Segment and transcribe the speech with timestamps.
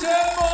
[0.00, 0.47] Temple.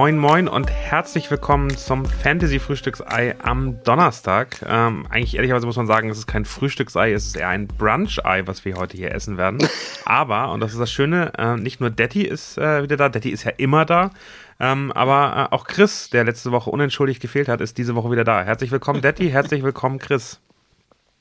[0.00, 4.64] Moin Moin und herzlich willkommen zum Fantasy Frühstücksei am Donnerstag.
[4.66, 8.46] Ähm, eigentlich ehrlicherweise muss man sagen, es ist kein Frühstücksei, es ist eher ein Brunch-Ei,
[8.46, 9.58] was wir heute hier essen werden.
[10.06, 13.28] Aber, und das ist das Schöne, äh, nicht nur Detti ist äh, wieder da, Detti
[13.28, 14.10] ist ja immer da,
[14.58, 18.24] ähm, aber äh, auch Chris, der letzte Woche unentschuldigt gefehlt hat, ist diese Woche wieder
[18.24, 18.42] da.
[18.42, 20.40] Herzlich willkommen Detti, herzlich willkommen Chris.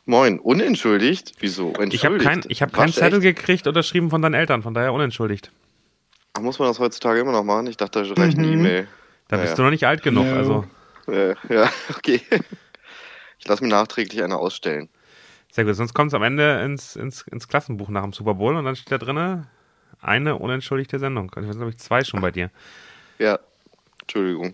[0.06, 1.34] Moin, unentschuldigt?
[1.42, 1.68] Wieso?
[1.68, 1.96] Entschuldigt?
[1.96, 5.52] Ich habe kein, ich hab keinen Zettel gekriegt, unterschrieben von deinen Eltern, von daher unentschuldigt.
[6.40, 7.68] Ach, muss man das heutzutage immer noch machen?
[7.68, 8.54] Ich dachte, da reicht eine Mhm.
[8.54, 8.88] E-Mail.
[9.28, 9.46] Da Naja.
[9.48, 10.36] bist du noch nicht alt genug, Ja.
[10.36, 10.66] also
[11.08, 12.22] Äh, ja, okay.
[13.40, 14.90] Ich lasse mir nachträglich eine ausstellen.
[15.52, 15.76] sehr gut.
[15.76, 18.76] Sonst kommt es am Ende ins, ins, ins Klassenbuch nach dem Super Bowl und dann
[18.76, 19.48] steht da drinne
[20.02, 21.32] eine unentschuldigte Sendung.
[21.36, 22.52] Ich weiß, glaube ich, zwei schon bei dir.
[23.18, 23.40] Ja,
[24.02, 24.54] Entschuldigung.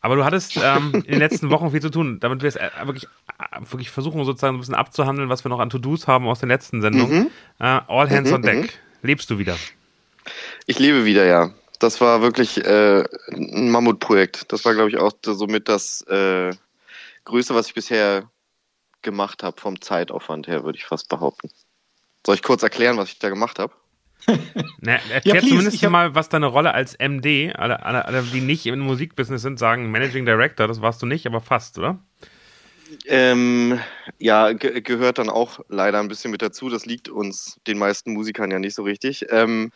[0.00, 2.70] Aber du hattest ähm, in den letzten Wochen viel zu tun, damit wir es äh,
[2.84, 3.04] wirklich,
[3.38, 6.48] äh, wirklich versuchen, sozusagen ein bisschen abzuhandeln, was wir noch an To-Dos haben aus den
[6.48, 7.30] letzten Sendungen.
[7.58, 8.78] Äh, all hands on deck.
[9.02, 9.56] Lebst du wieder?
[10.66, 11.50] Ich lebe wieder, ja.
[11.78, 14.52] Das war wirklich äh, ein Mammutprojekt.
[14.52, 16.52] Das war, glaube ich, auch somit das äh,
[17.24, 18.30] Größte, was ich bisher
[19.02, 21.50] gemacht habe, vom Zeitaufwand her, würde ich fast behaupten.
[22.24, 23.74] Soll ich kurz erklären, was ich da gemacht habe?
[24.80, 28.40] Na, erklär please, zumindest hab- mal, was deine Rolle als MD, alle, alle, alle, die
[28.40, 31.98] nicht im Musikbusiness sind, sagen Managing Director, das warst du nicht, aber fast, oder?
[33.06, 33.80] Ähm,
[34.18, 36.68] ja, ge gehört dann auch leider ein bisschen mit dazu.
[36.68, 39.26] Das liegt uns, den meisten Musikern, ja nicht so richtig.
[39.30, 39.72] Ähm,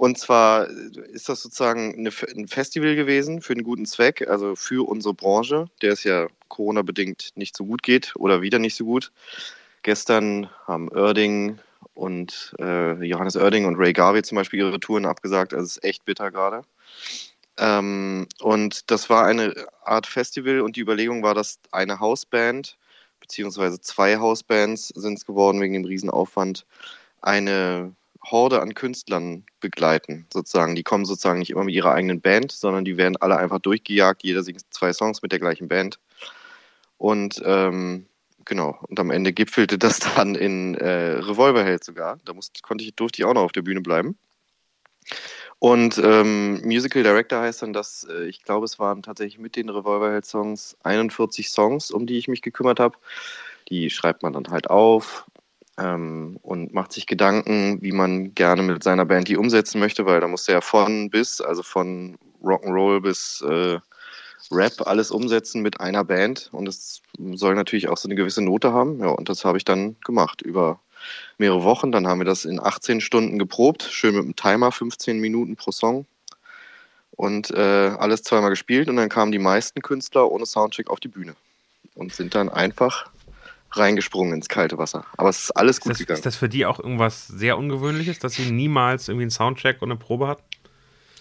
[0.00, 4.88] und zwar ist das sozusagen eine, ein Festival gewesen für einen guten Zweck, also für
[4.88, 9.12] unsere Branche, der es ja Corona-bedingt nicht so gut geht oder wieder nicht so gut.
[9.82, 11.58] Gestern haben Oerding
[11.92, 15.52] und äh, Johannes Oerding und Ray Garvey zum Beispiel ihre Touren abgesagt.
[15.52, 16.62] Also es ist echt bitter gerade.
[17.58, 19.52] Ähm, und das war eine
[19.84, 22.78] Art Festival und die Überlegung war, dass eine Hausband,
[23.20, 26.64] beziehungsweise zwei Hausbands sind es geworden wegen dem Riesenaufwand,
[27.20, 30.74] eine Horde an Künstlern begleiten, sozusagen.
[30.74, 34.22] Die kommen sozusagen nicht immer mit ihrer eigenen Band, sondern die werden alle einfach durchgejagt.
[34.22, 35.98] Jeder singt zwei Songs mit der gleichen Band.
[36.98, 38.06] Und ähm,
[38.44, 42.18] genau, und am Ende gipfelte das dann in äh, Revolverheld sogar.
[42.24, 44.18] Da musste, konnte ich, durfte ich auch noch auf der Bühne bleiben.
[45.58, 49.68] Und ähm, Musical Director heißt dann, dass äh, ich glaube, es waren tatsächlich mit den
[49.68, 52.96] Revolverheld-Songs 41 Songs, um die ich mich gekümmert habe.
[53.68, 55.26] Die schreibt man dann halt auf
[55.78, 60.20] ähm, und macht sich Gedanken, wie man gerne mit seiner Band die umsetzen möchte, weil
[60.20, 63.78] da musst du ja von bis, also von Rock'n'Roll bis äh,
[64.50, 66.48] Rap alles umsetzen mit einer Band.
[66.52, 67.02] Und es
[67.34, 69.00] soll natürlich auch so eine gewisse Note haben.
[69.00, 70.80] Ja, und das habe ich dann gemacht über
[71.38, 71.92] mehrere Wochen.
[71.92, 75.70] Dann haben wir das in 18 Stunden geprobt, schön mit einem Timer, 15 Minuten pro
[75.70, 76.06] Song.
[77.12, 81.08] Und äh, alles zweimal gespielt und dann kamen die meisten Künstler ohne Soundcheck auf die
[81.08, 81.34] Bühne
[81.94, 83.10] und sind dann einfach
[83.72, 85.04] reingesprungen ins kalte Wasser.
[85.16, 86.16] Aber es ist alles Ist gut das, gegangen.
[86.18, 89.90] ist das für die auch irgendwas sehr Ungewöhnliches, dass sie niemals irgendwie einen Soundcheck und
[89.90, 90.42] eine Probe hat?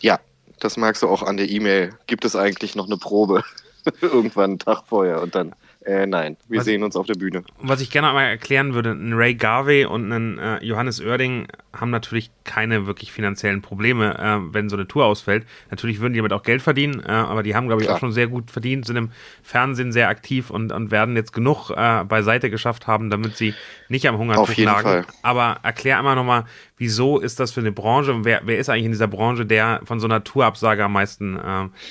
[0.01, 0.19] ja,
[0.59, 1.97] das merkst du auch an der E-Mail.
[2.07, 3.43] Gibt es eigentlich noch eine Probe?
[4.01, 5.55] Irgendwann einen Tag vorher und dann,
[5.89, 7.43] äh, nein, wir Was- sehen uns auf der Bühne.
[7.61, 11.89] Was ich gerne einmal erklären würde, ein Ray Garvey und ein äh, Johannes Oerding haben
[11.89, 15.45] natürlich keine wirklich finanziellen Probleme, äh, wenn so eine Tour ausfällt.
[15.71, 17.95] Natürlich würden die damit auch Geld verdienen, äh, aber die haben, glaube ich, Klar.
[17.95, 19.11] auch schon sehr gut verdient, sind im
[19.41, 23.53] Fernsehen sehr aktiv und, und werden jetzt genug äh, beiseite geschafft haben, damit sie
[23.87, 24.81] nicht am Hungertuch nagen.
[24.83, 25.05] Fall.
[25.23, 26.45] Aber erklär einmal nochmal,
[26.77, 28.13] wieso ist das für eine Branche?
[28.13, 31.35] und Wer, wer ist eigentlich in dieser Branche, der von so einer Tourabsage am meisten
[31.37, 31.41] äh,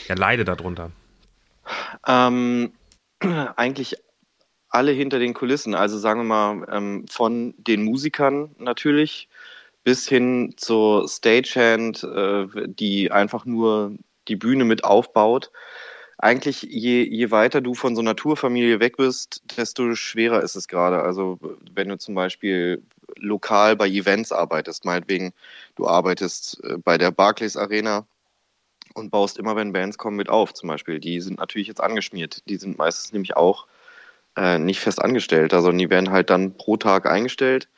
[0.08, 0.90] ja, leidet darunter?
[2.06, 2.70] Ähm,
[3.56, 3.96] eigentlich
[4.68, 5.74] alle hinter den Kulissen.
[5.74, 9.28] Also sagen wir mal, ähm, von den Musikern natürlich
[9.84, 13.96] bis hin zur Stagehand, äh, die einfach nur
[14.28, 15.50] die Bühne mit aufbaut.
[16.18, 20.68] Eigentlich, je, je weiter du von so einer Tourfamilie weg bist, desto schwerer ist es
[20.68, 21.00] gerade.
[21.00, 21.38] Also
[21.72, 22.82] wenn du zum Beispiel
[23.16, 25.32] lokal bei Events arbeitest, meinetwegen,
[25.76, 28.06] du arbeitest äh, bei der Barclays Arena
[28.98, 31.00] und baust immer, wenn Bands kommen, mit auf, zum Beispiel.
[31.00, 32.42] Die sind natürlich jetzt angeschmiert.
[32.48, 33.66] Die sind meistens nämlich auch
[34.36, 37.68] äh, nicht fest angestellt, sondern die werden halt dann pro Tag eingestellt.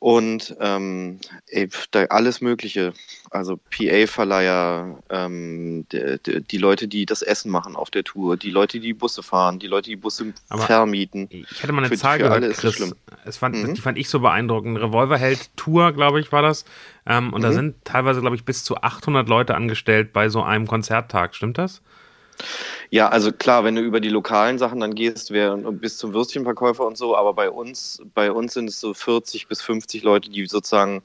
[0.00, 2.94] Und ähm, ey, da alles Mögliche,
[3.30, 8.50] also PA-Verleiher, ähm, die, die, die Leute, die das Essen machen auf der Tour, die
[8.50, 11.28] Leute, die Busse fahren, die Leute, die Busse Aber- vermieten.
[11.30, 12.94] Ich hatte mal eine Für- Zahl für gehört, Chris.
[13.26, 13.74] es fand, Mhm.
[13.74, 14.78] Die fand ich so beeindruckend.
[14.80, 16.64] Revolverheld Tour, glaube ich, war das.
[17.06, 17.54] Ähm, und da Mhm.
[17.54, 21.34] sind teilweise, glaube ich, bis zu 800 Leute angestellt bei so einem Konzerttag.
[21.34, 21.82] Stimmt das?
[22.92, 26.84] Ja, also klar, wenn du über die lokalen Sachen dann gehst, wär, bis zum Würstchenverkäufer
[26.84, 30.44] und so, aber bei uns, bei uns sind es so 40 bis 50 Leute, die
[30.46, 31.02] sozusagen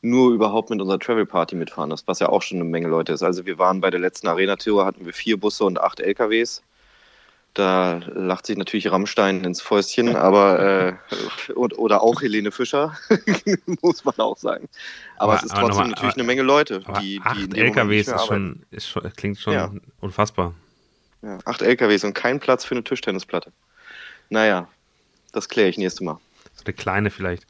[0.00, 3.12] nur überhaupt mit unserer Travel Party mitfahren, das, was ja auch schon eine Menge Leute
[3.12, 3.22] ist.
[3.22, 6.62] Also wir waren bei der letzten Arena-Tour, hatten wir vier Busse und acht LKWs.
[7.52, 10.98] Da lacht sich natürlich Rammstein ins Fäustchen, aber
[11.48, 12.94] äh, und, oder auch Helene Fischer,
[13.82, 14.68] muss man auch sagen.
[15.16, 18.08] Aber, aber es ist trotzdem mal, natürlich aber, eine Menge Leute, die, acht die LKWs
[18.08, 19.70] ist schon, ist schon, klingt schon ja.
[20.00, 20.54] unfassbar.
[21.22, 23.52] Ja, acht LKWs und kein Platz für eine Tischtennisplatte.
[24.28, 24.68] Naja,
[25.32, 26.18] das kläre ich nächstes Mal.
[26.54, 27.46] So eine kleine vielleicht.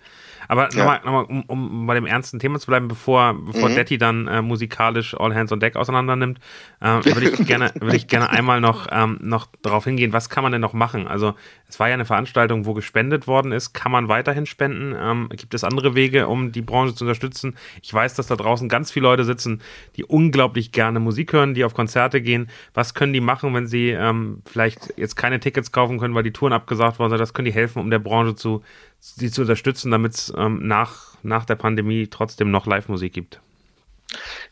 [0.49, 0.79] Aber ja.
[0.79, 3.75] nochmal, noch um, um bei dem ernsten Thema zu bleiben, bevor, bevor mhm.
[3.75, 6.39] Detti dann äh, musikalisch All Hands on Deck auseinander nimmt,
[6.81, 10.43] äh, würde ich gerne, würde ich gerne einmal noch, ähm, noch darauf hingehen, was kann
[10.43, 11.07] man denn noch machen?
[11.07, 11.35] Also
[11.69, 13.73] es war ja eine Veranstaltung, wo gespendet worden ist.
[13.73, 14.95] Kann man weiterhin spenden?
[14.99, 17.57] Ähm, gibt es andere Wege, um die Branche zu unterstützen?
[17.83, 19.61] Ich weiß, dass da draußen ganz viele Leute sitzen,
[19.97, 22.49] die unglaublich gerne Musik hören, die auf Konzerte gehen.
[22.75, 26.33] Was können die machen, wenn sie ähm, vielleicht jetzt keine Tickets kaufen können, weil die
[26.33, 27.21] Touren abgesagt worden sind?
[27.21, 28.63] Das können die helfen, um der Branche zu,
[29.01, 33.41] sie zu unterstützen, damit es ähm, nach, nach der Pandemie trotzdem noch Live-Musik gibt.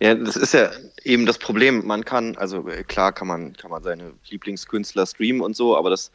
[0.01, 0.71] Ja, das ist ja
[1.05, 1.87] eben das Problem.
[1.87, 5.91] Man kann, also äh, klar kann man, kann man seine Lieblingskünstler streamen und so, aber
[5.91, 6.11] das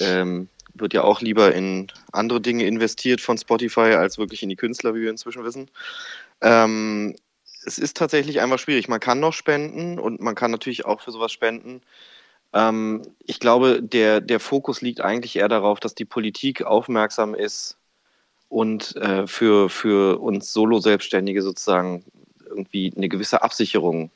[0.00, 4.56] ähm, wird ja auch lieber in andere Dinge investiert von Spotify als wirklich in die
[4.56, 5.70] Künstler, wie wir inzwischen wissen.
[6.40, 7.14] Ähm,
[7.64, 8.88] es ist tatsächlich einfach schwierig.
[8.88, 11.82] Man kann noch spenden und man kann natürlich auch für sowas spenden.
[12.52, 17.76] Ähm, ich glaube, der, der Fokus liegt eigentlich eher darauf, dass die Politik aufmerksam ist
[18.48, 22.04] und äh, für, für uns Solo-Selbstständige sozusagen
[22.46, 24.10] irgendwie eine gewisse Absicherung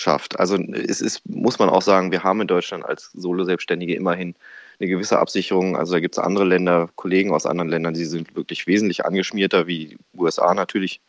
[0.00, 0.40] schafft.
[0.40, 4.34] Also es ist, muss man auch sagen, wir haben in Deutschland als Solo-Selbstständige immerhin
[4.80, 5.76] eine gewisse Absicherung.
[5.76, 9.66] Also da gibt es andere Länder, Kollegen aus anderen Ländern, die sind wirklich wesentlich angeschmierter,
[9.66, 11.00] wie USA natürlich.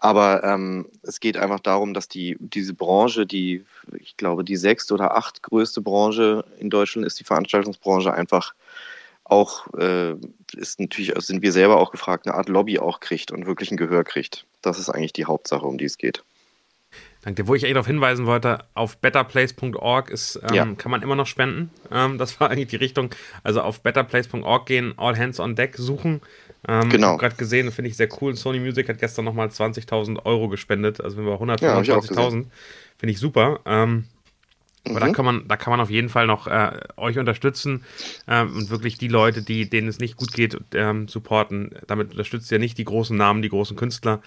[0.00, 3.64] Aber ähm, es geht einfach darum, dass die, diese Branche, die,
[3.98, 8.54] ich glaube, die sechste oder acht größte Branche in Deutschland ist die Veranstaltungsbranche einfach
[9.24, 10.14] auch, äh,
[10.56, 13.76] ist natürlich, sind wir selber auch gefragt, eine Art Lobby auch kriegt und wirklich ein
[13.76, 14.46] Gehör kriegt.
[14.62, 16.24] Das ist eigentlich die Hauptsache, um die es geht.
[17.22, 17.46] Danke.
[17.46, 20.66] Wo ich eigentlich darauf hinweisen wollte, auf betterplace.org ist, ähm, ja.
[20.74, 21.70] kann man immer noch spenden.
[21.92, 23.14] Ähm, das war eigentlich die Richtung.
[23.42, 26.22] Also auf betterplace.org gehen, All Hands on Deck suchen.
[26.68, 27.08] Ähm, genau.
[27.08, 28.36] Ich habe gerade gesehen, finde ich sehr cool.
[28.36, 31.00] Sony Music hat gestern nochmal 20.000 Euro gespendet.
[31.00, 32.30] Also wenn wir 125.000, ja,
[32.98, 33.60] finde ich super.
[33.64, 34.04] Ähm,
[34.84, 35.00] aber mhm.
[35.00, 37.84] da kann man, da kann man auf jeden Fall noch äh, euch unterstützen
[38.26, 41.70] ähm, und wirklich die Leute, die, denen es nicht gut geht, ähm, supporten.
[41.86, 44.20] Damit unterstützt ihr nicht die großen Namen, die großen Künstler.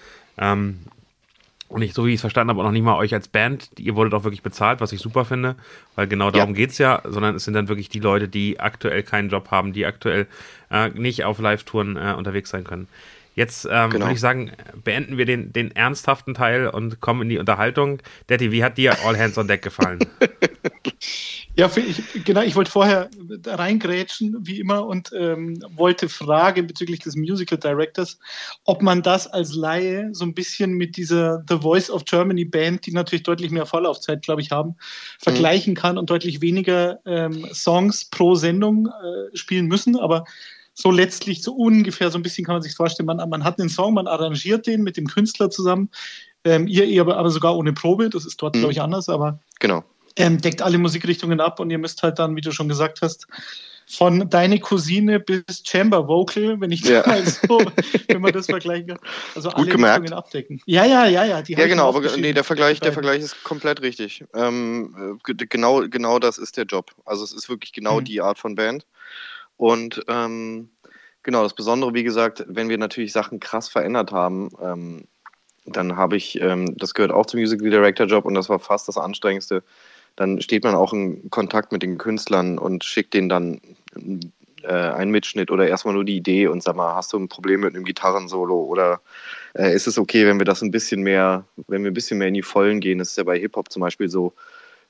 [1.69, 3.69] Und ich, so wie ich es verstanden habe, auch noch nicht mal euch als Band.
[3.79, 5.55] Ihr wurdet auch wirklich bezahlt, was ich super finde,
[5.95, 6.55] weil genau darum ja.
[6.55, 9.73] geht es ja, sondern es sind dann wirklich die Leute, die aktuell keinen Job haben,
[9.73, 10.27] die aktuell
[10.69, 12.87] äh, nicht auf Live-Touren äh, unterwegs sein können.
[13.35, 14.05] Jetzt ähm, genau.
[14.05, 14.51] würde ich sagen,
[14.83, 17.99] beenden wir den, den ernsthaften Teil und kommen in die Unterhaltung.
[18.27, 19.99] Daddy, wie hat dir All Hands on Deck gefallen?
[21.55, 23.09] ja, ich, genau, ich wollte vorher
[23.45, 28.17] reingrätschen, wie immer, und ähm, wollte fragen bezüglich des Musical Directors,
[28.63, 32.87] ob man das als Laie so ein bisschen mit dieser The Voice of Germany Band,
[32.87, 34.75] die natürlich deutlich mehr Vorlaufzeit, glaube ich, haben,
[35.19, 35.77] vergleichen mhm.
[35.77, 39.95] kann und deutlich weniger ähm, Songs pro Sendung äh, spielen müssen.
[39.95, 40.25] Aber
[40.73, 43.69] so letztlich so ungefähr so ein bisschen kann man sich vorstellen, man, man hat einen
[43.69, 45.89] Song, man arrangiert den mit dem Künstler zusammen,
[46.45, 48.59] ähm, ihr, ihr aber, aber sogar ohne Probe, das ist dort, mhm.
[48.59, 49.83] glaube ich, anders, aber genau.
[50.15, 53.27] Ähm, deckt alle Musikrichtungen ab und ihr müsst halt dann, wie du schon gesagt hast,
[53.87, 57.03] von deine Cousine bis Chamber Vocal, wenn ich ja.
[57.47, 57.61] so,
[58.07, 58.99] wenn man das vergleichen kann.
[59.35, 60.03] Also Gut alle gemerkt.
[60.03, 60.61] Richtungen abdecken.
[60.65, 61.43] Ja, ja, ja, ja.
[61.45, 64.23] ja, genau, aber nee, der Vergleich, der Vergleich ist komplett richtig.
[64.33, 66.91] Ähm, genau, genau das ist der Job.
[67.05, 68.05] Also es ist wirklich genau mhm.
[68.05, 68.85] die Art von Band.
[69.57, 70.69] Und ähm,
[71.21, 75.07] genau, das Besondere, wie gesagt, wenn wir natürlich Sachen krass verändert haben, ähm,
[75.65, 78.87] dann habe ich, ähm, das gehört auch zum Musical Director Job und das war fast
[78.87, 79.63] das Anstrengendste.
[80.15, 83.61] Dann steht man auch in Kontakt mit den Künstlern und schickt denen dann
[84.63, 87.61] äh, einen Mitschnitt oder erstmal nur die Idee und sag mal, hast du ein Problem
[87.61, 89.01] mit einem Gitarrensolo oder
[89.53, 92.27] äh, ist es okay, wenn wir das ein bisschen mehr, wenn wir ein bisschen mehr
[92.27, 92.99] in die Vollen gehen?
[92.99, 94.33] Das ist ja bei Hip-Hop zum Beispiel so,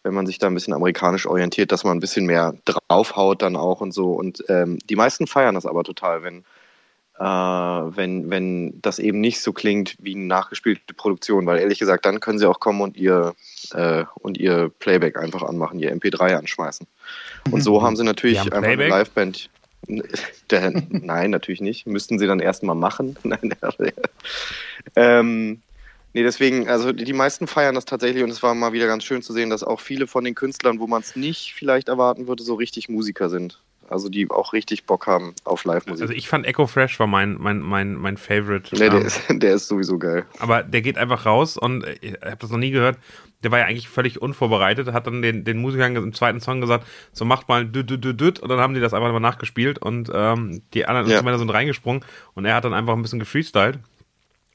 [0.03, 3.55] wenn man sich da ein bisschen amerikanisch orientiert, dass man ein bisschen mehr draufhaut dann
[3.55, 4.11] auch und so.
[4.13, 6.43] Und ähm, die meisten feiern das aber total, wenn,
[7.19, 12.05] äh, wenn, wenn das eben nicht so klingt wie eine nachgespielte Produktion, weil ehrlich gesagt,
[12.05, 13.33] dann können sie auch kommen und ihr,
[13.73, 16.87] äh, und ihr Playback einfach anmachen, ihr MP3 anschmeißen.
[17.51, 19.49] Und so haben sie natürlich haben einfach eine Liveband.
[20.89, 21.85] nein, natürlich nicht.
[21.85, 23.17] Müssten sie dann erstmal machen.
[23.23, 23.53] Nein,
[24.95, 25.61] ähm,
[26.15, 29.23] Nee, deswegen, also die meisten feiern das tatsächlich und es war mal wieder ganz schön
[29.23, 32.43] zu sehen, dass auch viele von den Künstlern, wo man es nicht vielleicht erwarten würde,
[32.43, 33.59] so richtig Musiker sind.
[33.93, 36.01] Also die auch richtig Bock haben auf Live-Musik.
[36.01, 38.73] Also ich fand Echo Fresh war mein, mein, mein, mein Favorite.
[38.73, 40.25] Nee, der, ähm, ist, der ist sowieso geil.
[40.39, 42.97] Aber der geht einfach raus und ich habe das noch nie gehört.
[43.43, 46.87] Der war ja eigentlich völlig unvorbereitet, hat dann den, den Musikern im zweiten Song gesagt,
[47.11, 49.77] so macht mal düt, düt, düt, düt und dann haben die das einfach mal nachgespielt
[49.77, 51.37] und ähm, die anderen ja.
[51.37, 53.79] sind reingesprungen und er hat dann einfach ein bisschen gefreestylt.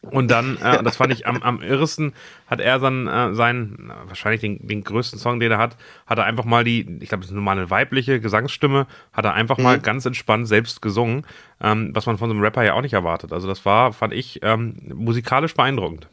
[0.02, 2.12] Und dann, äh, das fand ich am, am irresten,
[2.46, 5.76] hat er dann äh, seinen, wahrscheinlich den, den größten Song, den er hat,
[6.06, 9.34] hat er einfach mal die, ich glaube, das ist normal eine weibliche Gesangsstimme, hat er
[9.34, 9.64] einfach mhm.
[9.64, 11.26] mal ganz entspannt selbst gesungen,
[11.60, 13.32] ähm, was man von so einem Rapper ja auch nicht erwartet.
[13.32, 16.08] Also das war, fand ich, ähm, musikalisch beeindruckend.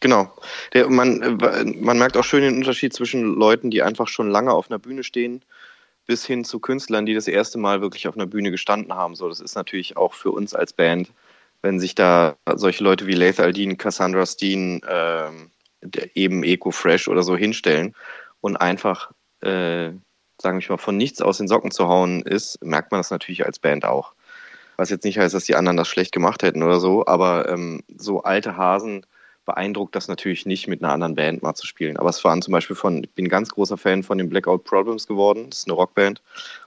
[0.00, 0.32] Genau.
[0.72, 4.52] Der, man, äh, man merkt auch schön den Unterschied zwischen Leuten, die einfach schon lange
[4.52, 5.42] auf einer Bühne stehen,
[6.06, 9.16] bis hin zu Künstlern, die das erste Mal wirklich auf einer Bühne gestanden haben.
[9.16, 11.10] So, das ist natürlich auch für uns als Band
[11.66, 15.50] wenn sich da solche Leute wie Lath Aldin, Cassandra Steen, ähm,
[16.14, 17.92] eben Eco Fresh oder so hinstellen
[18.40, 19.90] und einfach, äh,
[20.40, 23.44] sagen wir mal, von nichts aus den Socken zu hauen ist, merkt man das natürlich
[23.44, 24.14] als Band auch.
[24.76, 27.82] Was jetzt nicht heißt, dass die anderen das schlecht gemacht hätten oder so, aber ähm,
[27.96, 29.04] so alte Hasen
[29.46, 31.96] beeindruckt das natürlich nicht, mit einer anderen Band mal zu spielen.
[31.96, 34.64] Aber es waren zum Beispiel von, ich bin ein ganz großer Fan von den Blackout
[34.64, 35.46] Problems geworden.
[35.48, 36.20] Das ist eine Rockband.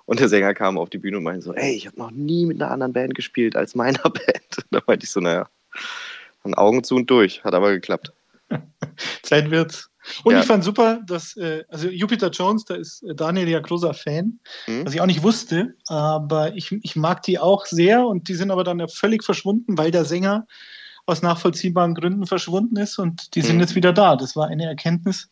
[0.05, 2.45] Und der Sänger kam auf die Bühne und meinte so, ey, ich habe noch nie
[2.45, 4.65] mit einer anderen Band gespielt als meiner Band.
[4.71, 5.47] da meinte ich so, naja,
[6.43, 7.43] an Augen zu und durch.
[7.43, 8.13] Hat aber geklappt.
[9.21, 9.89] Zeit wird's.
[10.23, 10.39] Und ja.
[10.39, 14.85] ich fand super, dass, äh, also Jupiter Jones, da ist Daniel ja großer Fan, mhm.
[14.85, 18.49] was ich auch nicht wusste, aber ich, ich mag die auch sehr und die sind
[18.49, 20.47] aber dann ja völlig verschwunden, weil der Sänger
[21.09, 23.61] aus nachvollziehbaren Gründen verschwunden ist und die sind mhm.
[23.61, 24.15] jetzt wieder da.
[24.15, 25.29] Das war eine Erkenntnis,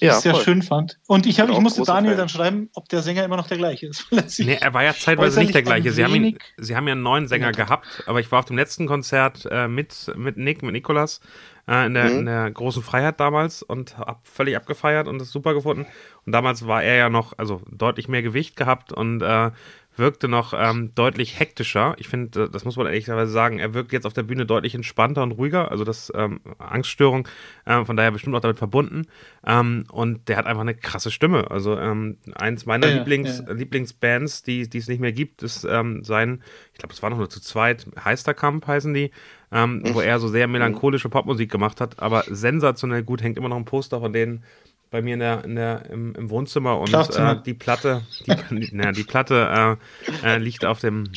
[0.00, 0.44] die ja, ich sehr voll.
[0.44, 0.98] schön fand.
[1.06, 2.18] Und ich, hab, ich musste Daniel Fan.
[2.18, 4.06] dann schreiben, ob der Sänger immer noch der gleiche ist.
[4.38, 5.92] nee, er war ja zeitweise nicht der gleiche.
[5.92, 7.52] Sie haben, ihn, sie haben ja einen neuen Sänger ja.
[7.52, 11.20] gehabt, aber ich war auf dem letzten Konzert äh, mit, mit Nick, mit Nikolas
[11.68, 12.18] äh, in, der, mhm.
[12.20, 15.86] in der großen Freiheit damals und hab völlig abgefeiert und das super gefunden.
[16.24, 19.50] Und damals war er ja noch, also deutlich mehr Gewicht gehabt und äh,
[19.96, 21.94] wirkte noch ähm, deutlich hektischer.
[21.98, 25.22] Ich finde, das muss man ehrlicherweise sagen, er wirkt jetzt auf der Bühne deutlich entspannter
[25.22, 25.70] und ruhiger.
[25.70, 27.28] Also das ähm, Angststörung,
[27.64, 29.06] äh, von daher bestimmt auch damit verbunden.
[29.46, 31.50] Ähm, und der hat einfach eine krasse Stimme.
[31.50, 33.52] Also ähm, eins meiner ja, Lieblings, ja.
[33.52, 37.30] Lieblingsbands, die es nicht mehr gibt, ist ähm, sein, ich glaube, es war noch nur
[37.30, 39.10] zu zweit, Heisterkamp heißen die,
[39.52, 43.56] ähm, wo er so sehr melancholische Popmusik gemacht hat, aber sensationell gut, hängt immer noch
[43.56, 44.44] ein Poster von denen
[44.92, 48.92] bei mir in der, in der, im, im Wohnzimmer und äh, die Platte, die, na,
[48.92, 49.78] die Platte
[50.22, 51.10] äh, äh, liegt auf dem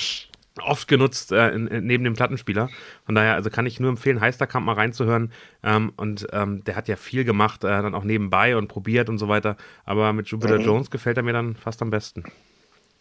[0.63, 2.69] oft genutzt äh, in, in, neben dem Plattenspieler.
[3.05, 5.33] Von daher, also kann ich nur empfehlen, Heisterkamp mal reinzuhören.
[5.61, 9.17] Ähm, und ähm, der hat ja viel gemacht, äh, dann auch nebenbei und probiert und
[9.17, 9.57] so weiter.
[9.83, 10.65] Aber mit Jupiter mhm.
[10.65, 12.23] Jones gefällt er mir dann fast am besten.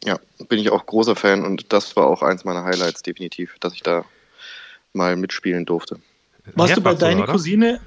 [0.03, 3.73] Ja, bin ich auch großer Fan und das war auch eins meiner Highlights definitiv, dass
[3.75, 4.05] ich da
[4.93, 6.01] mal mitspielen durfte.
[6.57, 7.81] Warst du bei deiner Cousine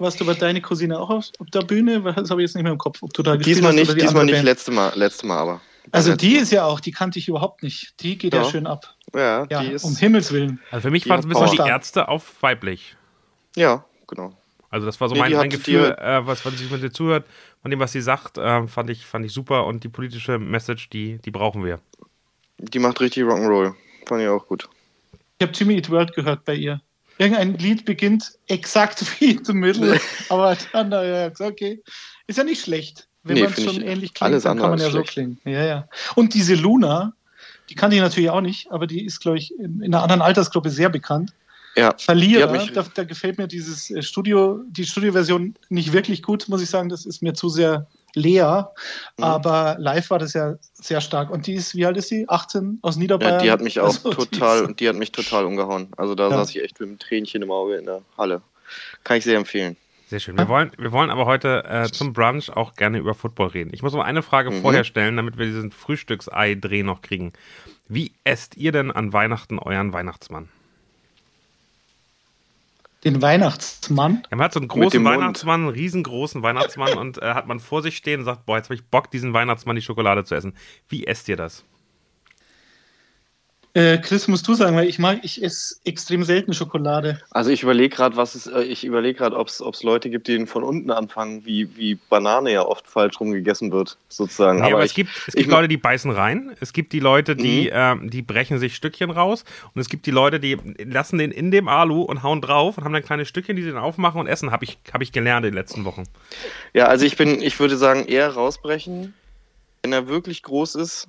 [0.00, 2.00] warst du bei deiner Cousine auch auf, der Bühne?
[2.00, 3.02] Das habe ich jetzt nicht mehr im Kopf.
[3.02, 5.60] Ob du da diesmal nicht, diesmal nicht, letzte Mal, letzte Mal aber.
[5.92, 8.00] Also die ist ja auch, die kannte ich überhaupt nicht.
[8.00, 8.94] Die geht ja, ja schön ab.
[9.14, 9.84] Ja, ja, die ist.
[9.84, 10.60] Um Himmels Willen.
[10.70, 12.96] Also für mich waren es ein bisschen die Ärzte auf weiblich.
[13.56, 14.32] Ja, genau.
[14.68, 17.26] Also das war so nee, mein, mein Gefühl, äh, was, wenn sich mit dir zuhört,
[17.62, 20.90] von dem, was sie sagt, äh, fand, ich, fand ich super und die politische Message,
[20.90, 21.80] die, die brauchen wir.
[22.58, 23.74] Die macht richtig Rock'n'Roll.
[24.06, 24.68] Fand ich auch gut.
[25.38, 26.80] Ich habe Jimmy Eat World gehört bei ihr
[27.20, 31.82] irgendein Lied beginnt exakt wie The Middle, aber dann, ja, okay,
[32.26, 33.06] ist ja nicht schlecht.
[33.22, 35.38] Wenn nee, man schon ähnlich klingt, dann kann man ja so klingen.
[35.44, 35.88] Ja, ja.
[36.14, 37.12] Und diese Luna,
[37.68, 40.22] die kannte ich natürlich auch nicht, aber die ist, glaube ich, in, in einer anderen
[40.22, 41.34] Altersgruppe sehr bekannt.
[41.76, 46.62] Ja, Verlierer, da, da, gefällt mir dieses äh, Studio, die Studioversion nicht wirklich gut, muss
[46.62, 46.88] ich sagen.
[46.88, 48.72] Das ist mir zu sehr leer.
[49.16, 49.24] Mhm.
[49.24, 51.30] Aber live war das ja sehr stark.
[51.30, 52.28] Und die ist, wie alt ist sie?
[52.28, 53.34] 18 aus Niederbayern?
[53.34, 55.88] Ja, die hat mich auch also, total, die, die, hat mich total umgehauen.
[55.96, 56.36] Also da ja.
[56.36, 58.42] saß ich echt mit einem Tränchen im Auge in der Halle.
[59.04, 59.76] Kann ich sehr empfehlen.
[60.10, 60.36] Sehr schön.
[60.36, 63.70] Wir wollen, wir wollen aber heute äh, zum Brunch auch gerne über Football reden.
[63.72, 64.60] Ich muss noch eine Frage mhm.
[64.60, 67.32] vorher stellen, damit wir diesen Frühstücksei-Dreh noch kriegen.
[67.86, 70.48] Wie esst ihr denn an Weihnachten euren Weihnachtsmann?
[73.04, 74.22] Den Weihnachtsmann.
[74.30, 77.82] Ja, man hat so einen großen Weihnachtsmann, einen riesengroßen Weihnachtsmann und äh, hat man vor
[77.82, 80.54] sich stehen und sagt, boah, jetzt habe ich Bock, diesen Weihnachtsmann die Schokolade zu essen.
[80.88, 81.64] Wie esst ihr das?
[83.72, 87.20] Äh, Chris, musst du sagen, weil ich mag, ich esse extrem selten Schokolade.
[87.30, 90.44] Also ich überlege gerade, was es, äh, ich überlege gerade, ob es Leute gibt, die
[90.46, 94.58] von unten anfangen, wie, wie Banane ja oft falsch rumgegessen wird, sozusagen.
[94.58, 96.56] Nee, aber, aber ich, es gibt, es gibt Leute, die beißen rein.
[96.58, 98.06] Es gibt die Leute, die, mhm.
[98.06, 99.44] äh, die brechen sich Stückchen raus.
[99.72, 102.84] Und es gibt die Leute, die lassen den in dem Alu und hauen drauf und
[102.84, 104.50] haben dann kleine Stückchen, die sie dann aufmachen und essen.
[104.50, 106.04] Habe ich, hab ich gelernt in den letzten Wochen.
[106.74, 109.14] Ja, also ich bin, ich würde sagen, eher rausbrechen.
[109.82, 111.08] Wenn er wirklich groß ist,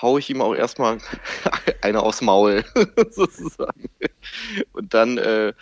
[0.00, 0.98] haue ich ihm auch erstmal
[1.82, 2.64] eine aufs Maul,
[3.10, 3.88] sozusagen.
[4.72, 5.52] Und dann, äh,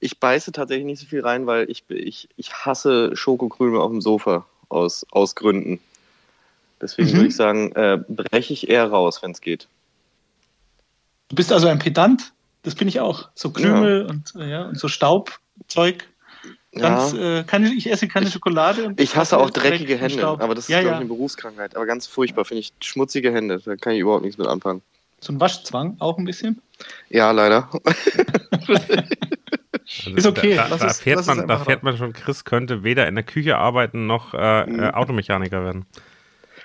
[0.00, 4.00] ich beiße tatsächlich nicht so viel rein, weil ich, ich, ich hasse Schokokrümel auf dem
[4.00, 5.80] Sofa aus, aus Gründen.
[6.80, 7.14] Deswegen mhm.
[7.14, 9.68] würde ich sagen, äh, breche ich eher raus, wenn es geht.
[11.28, 12.32] Du bist also ein Pedant?
[12.62, 13.28] Das bin ich auch.
[13.34, 14.10] So Krümel ja.
[14.10, 16.08] und, äh, ja, und so Staubzeug.
[16.78, 17.38] Ganz, ja.
[17.40, 18.94] äh, keine, ich esse keine Schokolade.
[18.98, 21.76] ich hasse auch dreckige Hände, aber das ist, ja, glaube ich, eine Berufskrankheit.
[21.76, 22.72] Aber ganz furchtbar, finde ich.
[22.80, 24.82] Schmutzige Hände, da kann ich überhaupt nichts mit anfangen.
[25.20, 26.60] So ein Waschzwang auch ein bisschen?
[27.08, 27.70] Ja, leider.
[30.04, 30.56] Also ist okay.
[30.56, 33.56] Da, da, da fährt, man, da fährt man schon, Chris könnte weder in der Küche
[33.56, 34.80] arbeiten noch äh, mhm.
[34.90, 35.86] Automechaniker werden.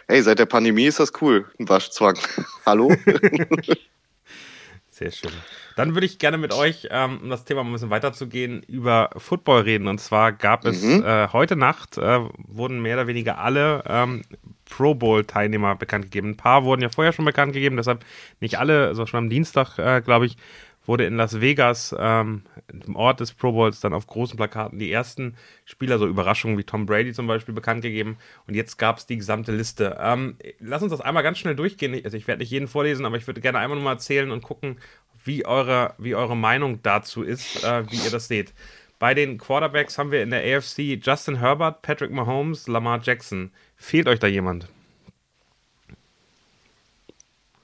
[0.07, 2.17] Hey, seit der Pandemie ist das cool, ein Waschzwang.
[2.65, 2.93] Hallo?
[4.89, 5.31] Sehr schön.
[5.75, 9.61] Dann würde ich gerne mit euch, ähm, um das Thema ein bisschen weiterzugehen, über Football
[9.61, 9.87] reden.
[9.87, 11.03] Und zwar gab es mhm.
[11.03, 14.21] äh, heute Nacht, äh, wurden mehr oder weniger alle ähm,
[14.69, 16.29] Pro Bowl-Teilnehmer bekannt gegeben.
[16.29, 18.05] Ein paar wurden ja vorher schon bekannt gegeben, deshalb
[18.39, 20.37] nicht alle, also schon am Dienstag, äh, glaube ich,
[20.85, 22.43] wurde in Las Vegas, ähm,
[22.85, 25.35] im Ort des Pro Bowls, dann auf großen Plakaten die ersten
[25.65, 28.17] Spieler, so Überraschungen wie Tom Brady zum Beispiel, bekannt gegeben.
[28.47, 29.97] Und jetzt gab es die gesamte Liste.
[30.01, 31.99] Ähm, lass uns das einmal ganz schnell durchgehen.
[32.03, 34.41] Also ich werde nicht jeden vorlesen, aber ich würde gerne einmal nur mal erzählen und
[34.41, 34.77] gucken,
[35.23, 38.53] wie eure, wie eure Meinung dazu ist, äh, wie ihr das seht.
[38.97, 43.51] Bei den Quarterbacks haben wir in der AFC Justin Herbert, Patrick Mahomes, Lamar Jackson.
[43.75, 44.67] Fehlt euch da jemand?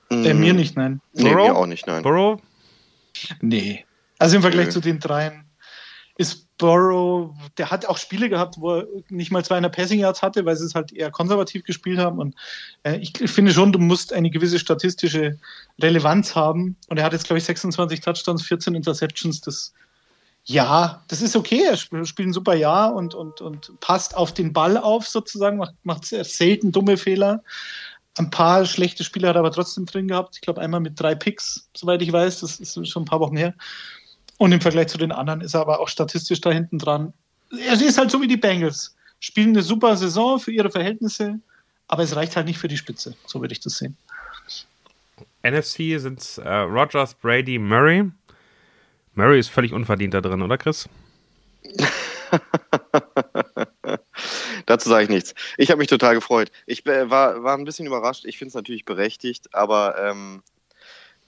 [0.10, 1.02] Äh, mir nicht, nein.
[1.14, 1.48] Nee, Burrow?
[1.50, 2.02] mir auch nicht, nein.
[2.02, 2.42] Burrow?
[3.42, 3.86] Nee.
[4.20, 4.72] Also im Vergleich Nö.
[4.72, 5.48] zu den dreien
[6.18, 10.46] ist Burrow, der hat auch Spiele gehabt, wo er nicht mal 200 Passing Yards hatte,
[10.46, 12.18] weil sie es halt eher konservativ gespielt haben.
[12.18, 12.36] Und
[12.82, 15.38] äh, ich finde schon, du musst eine gewisse statistische
[15.80, 16.76] Relevanz haben.
[16.90, 19.42] Und er hat jetzt, glaube ich, 26 Touchdowns, 14 Interceptions.
[19.42, 19.74] Das,
[20.46, 21.62] ja, das ist okay.
[21.70, 25.76] Er spielt ein super Jahr und, und, und passt auf den Ball auf, sozusagen, macht,
[25.84, 27.44] macht selten dumme Fehler.
[28.18, 30.36] Ein paar schlechte Spiele hat er aber trotzdem drin gehabt.
[30.36, 32.40] Ich glaube, einmal mit drei Picks, soweit ich weiß.
[32.40, 33.54] Das ist schon ein paar Wochen her.
[34.38, 37.14] Und im Vergleich zu den anderen ist er aber auch statistisch da hinten dran.
[37.66, 38.96] Er ist halt so wie die Bengals.
[39.20, 41.40] Spielen eine super Saison für ihre Verhältnisse,
[41.88, 43.16] aber es reicht halt nicht für die Spitze.
[43.26, 43.98] So würde ich das sehen.
[45.44, 48.12] NFC sind äh, Rogers, Brady, Murray.
[49.16, 50.88] Murray ist völlig unverdient da drin, oder Chris?
[54.68, 55.34] Dazu sage ich nichts.
[55.58, 56.52] Ich habe mich total gefreut.
[56.66, 58.26] Ich äh, war, war ein bisschen überrascht.
[58.26, 60.44] Ich finde es natürlich berechtigt, aber ähm,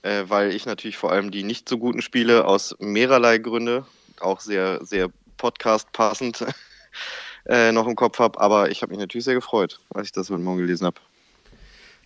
[0.02, 3.86] äh, weil ich natürlich vor allem die nicht so guten Spiele aus mehrerlei Gründe,
[4.20, 6.44] auch sehr, sehr Podcast passend,
[7.46, 8.38] äh, noch im Kopf habe.
[8.38, 11.00] Aber ich habe mich natürlich sehr gefreut, als ich das heute Morgen gelesen habe.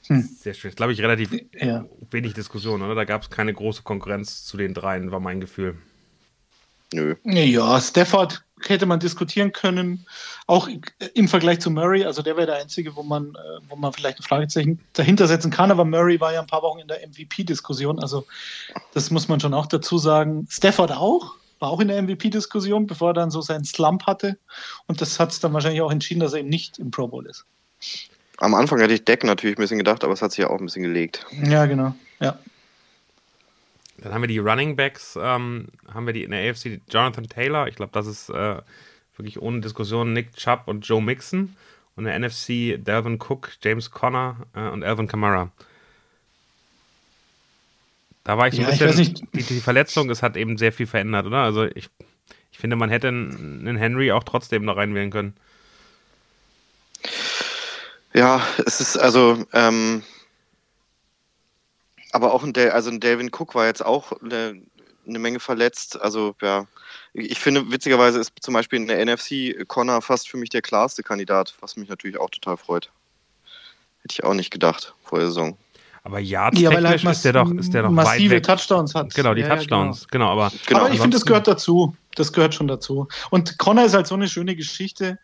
[0.06, 0.22] Hm.
[0.22, 0.70] Sehr schön.
[0.70, 1.84] Das glaube ich relativ ja.
[2.10, 2.94] wenig Diskussion, oder?
[2.94, 5.78] Da gab es keine große Konkurrenz zu den dreien, war mein Gefühl.
[6.92, 7.16] Nö.
[7.24, 10.06] Ja, Stafford hätte man diskutieren können,
[10.46, 10.68] auch
[11.14, 12.04] im Vergleich zu Murray.
[12.04, 15.50] Also der wäre der einzige, wo man, äh, wo man vielleicht ein Fragezeichen dahinter setzen
[15.50, 15.70] kann.
[15.70, 17.98] Aber Murray war ja ein paar Wochen in der MVP-Diskussion.
[17.98, 18.26] Also
[18.92, 20.46] das muss man schon auch dazu sagen.
[20.50, 24.38] Stafford auch, war auch in der MVP-Diskussion, bevor er dann so seinen Slump hatte.
[24.86, 27.26] Und das hat es dann wahrscheinlich auch entschieden, dass er eben nicht im Pro Bowl
[27.26, 27.44] ist.
[28.38, 30.58] Am Anfang hätte ich Deck natürlich ein bisschen gedacht, aber es hat sich ja auch
[30.58, 31.24] ein bisschen gelegt.
[31.44, 31.94] Ja, genau.
[32.20, 32.38] Ja.
[34.04, 37.68] Dann haben wir die Running Backs, ähm, haben wir die in der AFC Jonathan Taylor,
[37.68, 38.56] ich glaube, das ist äh,
[39.16, 41.56] wirklich ohne Diskussion Nick Chubb und Joe Mixon.
[41.96, 45.50] Und in der NFC Delvin Cook, James Conner äh, und Alvin Kamara.
[48.24, 49.14] Da war ich so ein ja, bisschen.
[49.32, 51.38] Die, die, Verletzung, es hat eben sehr viel verändert, oder?
[51.38, 51.88] Also ich,
[52.52, 55.34] ich finde, man hätte einen Henry auch trotzdem noch reinwählen können.
[58.12, 60.02] Ja, es ist also, ähm,
[62.14, 64.62] aber auch ein, Del also ein Delvin Cook war jetzt auch eine,
[65.06, 66.00] eine, Menge verletzt.
[66.00, 66.66] Also ja,
[67.12, 71.02] ich finde witzigerweise ist zum Beispiel in der NFC Connor fast für mich der klarste
[71.02, 72.90] Kandidat, was mich natürlich auch total freut.
[74.02, 75.58] Hätte ich auch nicht gedacht vor der Saison.
[76.04, 79.12] Aber ja, ja halt ist der doch, ist der doch massive Touchdowns hat.
[79.14, 80.02] Genau, die ja, Touchdowns.
[80.02, 80.26] Ja, genau.
[80.26, 80.42] genau.
[80.42, 80.80] aber, genau.
[80.80, 81.96] aber ich finde, das gehört dazu.
[82.14, 83.08] Das gehört schon dazu.
[83.30, 85.18] Und Connor ist halt so eine schöne Geschichte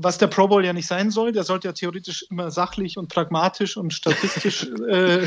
[0.00, 1.32] was der Pro Bowl ja nicht sein soll.
[1.32, 5.26] Der sollte ja theoretisch immer sachlich und pragmatisch und statistisch äh,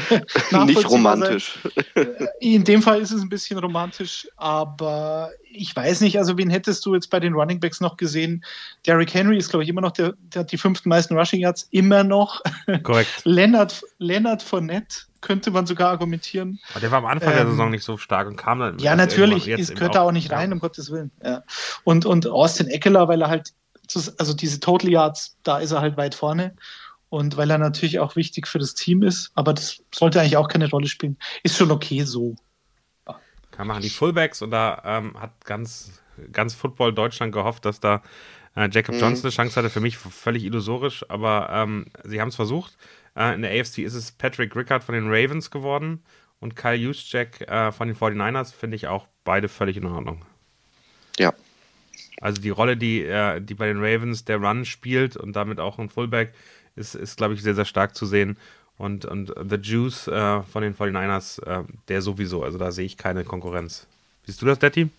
[0.65, 1.59] Nicht romantisch.
[1.95, 2.07] Sein.
[2.15, 6.49] Äh, in dem Fall ist es ein bisschen romantisch, aber ich weiß nicht, also wen
[6.49, 8.43] hättest du jetzt bei den Running Backs noch gesehen?
[8.87, 11.67] Derrick Henry ist, glaube ich, immer noch der, der hat die fünften meisten Rushing Yards,
[11.71, 12.41] immer noch.
[12.83, 13.09] Korrekt.
[13.25, 16.59] Leonard, Leonard Fournette könnte man sogar argumentieren.
[16.71, 18.79] Aber der war am Anfang ähm, der Saison nicht so stark und kam dann.
[18.79, 20.53] Ja, natürlich, es gehört da auch nicht rein, ja.
[20.53, 21.11] um Gottes Willen.
[21.23, 21.43] Ja.
[21.83, 23.53] Und, und Austin Eckler, weil er halt
[23.95, 26.55] also diese Total Yards, da ist er halt weit vorne.
[27.09, 30.47] Und weil er natürlich auch wichtig für das Team ist, aber das sollte eigentlich auch
[30.47, 31.17] keine Rolle spielen.
[31.43, 32.35] Ist schon okay so.
[33.05, 33.19] Ja.
[33.51, 36.01] Kann machen die Fullbacks und da ähm, hat ganz,
[36.31, 38.01] ganz Football Deutschland gehofft, dass da
[38.55, 39.01] äh, Jacob mhm.
[39.01, 39.69] Johnson eine Chance hatte.
[39.69, 42.77] Für mich völlig illusorisch, aber ähm, sie haben es versucht.
[43.17, 46.03] Äh, in der AFC ist es Patrick Rickard von den Ravens geworden
[46.39, 48.53] und Kyle Juszczyk äh, von den 49ers.
[48.53, 50.23] Finde ich auch beide völlig in Ordnung.
[51.17, 51.33] Ja,
[52.21, 55.79] also die Rolle, die, äh, die bei den Ravens der Run spielt und damit auch
[55.79, 56.33] ein Fullback,
[56.75, 58.37] ist, ist glaube ich, sehr, sehr stark zu sehen.
[58.77, 62.43] Und, und The Juice äh, von den 49ers, äh, der sowieso.
[62.43, 63.85] Also da sehe ich keine Konkurrenz.
[64.25, 64.89] Siehst du das, Detti?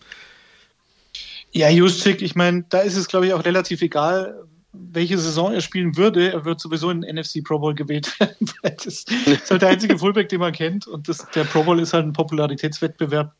[1.51, 5.61] Ja, Juszczyk, ich meine, da ist es, glaube ich, auch relativ egal, welche Saison er
[5.61, 6.31] spielen würde.
[6.31, 8.51] Er wird sowieso in den NFC Pro Bowl gewählt werden.
[8.63, 10.87] das ist halt der einzige Fullback, den man kennt.
[10.87, 13.33] Und das, der Pro Bowl ist halt ein Popularitätswettbewerb.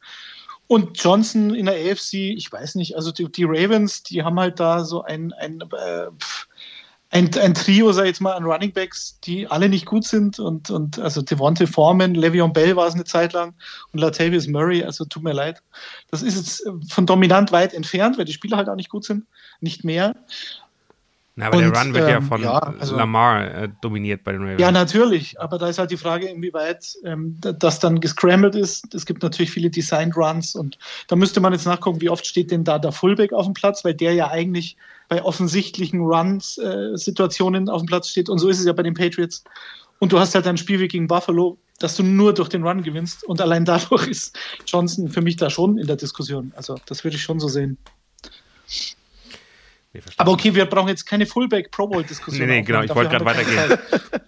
[0.68, 4.60] Und Johnson in der AFC, ich weiß nicht, also die, die Ravens, die haben halt
[4.60, 6.08] da so ein, ein, äh,
[7.14, 10.40] ein, ein Trio, sag ich jetzt mal, an Running Backs, die alle nicht gut sind.
[10.40, 13.54] Und, und also Devontae Foreman, Le'Veon Bell war es eine Zeit lang
[13.92, 15.62] und Latavius Murray, also tut mir leid.
[16.10, 19.26] Das ist jetzt von dominant weit entfernt, weil die Spieler halt auch nicht gut sind,
[19.60, 20.16] nicht mehr.
[21.36, 24.34] Na, aber und, der Run wird ähm, ja von ja, also, Lamar äh, dominiert bei
[24.34, 24.62] den Ravens.
[24.62, 25.40] Ja, natürlich.
[25.40, 28.94] Aber da ist halt die Frage, inwieweit ähm, das dann gescrambled ist.
[28.94, 32.52] Es gibt natürlich viele Designed Runs und da müsste man jetzt nachgucken, wie oft steht
[32.52, 34.78] denn da der Fullback auf dem Platz, weil der ja eigentlich
[35.10, 38.30] bei offensichtlichen Runs-Situationen äh, auf dem Platz steht.
[38.30, 39.44] Und so ist es ja bei den Patriots.
[39.98, 42.84] Und du hast halt ein Spiel wie gegen Buffalo, dass du nur durch den Run
[42.84, 43.24] gewinnst.
[43.24, 46.54] Und allein dadurch ist Johnson für mich da schon in der Diskussion.
[46.56, 47.78] Also das würde ich schon so sehen.
[49.94, 52.48] Nee, aber okay, wir brauchen jetzt keine Fullback Pro Bowl Diskussion.
[52.48, 53.78] Nee, nee, genau, ich wollte gerade weitergehen.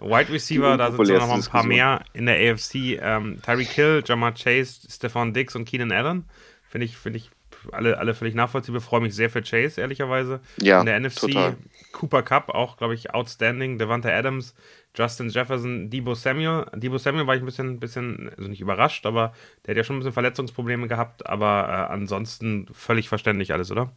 [0.00, 3.00] Wide Receiver, da sind noch ein paar mehr in der AFC.
[3.00, 6.24] Ähm, Tyreek Hill, Jamar Chase, Stefan Dix und Keenan Allen.
[6.68, 7.30] Finde ich, finde ich
[7.72, 8.80] alle, alle völlig nachvollziehbar.
[8.80, 10.40] Freue mich sehr für Chase, ehrlicherweise.
[10.62, 11.56] Ja, in der NFC total.
[11.90, 13.76] Cooper Cup, auch, glaube ich, outstanding.
[13.76, 14.54] Devante Adams,
[14.94, 16.66] Justin Jefferson, Debo Samuel.
[16.76, 19.32] Debo Samuel war ich ein bisschen, bisschen, also nicht überrascht, aber
[19.64, 21.26] der hat ja schon ein bisschen Verletzungsprobleme gehabt.
[21.26, 23.90] Aber äh, ansonsten völlig verständlich alles, oder?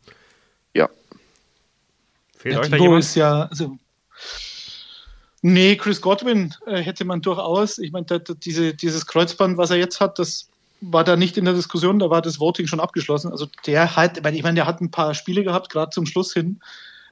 [0.74, 0.90] Ja,
[2.40, 3.04] Fehlt ja, euch da jemand?
[3.04, 3.78] ist ja, also,
[5.42, 7.78] nee, Chris Godwin äh, hätte man durchaus.
[7.78, 10.48] Ich meine, diese, dieses Kreuzband, was er jetzt hat, das
[10.80, 13.30] war da nicht in der Diskussion, da war das Voting schon abgeschlossen.
[13.30, 16.62] Also der hat, ich meine, der hat ein paar Spiele gehabt, gerade zum Schluss hin,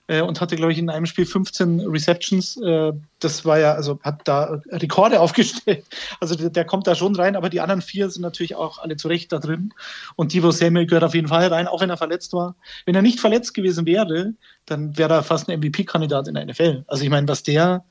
[0.08, 2.58] äh, und hatte, glaube ich, in einem Spiel 15 Receptions.
[2.58, 5.86] Äh, das war ja, also hat da Rekorde aufgestellt.
[6.20, 8.96] Also der, der, kommt da schon rein, aber die anderen vier sind natürlich auch alle
[8.98, 9.74] zu Recht da drin.
[10.16, 12.56] Und Divo Samuel gehört auf jeden Fall rein, auch wenn er verletzt war.
[12.86, 14.34] Wenn er nicht verletzt gewesen wäre,
[14.66, 16.84] dann wäre er fast ein MVP-Kandidat in der NFL.
[16.88, 17.84] Also ich meine, was der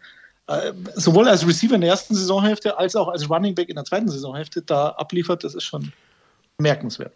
[0.48, 3.84] äh, sowohl als Receiver in der ersten Saisonhälfte als auch als Running Back in der
[3.84, 5.92] zweiten Saisonhälfte da abliefert, das ist schon
[6.58, 7.12] merkenswert.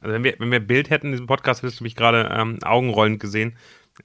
[0.00, 2.58] Also wenn wir, wenn wir Bild hätten in diesem Podcast, hättest du mich gerade ähm,
[2.62, 3.56] augenrollend gesehen.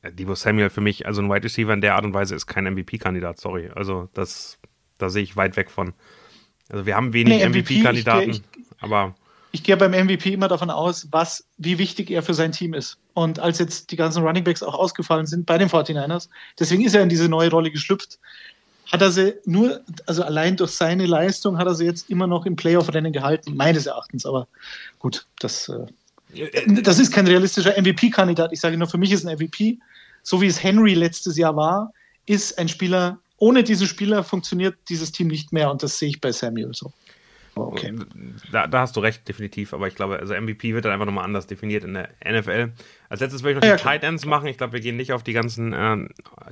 [0.02, 2.47] Äh, Debo Samuel für mich, also ein Wide Receiver in der Art und Weise ist
[2.47, 3.69] kein MVP-Kandidat, sorry.
[3.75, 4.58] Also das,
[4.97, 5.93] da sehe ich weit weg von.
[6.69, 8.43] Also wir haben wenig nee, MVP-Kandidaten,
[8.80, 9.15] aber.
[9.52, 12.99] Ich gehe beim MVP immer davon aus, was, wie wichtig er für sein Team ist.
[13.15, 16.93] Und als jetzt die ganzen Running Backs auch ausgefallen sind bei den 49ers, deswegen ist
[16.93, 18.19] er in diese neue Rolle geschlüpft,
[18.91, 22.45] hat er sie nur, also allein durch seine Leistung hat er sie jetzt immer noch
[22.45, 24.25] im Playoff-Rennen gehalten, meines Erachtens.
[24.25, 24.47] Aber
[24.99, 25.86] gut, das äh,
[26.68, 28.52] das ist kein realistischer MVP-Kandidat.
[28.54, 29.80] Ich sage nur, für mich ist ein MVP,
[30.24, 31.94] so wie es Henry letztes Jahr war,
[32.26, 36.22] ist ein Spieler, ohne diesen Spieler funktioniert dieses Team nicht mehr und das sehe ich
[36.22, 36.92] bei Samuel so.
[37.67, 37.93] Okay.
[38.52, 39.74] Da, da, hast du recht, definitiv.
[39.74, 42.72] Aber ich glaube, also MVP wird dann einfach nochmal anders definiert in der NFL.
[43.10, 44.48] Als letztes will ich noch ja, die Tight Ends machen.
[44.48, 46.08] Ich glaube, wir gehen nicht auf die ganzen äh,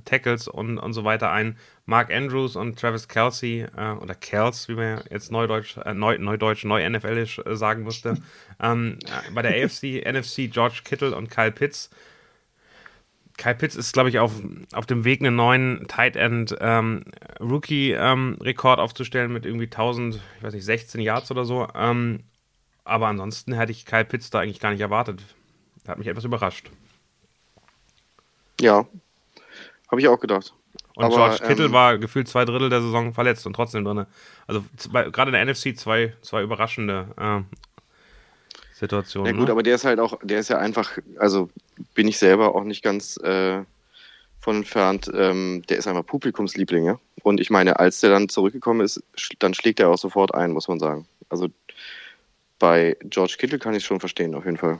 [0.05, 1.57] Tackles und, und so weiter ein.
[1.85, 6.65] Mark Andrews und Travis Kelsey äh, oder Kels, wie man jetzt Neudeutsch, äh, Neu, Neudeutsch,
[6.65, 8.17] Neu-NFLisch äh, sagen musste.
[8.61, 11.89] ähm, äh, bei der AFC, NFC George Kittle und Kyle Pitts.
[13.37, 14.33] Kyle Pitts ist, glaube ich, auf,
[14.73, 17.03] auf dem Weg, einen neuen Tight End ähm,
[17.39, 21.67] Rookie-Rekord ähm, aufzustellen mit irgendwie 1000, ich weiß nicht, 16 Yards oder so.
[21.75, 22.23] Ähm,
[22.83, 25.21] aber ansonsten hätte ich Kyle Pitts da eigentlich gar nicht erwartet.
[25.87, 26.69] Hat mich etwas überrascht.
[28.59, 28.87] Ja,
[29.89, 30.53] habe ich auch gedacht.
[30.95, 34.07] Und aber, George Kittle ähm, war gefühlt zwei Drittel der Saison verletzt und trotzdem drin.
[34.47, 37.57] Also gerade in der NFC zwei, zwei überraschende äh,
[38.77, 39.25] Situation.
[39.25, 39.51] Ja gut, ne?
[39.51, 41.49] aber der ist halt auch, der ist ja einfach, also
[41.95, 43.63] bin ich selber auch nicht ganz äh,
[44.39, 46.99] von entfernt, ähm, der ist einfach Publikumsliebling, ja.
[47.23, 49.03] Und ich meine, als der dann zurückgekommen ist,
[49.39, 51.07] dann schlägt er auch sofort ein, muss man sagen.
[51.29, 51.47] Also
[52.59, 54.79] bei George Kittle kann ich schon verstehen, auf jeden Fall.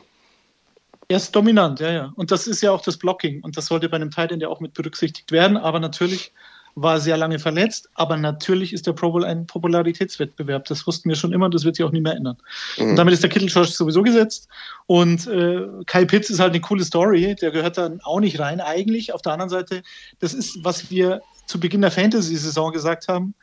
[1.10, 2.13] Er ist dominant, ja, ja.
[2.15, 3.41] Und das ist ja auch das Blocking.
[3.41, 5.57] Und das sollte bei einem Titan ja auch mit berücksichtigt werden.
[5.57, 6.33] Aber natürlich
[6.79, 10.65] war sehr lange verletzt, aber natürlich ist der Pro Bowl ein Popularitätswettbewerb.
[10.65, 12.37] Das wussten wir schon immer, das wird sich auch nie mehr ändern.
[12.77, 12.91] Mhm.
[12.91, 14.47] Und damit ist der Kittelschorsch sowieso gesetzt.
[14.85, 18.61] Und äh, Kai Pitts ist halt eine coole Story, der gehört dann auch nicht rein
[18.61, 19.11] eigentlich.
[19.11, 19.81] Auf der anderen Seite,
[20.19, 23.33] das ist, was wir zu Beginn der Fantasy-Saison gesagt haben.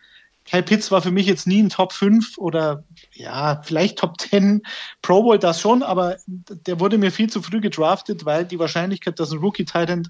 [0.48, 4.62] Kai Pitts war für mich jetzt nie ein Top 5 oder ja, vielleicht Top 10
[5.02, 9.18] Pro Bowl, das schon, aber der wurde mir viel zu früh gedraftet, weil die Wahrscheinlichkeit,
[9.18, 10.08] dass ein Rookie-Titan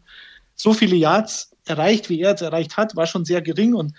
[0.56, 3.74] so viele Yards erreicht, wie er jetzt erreicht hat, war schon sehr gering.
[3.74, 3.94] Und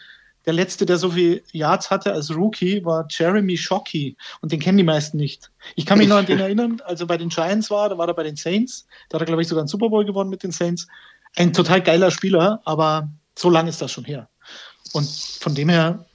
[0.46, 4.16] der letzte, der so viele Yards hatte als Rookie, war Jeremy Shockey.
[4.42, 5.52] Und den kennen die meisten nicht.
[5.76, 8.08] Ich kann mich noch an den erinnern, als er bei den Giants war, da war
[8.08, 8.86] er bei den Saints.
[9.10, 10.88] Da hat er, glaube ich, sogar einen Super Bowl gewonnen mit den Saints.
[11.36, 14.30] Ein total geiler Spieler, aber so lange ist das schon her.
[14.94, 16.06] Und von dem her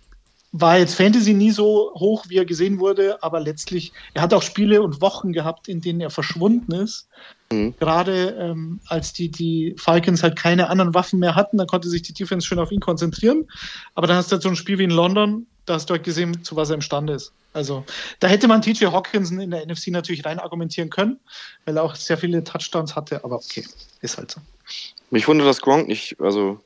[0.53, 4.43] war jetzt Fantasy nie so hoch, wie er gesehen wurde, aber letztlich, er hat auch
[4.43, 7.09] Spiele und Wochen gehabt, in denen er verschwunden ist.
[7.53, 7.75] Mhm.
[7.79, 12.03] Gerade ähm, als die, die Falcons halt keine anderen Waffen mehr hatten, dann konnte sich
[12.03, 13.49] die Defense schön auf ihn konzentrieren.
[13.95, 16.05] Aber dann hast du halt so ein Spiel wie in London, da hast du halt
[16.05, 17.33] gesehen, zu was er imstande ist.
[17.53, 17.85] Also
[18.21, 21.19] da hätte man TJ Hawkinson in der NFC natürlich rein argumentieren können,
[21.65, 23.65] weil er auch sehr viele Touchdowns hatte, aber okay,
[24.01, 24.41] ist halt so.
[25.11, 26.61] Mich wundert, dass Gronk nicht, also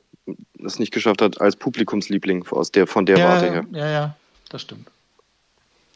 [0.63, 3.65] es nicht geschafft hat als Publikumsliebling aus der, von der ja, Warte her.
[3.71, 4.15] Ja, ja,
[4.49, 4.87] das stimmt.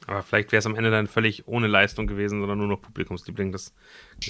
[0.09, 3.51] Aber vielleicht wäre es am Ende dann völlig ohne Leistung gewesen, sondern nur noch Publikumsliebling.
[3.51, 3.71] Das,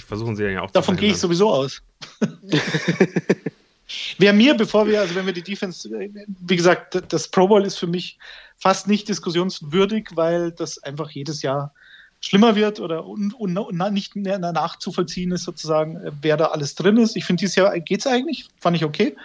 [0.06, 1.80] versuchen sie dann ja auch Davon gehe ich sowieso aus.
[4.18, 7.78] Wer mir, bevor wir, also wenn wir die Defense, wie gesagt, das Pro Bowl ist
[7.78, 8.18] für mich
[8.58, 11.72] fast nicht diskussionswürdig, weil das einfach jedes Jahr
[12.20, 16.98] schlimmer wird oder un, un, un, nicht mehr nachzuvollziehen ist, sozusagen, wer da alles drin
[16.98, 17.16] ist.
[17.16, 19.16] Ich finde, dieses Jahr geht es eigentlich, fand ich okay.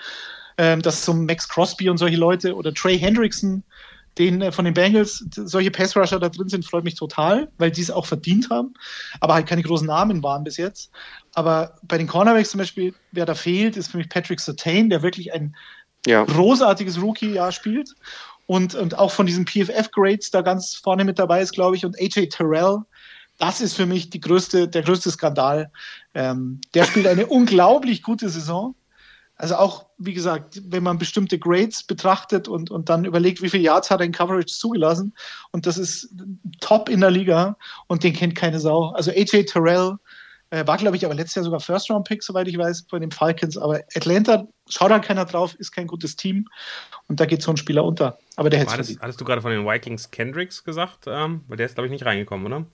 [0.57, 3.61] Ähm, dass so Max Crosby und solche Leute oder Trey Hendrickson,
[4.17, 7.81] den äh, von den Bengals, solche Pass-Rusher da drin sind, freut mich total, weil die
[7.81, 8.73] es auch verdient haben,
[9.19, 10.91] aber halt keine großen Namen waren bis jetzt.
[11.33, 15.01] Aber bei den Cornerbacks zum Beispiel, wer da fehlt, ist für mich Patrick Sertain, der
[15.01, 15.55] wirklich ein
[16.05, 16.23] ja.
[16.23, 17.95] großartiges Rookie-Jahr spielt
[18.45, 21.99] und, und auch von diesen PFF-Grades da ganz vorne mit dabei ist, glaube ich, und
[21.99, 22.79] AJ Terrell.
[23.37, 25.71] Das ist für mich größte, der größte Skandal.
[26.13, 28.75] Ähm, der spielt eine unglaublich gute Saison.
[29.37, 33.63] Also auch, wie gesagt, wenn man bestimmte Grades betrachtet und, und dann überlegt, wie viele
[33.63, 35.13] Yards hat er in Coverage zugelassen
[35.51, 36.09] und das ist
[36.61, 38.91] top in der Liga und den kennt keine Sau.
[38.91, 39.97] Also AJ Terrell
[40.51, 43.57] äh, war, glaube ich, aber letztes Jahr sogar First-Round-Pick, soweit ich weiß, bei den Falcons.
[43.57, 46.47] Aber Atlanta schaut da keiner drauf, ist kein gutes Team
[47.07, 48.17] und da geht so ein Spieler unter.
[48.37, 51.07] Aber der hätte hattest, hattest du gerade von den Vikings Kendricks gesagt?
[51.07, 52.65] Ähm, weil der ist, glaube ich, nicht reingekommen, oder?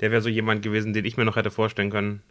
[0.00, 2.22] Der wäre so jemand gewesen, den ich mir noch hätte vorstellen können.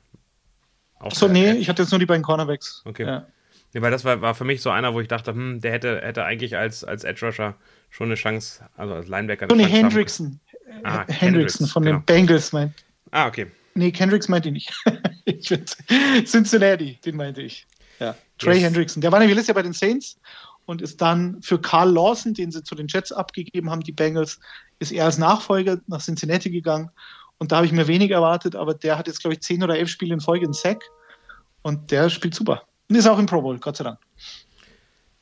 [1.00, 2.82] Achso, nee, ich hatte jetzt nur die beiden Cornerbacks.
[2.86, 3.06] Okay.
[3.06, 3.28] Ja.
[3.74, 6.02] Nee, weil das war, war für mich so einer, wo ich dachte, hm, der hätte,
[6.02, 7.56] hätte eigentlich als, als Edge Rusher
[7.90, 9.48] schon eine Chance, also als Linebacker.
[9.48, 10.40] Tony Hendrickson.
[10.84, 11.98] Ah, Hendrickson von genau.
[11.98, 12.74] den Bengals, mein.
[13.12, 13.48] Ah, okay.
[13.74, 14.74] Nee, Kendricks meinte ich nicht.
[15.26, 17.68] ich Cincinnati, den meinte ich.
[18.00, 18.16] Ja.
[18.38, 18.64] Trey yes.
[18.64, 19.02] Hendrickson.
[19.02, 20.20] Der war nämlich letztes Jahr bei den Saints
[20.66, 24.40] und ist dann für Carl Lawson, den sie zu den Jets abgegeben haben, die Bengals,
[24.80, 26.92] ist er als Nachfolger nach Cincinnati gegangen.
[27.40, 29.78] Und da habe ich mir wenig erwartet, aber der hat jetzt, glaube ich, zehn oder
[29.78, 30.84] elf Spiele in Folge in Sack.
[31.62, 32.64] Und der spielt super.
[32.90, 34.00] Und ist auch im Pro Bowl, Gott sei Dank.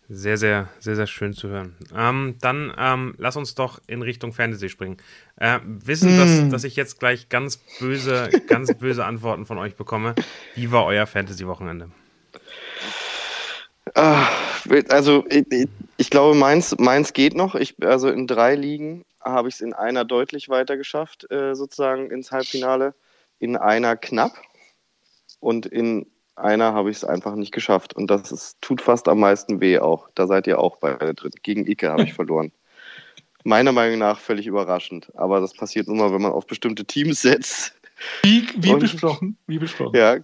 [0.08, 1.76] Sehr, sehr, sehr, sehr schön zu hören.
[1.96, 4.98] Ähm, dann ähm, lass uns doch in Richtung Fantasy springen.
[5.38, 6.20] Äh, wissen, mm.
[6.20, 10.14] dass, dass ich jetzt gleich ganz böse, ganz böse Antworten von euch bekomme.
[10.54, 11.90] Wie war euer Fantasy-Wochenende?
[13.96, 14.28] Ah,
[14.90, 17.56] also ich, ich, glaube, meins, meins geht noch.
[17.56, 22.12] Ich, also in drei Ligen habe ich es in einer deutlich weiter geschafft, äh, sozusagen
[22.12, 22.94] ins Halbfinale.
[23.40, 24.40] In einer knapp.
[25.40, 27.96] Und in einer habe ich es einfach nicht geschafft.
[27.96, 30.10] Und das ist, tut fast am meisten weh auch.
[30.16, 31.32] Da seid ihr auch beide drin.
[31.44, 32.52] Gegen Ike habe ich verloren.
[33.44, 35.12] Meiner Meinung nach völlig überraschend.
[35.16, 37.76] Aber das passiert nur mal, wenn man auf bestimmte Teams setzt.
[38.24, 39.38] Wie, wie besprochen.
[39.48, 39.96] Wie besprochen.
[39.96, 40.18] Ja,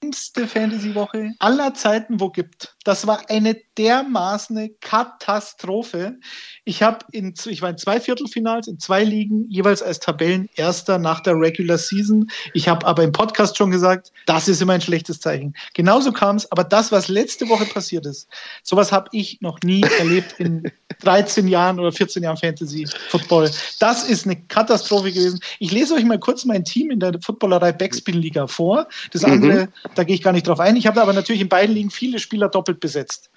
[0.00, 2.74] schlimmste Fantasy-Woche aller Zeiten wo gibt.
[2.84, 6.18] Das war eine dermaßen Katastrophe.
[6.64, 11.20] Ich habe in, ich war in zwei Viertelfinals, in zwei Ligen, jeweils als Tabellenerster nach
[11.20, 12.30] der Regular Season.
[12.54, 15.54] Ich habe aber im Podcast schon gesagt, das ist immer ein schlechtes Zeichen.
[15.74, 18.28] Genauso kam es, aber das, was letzte Woche passiert ist,
[18.62, 23.50] sowas habe ich noch nie erlebt in 13 Jahren oder 14 Jahren Fantasy Football.
[23.78, 25.40] Das ist eine Katastrophe gewesen.
[25.58, 28.86] Ich lese euch mal kurz mein Team in der Footballerei Backspin Liga vor.
[29.12, 29.68] Das andere, mhm.
[29.94, 30.76] da gehe ich gar nicht drauf ein.
[30.76, 33.30] Ich habe aber natürlich in beiden Ligen viele Spieler doppelt besetzt.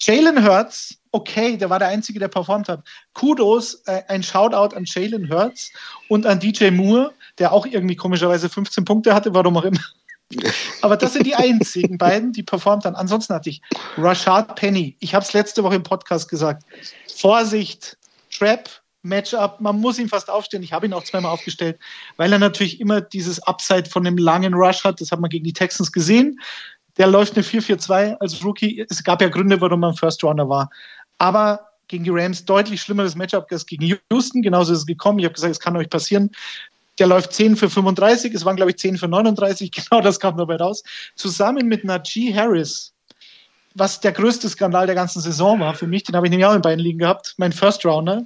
[0.00, 2.84] Jalen Hurts, okay, der war der Einzige, der performt hat.
[3.14, 5.72] Kudos, äh, ein Shoutout an Jalen Hurts
[6.08, 9.80] und an DJ Moore, der auch irgendwie komischerweise 15 Punkte hatte, warum auch immer.
[10.82, 12.96] Aber das sind die einzigen beiden, die performt haben.
[12.96, 13.62] Ansonsten hatte ich
[13.96, 14.96] Rashad Penny.
[15.00, 16.64] Ich habe es letzte Woche im Podcast gesagt.
[17.16, 17.96] Vorsicht,
[18.30, 18.68] Trap,
[19.02, 20.62] Matchup, man muss ihn fast aufstellen.
[20.62, 21.78] Ich habe ihn auch zweimal aufgestellt,
[22.16, 25.00] weil er natürlich immer dieses Upside von einem langen Rush hat.
[25.00, 26.38] Das hat man gegen die Texans gesehen.
[26.98, 28.84] Der läuft eine 4-4-2 als Rookie.
[28.88, 30.68] Es gab ja Gründe, warum man First Rounder war.
[31.18, 34.42] Aber gegen die Rams deutlich schlimmeres Matchup als gegen Houston.
[34.42, 35.20] Genauso ist es gekommen.
[35.20, 36.30] Ich habe gesagt, es kann euch passieren.
[36.98, 38.34] Der läuft 10 für 35.
[38.34, 39.70] Es waren, glaube ich, 10 für 39.
[39.88, 40.82] Genau das kam dabei raus.
[41.14, 42.92] Zusammen mit Najee Harris,
[43.74, 46.04] was der größte Skandal der ganzen Saison war für mich.
[46.04, 47.34] Den habe ich nämlich auch in beiden Ligen gehabt.
[47.36, 48.24] Mein First Rounder.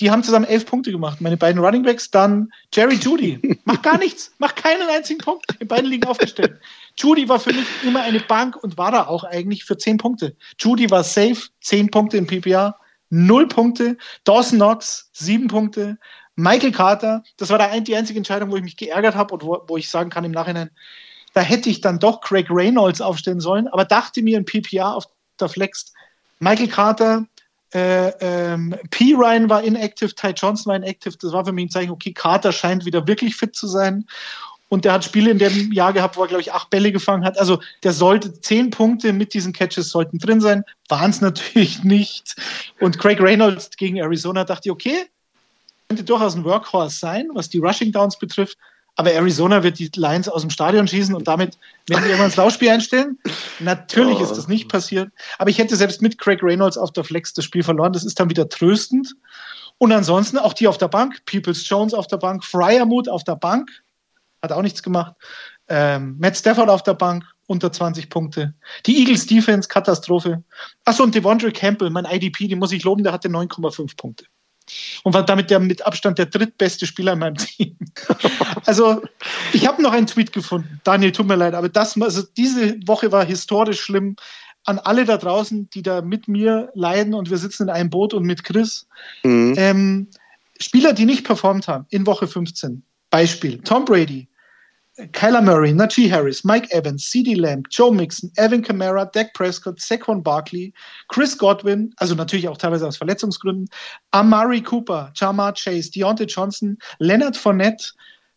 [0.00, 1.20] Die haben zusammen elf Punkte gemacht.
[1.20, 3.58] Meine beiden Running Backs, dann Jerry Judy.
[3.64, 5.44] Macht gar nichts, macht keinen einzigen Punkt.
[5.58, 6.60] In beiden Ligen aufgestellt.
[6.96, 10.36] Judy war für mich immer eine Bank und war da auch eigentlich für zehn Punkte.
[10.58, 12.78] Judy war safe, zehn Punkte in PPA,
[13.10, 13.96] null Punkte.
[14.24, 15.98] Dawson Knox, sieben Punkte.
[16.38, 19.76] Michael Carter, das war die einzige Entscheidung, wo ich mich geärgert habe und wo, wo
[19.76, 20.70] ich sagen kann im Nachhinein,
[21.34, 25.06] da hätte ich dann doch Craig Reynolds aufstellen sollen, aber dachte mir in PPA auf
[25.40, 25.92] der Flex,
[26.38, 27.26] Michael Carter,
[27.74, 29.14] äh, ähm, P.
[29.14, 31.16] Ryan war inactive, Ty Johnson war inactive.
[31.20, 34.06] Das war für mich ein Zeichen, okay, Carter scheint wieder wirklich fit zu sein.
[34.68, 37.24] Und der hat Spiele in dem Jahr gehabt, wo er, glaube ich, acht Bälle gefangen
[37.24, 37.36] hat.
[37.38, 40.62] Also der sollte zehn Punkte mit diesen Catches sollten drin sein.
[40.88, 42.36] Waren es natürlich nicht.
[42.78, 45.08] Und Craig Reynolds gegen Arizona dachte ich, okay,
[45.88, 48.58] könnte durchaus ein Workhorse sein, was die Rushing Downs betrifft.
[48.96, 52.36] Aber Arizona wird die Lions aus dem Stadion schießen und damit werden wir irgendwann das
[52.36, 53.16] Laufspiel einstellen.
[53.60, 54.22] Natürlich oh.
[54.22, 55.10] ist das nicht passiert.
[55.38, 57.92] Aber ich hätte selbst mit Craig Reynolds auf der Flex das Spiel verloren.
[57.92, 59.14] Das ist dann wieder tröstend.
[59.78, 61.24] Und ansonsten auch die auf der Bank.
[61.26, 62.44] Peoples Jones auf der Bank.
[62.44, 63.70] Fryermuth auf der Bank.
[64.42, 65.14] Hat auch nichts gemacht.
[65.68, 67.24] Ähm, Matt Stafford auf der Bank.
[67.46, 68.52] Unter 20 Punkte.
[68.84, 70.42] Die Eagles Defense, Katastrophe.
[70.84, 74.26] Achso, und Devondre Campbell, mein IDP, den muss ich loben, der hatte 9,5 Punkte
[75.02, 77.76] und war damit der mit Abstand der drittbeste Spieler in meinem Team.
[78.66, 79.02] also
[79.52, 80.80] ich habe noch einen Tweet gefunden.
[80.84, 84.16] Daniel, tut mir leid, aber das, also diese Woche war historisch schlimm.
[84.64, 88.12] An alle da draußen, die da mit mir leiden und wir sitzen in einem Boot
[88.12, 88.86] und mit Chris.
[89.22, 89.54] Mhm.
[89.56, 90.08] Ähm,
[90.60, 92.82] Spieler, die nicht performt haben in Woche 15.
[93.10, 94.27] Beispiel Tom Brady,
[95.12, 100.22] Kyler Murray, Najee Harris, Mike Evans, CD Lamb, Joe Mixon, Evan Kamara, Dak Prescott, Saquon
[100.24, 100.72] Barkley,
[101.06, 103.68] Chris Godwin, also natürlich auch teilweise aus Verletzungsgründen,
[104.10, 107.92] Amari Cooper, Jamar Chase, Deontay Johnson, Leonard Fournette,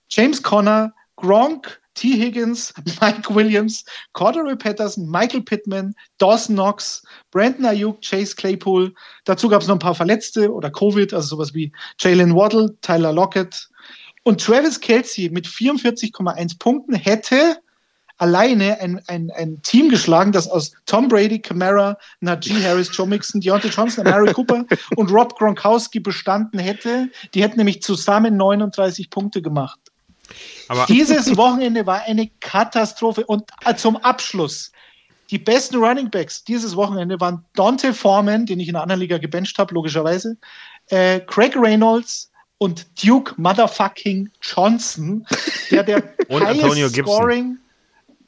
[0.10, 2.15] James Conner, Gronk, T.
[2.15, 8.93] Higgins, Mike Williams, Cordero Patterson, Michael Pittman, Dawson Knox, Brandon Ayuk, Chase Claypool.
[9.26, 13.13] Dazu gab es noch ein paar Verletzte oder Covid, also sowas wie Jalen Waddle, Tyler
[13.13, 13.67] Lockett,
[14.23, 17.57] und Travis Kelsey mit 44,1 Punkten hätte
[18.21, 23.41] alleine ein, ein, ein Team geschlagen, das aus Tom Brady, Camara, Najee Harris, Joe Mixon,
[23.41, 24.63] Deontay Johnson, Mary Cooper
[24.95, 27.10] und Rob Gronkowski bestanden hätte.
[27.34, 29.79] Die hätten nämlich zusammen 39 Punkte gemacht.
[30.67, 33.25] Aber Dieses Wochenende war eine Katastrophe.
[33.25, 34.71] Und äh, zum Abschluss,
[35.31, 39.17] die besten Running Backs dieses Wochenende waren Dante Foreman, den ich in einer anderen Liga
[39.17, 40.38] gebencht habe, logischerweise,
[40.89, 42.31] äh, Craig Reynolds,
[42.62, 45.26] und Duke Motherfucking Johnson,
[45.71, 47.58] der der und Antonio Scoring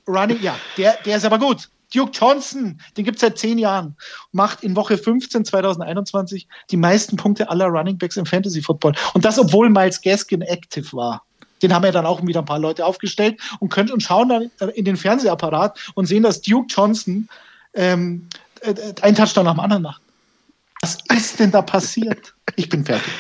[0.08, 1.70] Running, ja, der, der ist aber gut.
[1.94, 3.96] Duke Johnson, den gibt es seit zehn Jahren,
[4.32, 8.96] macht in Woche 15 2021 die meisten Punkte aller Running Backs im Fantasy Football.
[9.14, 11.24] Und das, obwohl Miles Gaskin active war.
[11.62, 14.52] Den haben ja dann auch wieder ein paar Leute aufgestellt und können und schauen dann
[14.74, 17.30] in den Fernsehapparat und sehen, dass Duke Johnson
[17.76, 18.28] ähm,
[18.62, 20.02] äh, einen Touchdown nach dem anderen macht.
[20.82, 22.34] Was ist denn da passiert?
[22.56, 23.14] Ich bin fertig.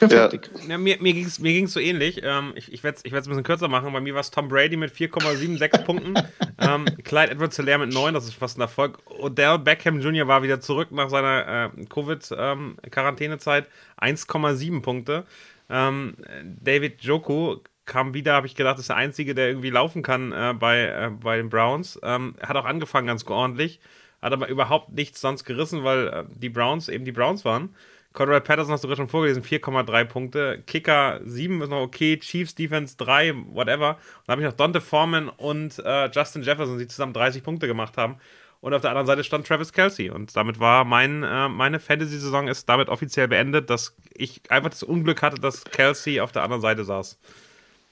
[0.00, 0.30] Ja.
[0.30, 0.78] ja.
[0.78, 2.20] mir mir ging es mir ging's so ähnlich.
[2.22, 3.92] Ähm, ich ich werde es ich ein bisschen kürzer machen.
[3.92, 6.14] Bei mir war es Tom Brady mit 4,76 Punkten.
[6.58, 8.98] Ähm, Clyde Edwards Hilaire mit 9, das ist fast ein Erfolg.
[9.06, 10.26] Odell Beckham Jr.
[10.28, 13.66] war wieder zurück nach seiner äh, Covid-Quarantänezeit.
[14.00, 15.24] Ähm, 1,7 Punkte.
[15.68, 17.58] Ähm, David Joku
[17.90, 21.10] kam wieder, habe ich gedacht, ist der Einzige, der irgendwie laufen kann äh, bei, äh,
[21.10, 21.98] bei den Browns.
[22.02, 23.80] Ähm, hat auch angefangen ganz ordentlich,
[24.22, 27.74] hat aber überhaupt nichts sonst gerissen, weil äh, die Browns eben die Browns waren.
[28.12, 30.62] Conrad Patterson hast du gerade schon vorgelesen, 4,3 Punkte.
[30.66, 32.18] Kicker 7 ist noch okay.
[32.18, 33.90] Chiefs Defense 3, whatever.
[33.90, 37.68] Und dann habe ich noch Dante Foreman und äh, Justin Jefferson, die zusammen 30 Punkte
[37.68, 38.16] gemacht haben.
[38.60, 40.10] Und auf der anderen Seite stand Travis Kelsey.
[40.10, 44.82] Und damit war mein, äh, meine Fantasy-Saison ist damit offiziell beendet, dass ich einfach das
[44.82, 47.16] Unglück hatte, dass Kelsey auf der anderen Seite saß.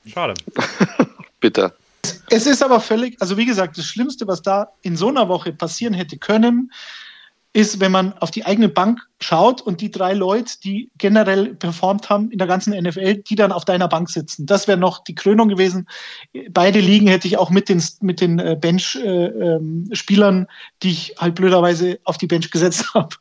[0.06, 0.34] Schade.
[1.40, 1.74] Bitte.
[2.30, 5.52] Es ist aber völlig, also wie gesagt, das Schlimmste, was da in so einer Woche
[5.52, 6.70] passieren hätte können,
[7.58, 12.08] ist, wenn man auf die eigene Bank schaut und die drei Leute, die generell performt
[12.08, 14.46] haben in der ganzen NFL, die dann auf deiner Bank sitzen.
[14.46, 15.88] Das wäre noch die Krönung gewesen.
[16.50, 20.46] Beide Ligen hätte ich auch mit den, mit den äh, Bench-Spielern, äh, ähm,
[20.84, 23.16] die ich halt blöderweise auf die Bench gesetzt habe,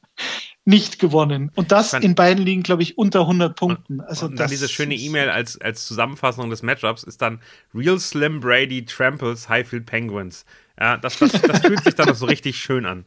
[0.65, 1.51] nicht gewonnen.
[1.55, 4.01] Und das in beiden Ligen, glaube ich, unter 100 Punkten.
[4.01, 7.41] Also und dann diese schöne E-Mail als, als Zusammenfassung des Matchups ist dann
[7.73, 10.45] Real Slim Brady tramples Highfield Penguins.
[10.79, 13.05] Ja, das, das, das fühlt sich dann so richtig schön an.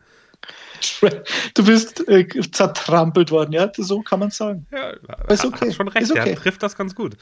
[1.54, 4.66] Du bist äh, zertrampelt worden, ja, so kann man sagen.
[4.72, 4.90] Ja,
[5.28, 5.68] ist okay.
[5.68, 6.24] Hat schon recht, ist okay.
[6.24, 7.16] der trifft das ganz gut.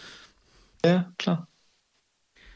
[0.85, 1.49] Ja, klar.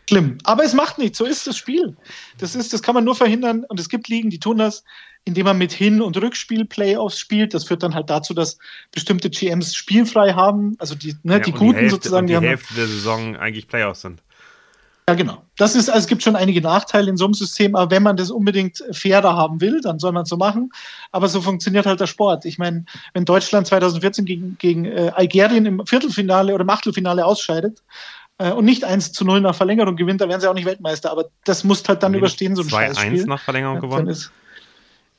[0.08, 0.38] Schlimm.
[0.44, 1.96] Aber es macht nichts, so ist das Spiel.
[2.38, 4.84] Das, ist, das kann man nur verhindern und es gibt Ligen, die tun das,
[5.24, 7.54] indem man mit Hin- und Rückspiel-Playoffs spielt.
[7.54, 8.58] Das führt dann halt dazu, dass
[8.90, 12.26] bestimmte GMs spielfrei haben, also die, ne, ja, die Guten die Hälfte, sozusagen.
[12.26, 14.22] die, die Hälfte der Saison eigentlich Playoffs sind.
[15.12, 15.42] Ja, genau.
[15.57, 18.16] Das ist, also es gibt schon einige Nachteile in so einem System, aber wenn man
[18.16, 20.70] das unbedingt fairer haben will, dann soll man es so machen.
[21.11, 22.46] Aber so funktioniert halt der Sport.
[22.46, 27.83] Ich meine, wenn Deutschland 2014 gegen, gegen äh, Algerien im Viertelfinale oder im Achtelfinale ausscheidet
[28.38, 31.11] äh, und nicht 1 zu 0 nach Verlängerung gewinnt, dann wären sie auch nicht Weltmeister.
[31.11, 34.09] Aber das muss halt dann überstehen, so ein 2 1 nach Verlängerung gewonnen.
[34.09, 34.32] Ist,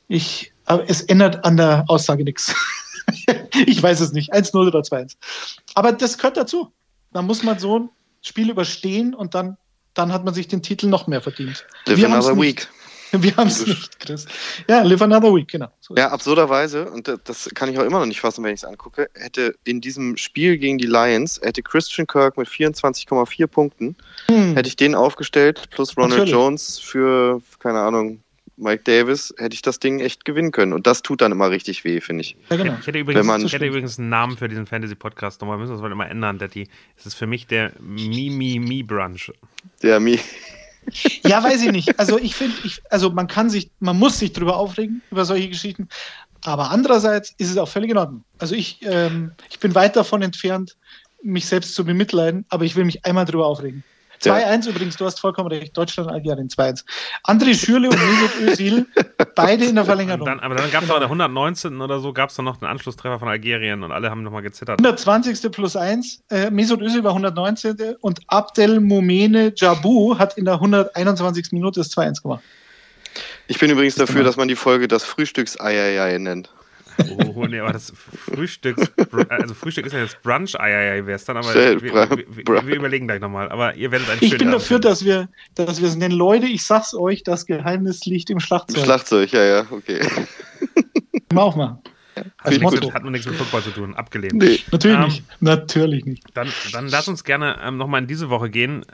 [0.07, 2.55] ich, aber es ändert an der Aussage nichts.
[3.67, 4.33] ich weiß es nicht.
[4.33, 5.17] 1-0 oder 2-1.
[5.75, 6.73] Aber das gehört dazu.
[7.11, 7.89] Da muss man so ein
[8.23, 9.57] Spiel überstehen und dann
[9.93, 11.65] dann hat man sich den Titel noch mehr verdient.
[11.85, 12.67] Live wir another week.
[13.15, 14.25] Wir haben es nicht, Chris.
[14.67, 15.67] Ja, live another week, genau.
[15.79, 18.63] So ja, absurderweise, und das kann ich auch immer noch nicht fassen, wenn ich es
[18.63, 24.55] angucke, hätte in diesem Spiel gegen die Lions, hätte Christian Kirk mit 24,4 Punkten, hm.
[24.55, 26.31] hätte ich den aufgestellt, plus Ronald Natürlich.
[26.31, 28.22] Jones für, keine Ahnung,
[28.57, 30.73] Mike Davis, hätte ich das Ding echt gewinnen können.
[30.73, 32.37] Und das tut dann immer richtig weh, finde ich.
[32.49, 32.77] Ja, genau.
[32.79, 35.41] Ich hätte übrigens, man, ich hätte übrigens einen Namen für diesen Fantasy-Podcast.
[35.41, 36.67] Nochmal müssen wir das mal immer ändern, Daddy.
[36.97, 39.31] Es ist für mich der Mi-Mi-Mi-Brunch.
[39.81, 40.19] Der Mi.
[41.25, 41.97] Ja, weiß ich nicht.
[41.97, 45.47] Also ich finde, ich, also man kann sich, man muss sich drüber aufregen, über solche
[45.47, 45.87] Geschichten.
[46.43, 48.25] Aber andererseits ist es auch völlig in Ordnung.
[48.37, 50.75] Also ich, ähm, ich bin weit davon entfernt,
[51.21, 53.83] mich selbst zu bemitleiden, aber ich will mich einmal drüber aufregen.
[54.23, 55.75] 2-1 übrigens, du hast vollkommen recht.
[55.75, 56.83] Deutschland, Algerien 2-1.
[57.25, 58.85] André Schürle und Mesut Özil,
[59.35, 60.25] beide in der Verlängerung.
[60.25, 60.93] Dann, aber dann gab es genau.
[61.05, 61.81] auch in der 119.
[61.81, 64.79] oder so, gab es dann noch den Anschlusstreffer von Algerien und alle haben nochmal gezittert.
[64.79, 65.51] 120.
[65.51, 67.95] plus 1, äh, Mesut Özil war 119.
[68.01, 71.51] und Abdel Momene Jabu hat in der 121.
[71.51, 72.43] Minute das 2-1 gemacht.
[73.47, 76.49] Ich bin übrigens dafür, dass man die Folge das Frühstücks-Eieiei nennt.
[77.35, 78.77] Oh, nee, aber das Frühstück,
[79.29, 81.93] also Frühstück ist ja jetzt Brunch, ei, ei, ei wäre es dann, aber wir, wir,
[81.93, 83.49] wir, wir, überlegen gleich nochmal.
[83.49, 86.15] Aber ihr werdet ein Ich bin dafür, dass wir, dass wir es nennen.
[86.15, 88.77] Leute, ich sag's euch, das Geheimnis liegt im Schlagzeug.
[88.77, 89.99] Im Schlagzeug, ja, ja, okay.
[89.99, 91.79] Können wir auch machen.
[92.15, 94.33] Hat, nichts, hat nur nichts mit Football zu tun, abgelehnt.
[94.33, 95.23] Nee, natürlich ähm, nicht.
[95.39, 96.23] Natürlich nicht.
[96.35, 98.85] Dann, dann lass uns gerne ähm, nochmal in diese Woche gehen.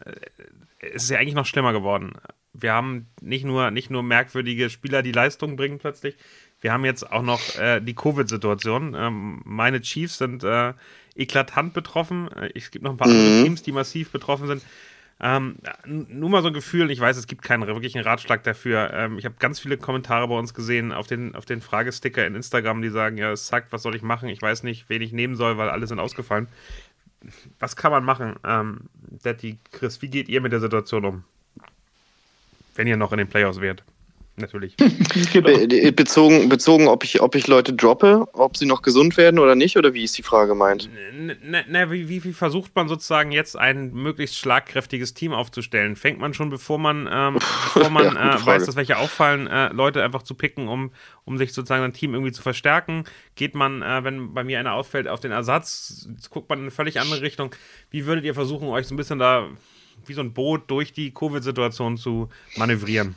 [0.80, 2.14] Es ist ja eigentlich noch schlimmer geworden.
[2.54, 6.16] Wir haben nicht nur, nicht nur merkwürdige Spieler, die Leistung bringen plötzlich,
[6.62, 8.96] wir haben jetzt auch noch äh, die Covid-Situation.
[8.98, 10.74] Ähm, meine Chiefs sind äh,
[11.16, 12.30] eklatant betroffen.
[12.32, 13.16] Äh, es gibt noch ein paar mhm.
[13.16, 14.64] andere Teams, die massiv betroffen sind.
[15.22, 18.92] Ähm, nur mal so ein Gefühl, ich weiß, es gibt keinen wirklichen Ratschlag dafür.
[18.94, 22.36] Ähm, ich habe ganz viele Kommentare bei uns gesehen auf den, auf den Fragesticker in
[22.36, 24.30] Instagram, die sagen, ja, es sagt, was soll ich machen?
[24.30, 26.48] Ich weiß nicht, wen ich nehmen soll, weil alle sind ausgefallen.
[27.60, 28.36] Was kann man machen?
[28.46, 28.82] Ähm,
[29.24, 31.24] Daddy, Chris, wie geht ihr mit der Situation um?
[32.76, 33.84] Wenn ihr noch in den Playoffs wärt
[34.40, 34.76] natürlich.
[35.34, 35.92] genau.
[35.92, 39.78] Bezogen, bezogen ob, ich, ob ich Leute droppe, ob sie noch gesund werden oder nicht,
[39.78, 40.90] oder wie ist die Frage gemeint?
[41.44, 45.96] Na, na wie, wie, wie, versucht man sozusagen jetzt ein möglichst schlagkräftiges Team aufzustellen?
[45.96, 49.72] Fängt man schon, bevor man, ähm, bevor man ja, äh, weiß, dass welche auffallen, äh,
[49.74, 50.92] Leute einfach zu picken, um,
[51.26, 53.04] um sich sozusagen ein Team irgendwie zu verstärken?
[53.36, 56.08] Geht man, äh, wenn bei mir einer ausfällt, auf den Ersatz?
[56.30, 57.54] Guckt man in eine völlig andere Richtung?
[57.92, 59.48] Wie würdet ihr versuchen, euch so ein bisschen da
[60.06, 63.16] wie so ein Boot durch die Covid-Situation zu manövrieren?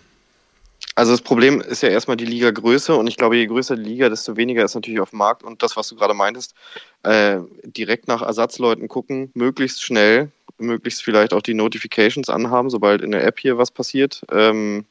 [0.94, 4.08] Also das Problem ist ja erstmal die Liga-Größe und ich glaube, je größer die Liga,
[4.10, 6.54] desto weniger ist natürlich auf dem Markt und das, was du gerade meintest,
[7.02, 13.12] äh, direkt nach Ersatzleuten gucken, möglichst schnell, möglichst vielleicht auch die Notifications anhaben, sobald in
[13.12, 14.22] der App hier was passiert.
[14.30, 14.84] Ähm,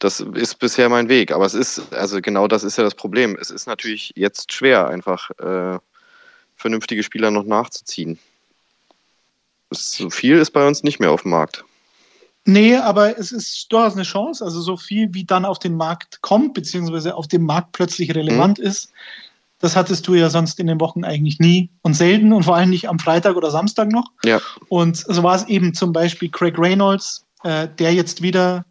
[0.00, 3.36] das ist bisher mein Weg, aber es ist, also genau das ist ja das Problem.
[3.40, 5.78] Es ist natürlich jetzt schwer, einfach äh,
[6.56, 8.18] vernünftige Spieler noch nachzuziehen.
[9.70, 11.64] So viel ist bei uns nicht mehr auf dem Markt.
[12.46, 14.44] Nee, aber es ist durchaus eine Chance.
[14.44, 18.58] Also so viel, wie dann auf den Markt kommt, beziehungsweise auf dem Markt plötzlich relevant
[18.58, 18.64] mhm.
[18.64, 18.92] ist,
[19.58, 22.70] das hattest du ja sonst in den Wochen eigentlich nie und selten und vor allem
[22.70, 24.10] nicht am Freitag oder Samstag noch.
[24.24, 24.40] Ja.
[24.68, 28.64] Und so war es eben zum Beispiel Craig Reynolds, äh, der jetzt wieder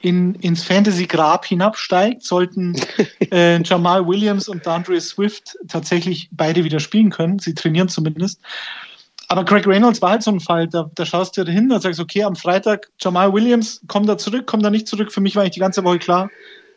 [0.00, 2.74] in, ins Fantasy-Grab hinabsteigt, sollten
[3.30, 7.38] äh, Jamal Williams und Dandre Swift tatsächlich beide wieder spielen können.
[7.38, 8.40] Sie trainieren zumindest.
[9.32, 11.98] Aber Craig Reynolds war halt so ein Fall, da, da schaust du hin und sagst,
[11.98, 15.10] okay, am Freitag Jamal Williams, kommt da zurück, kommt da nicht zurück.
[15.10, 16.30] Für mich war eigentlich die ganze Woche klar,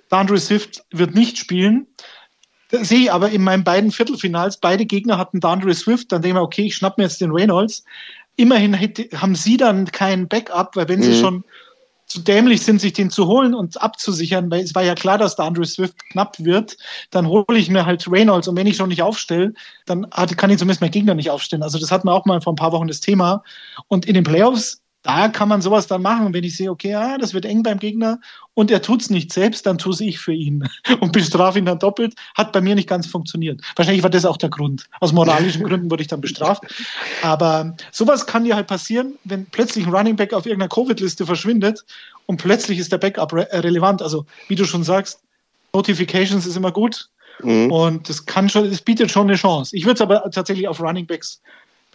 [0.07, 1.85] Dandre Swift wird nicht spielen.
[2.71, 6.39] Sehe ich aber in meinen beiden Viertelfinals, beide Gegner hatten Dandre Swift, dann denke ich
[6.39, 7.83] mir, okay, ich schnapp mir jetzt den Reynolds.
[8.37, 11.03] Immerhin hätte, haben sie dann kein Backup, weil wenn mhm.
[11.03, 11.43] sie schon
[12.05, 15.35] zu dämlich sind, sich den zu holen und abzusichern, weil es war ja klar, dass
[15.35, 16.77] der Andrew Swift knapp wird,
[17.09, 19.53] dann hole ich mir halt Reynolds und wenn ich schon nicht aufstelle,
[19.85, 21.63] dann kann ich zumindest mein Gegner nicht aufstellen.
[21.63, 23.43] Also das hatten wir auch mal vor ein paar Wochen das Thema.
[23.87, 26.33] Und in den Playoffs da kann man sowas dann machen.
[26.33, 28.19] Wenn ich sehe, okay, ah, das wird eng beim Gegner
[28.55, 30.67] und er tut es nicht selbst, dann tue es ich für ihn
[30.99, 32.15] und bestrafe ihn dann doppelt.
[32.35, 33.61] Hat bei mir nicht ganz funktioniert.
[33.75, 34.85] Wahrscheinlich war das auch der Grund.
[34.99, 36.63] Aus moralischen Gründen wurde ich dann bestraft.
[37.21, 41.85] Aber sowas kann dir halt passieren, wenn plötzlich ein Running Back auf irgendeiner Covid-Liste verschwindet
[42.25, 44.01] und plötzlich ist der Backup re relevant.
[44.01, 45.19] Also, wie du schon sagst,
[45.73, 47.09] Notifications ist immer gut.
[47.43, 47.71] Mhm.
[47.71, 49.75] Und das kann schon, es bietet schon eine Chance.
[49.75, 51.41] Ich würde es aber tatsächlich auf Running Backs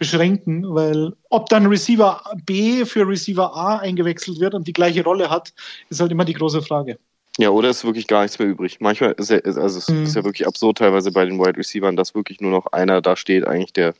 [0.01, 5.29] beschränken, weil ob dann Receiver B für Receiver A eingewechselt wird und die gleiche Rolle
[5.29, 5.53] hat,
[5.89, 6.97] ist halt immer die große Frage.
[7.37, 8.79] Ja, oder ist wirklich gar nichts mehr übrig.
[8.79, 10.03] Manchmal ist, ja, also es mhm.
[10.03, 13.15] ist ja wirklich absurd teilweise bei den Wide Receivers, dass wirklich nur noch einer da
[13.15, 13.93] steht, eigentlich der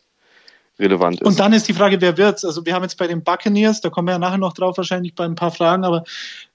[0.80, 1.28] relevant ist.
[1.28, 2.44] Und dann ist die Frage, wer wird's?
[2.44, 5.14] Also wir haben jetzt bei den Buccaneers, da kommen wir ja nachher noch drauf wahrscheinlich
[5.14, 6.04] bei ein paar Fragen, aber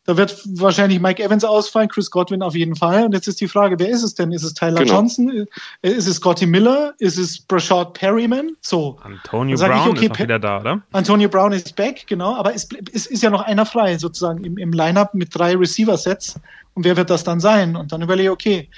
[0.07, 3.05] Da wird wahrscheinlich Mike Evans ausfallen, Chris Godwin auf jeden Fall.
[3.05, 4.31] Und jetzt ist die Frage, wer ist es denn?
[4.31, 4.95] Ist es Tyler Genau.
[4.95, 5.47] Johnson?
[5.83, 6.95] Ist es Scotty Miller?
[6.99, 8.51] Ist es Brashard Perryman?
[8.61, 8.97] So.
[9.03, 10.83] Antonio sag ich, Brown okay, ist wieder da, oder?
[10.93, 14.57] Antonio Brown ist back, genau, aber es, es ist ja noch einer frei, sozusagen im,
[14.59, 16.39] im Lineup mit drei Receiver-Sets.
[16.75, 17.75] Und wer wird das dann sein?
[17.75, 18.69] Und dann überlege ich, okay,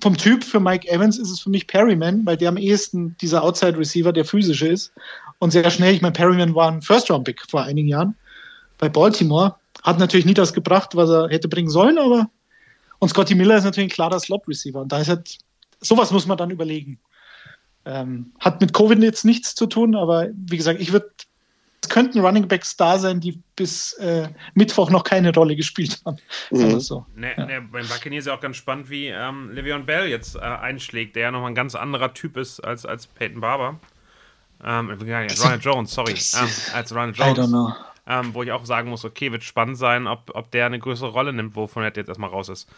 [0.00, 3.42] vom Typ für Mike Evans ist es für mich Perryman, weil der am ehesten dieser
[3.44, 4.92] Outside-Receiver, der physische ist.
[5.38, 8.16] Und sehr schnell, ich meine, Perryman war ein First-Round-Pick vor einigen Jahren
[8.78, 9.54] bei Baltimore.
[9.82, 12.30] Hat natürlich nie das gebracht, was er hätte bringen sollen, aber
[13.02, 14.80] und Scotty Miller ist natürlich ein klarer Slot-Receiver.
[14.80, 15.38] Und da ist halt,
[15.80, 17.00] sowas muss man dann überlegen.
[17.84, 21.10] Ähm, hat mit Covid jetzt nichts zu tun, aber wie gesagt, ich würde,
[21.82, 26.18] es könnten Running Backs da sein, die bis äh, Mittwoch noch keine Rolle gespielt haben.
[26.52, 26.78] Mhm.
[26.78, 27.04] so.
[27.16, 30.38] Ne, ne, beim Buccaneers ist ja auch ganz spannend, wie ähm, Le'Veon Bell jetzt äh,
[30.38, 33.80] einschlägt, der ja nochmal ein ganz anderer Typ ist als, als Peyton Barber.
[34.62, 36.12] Ähm, ja, Ronald Jones, sorry.
[36.12, 37.50] Ähm, als Ronald I don't Jones.
[37.50, 37.72] know.
[38.06, 41.10] Ähm, wo ich auch sagen muss, okay, wird spannend sein, ob, ob der eine größere
[41.10, 42.68] Rolle nimmt, wovon er jetzt erstmal raus ist.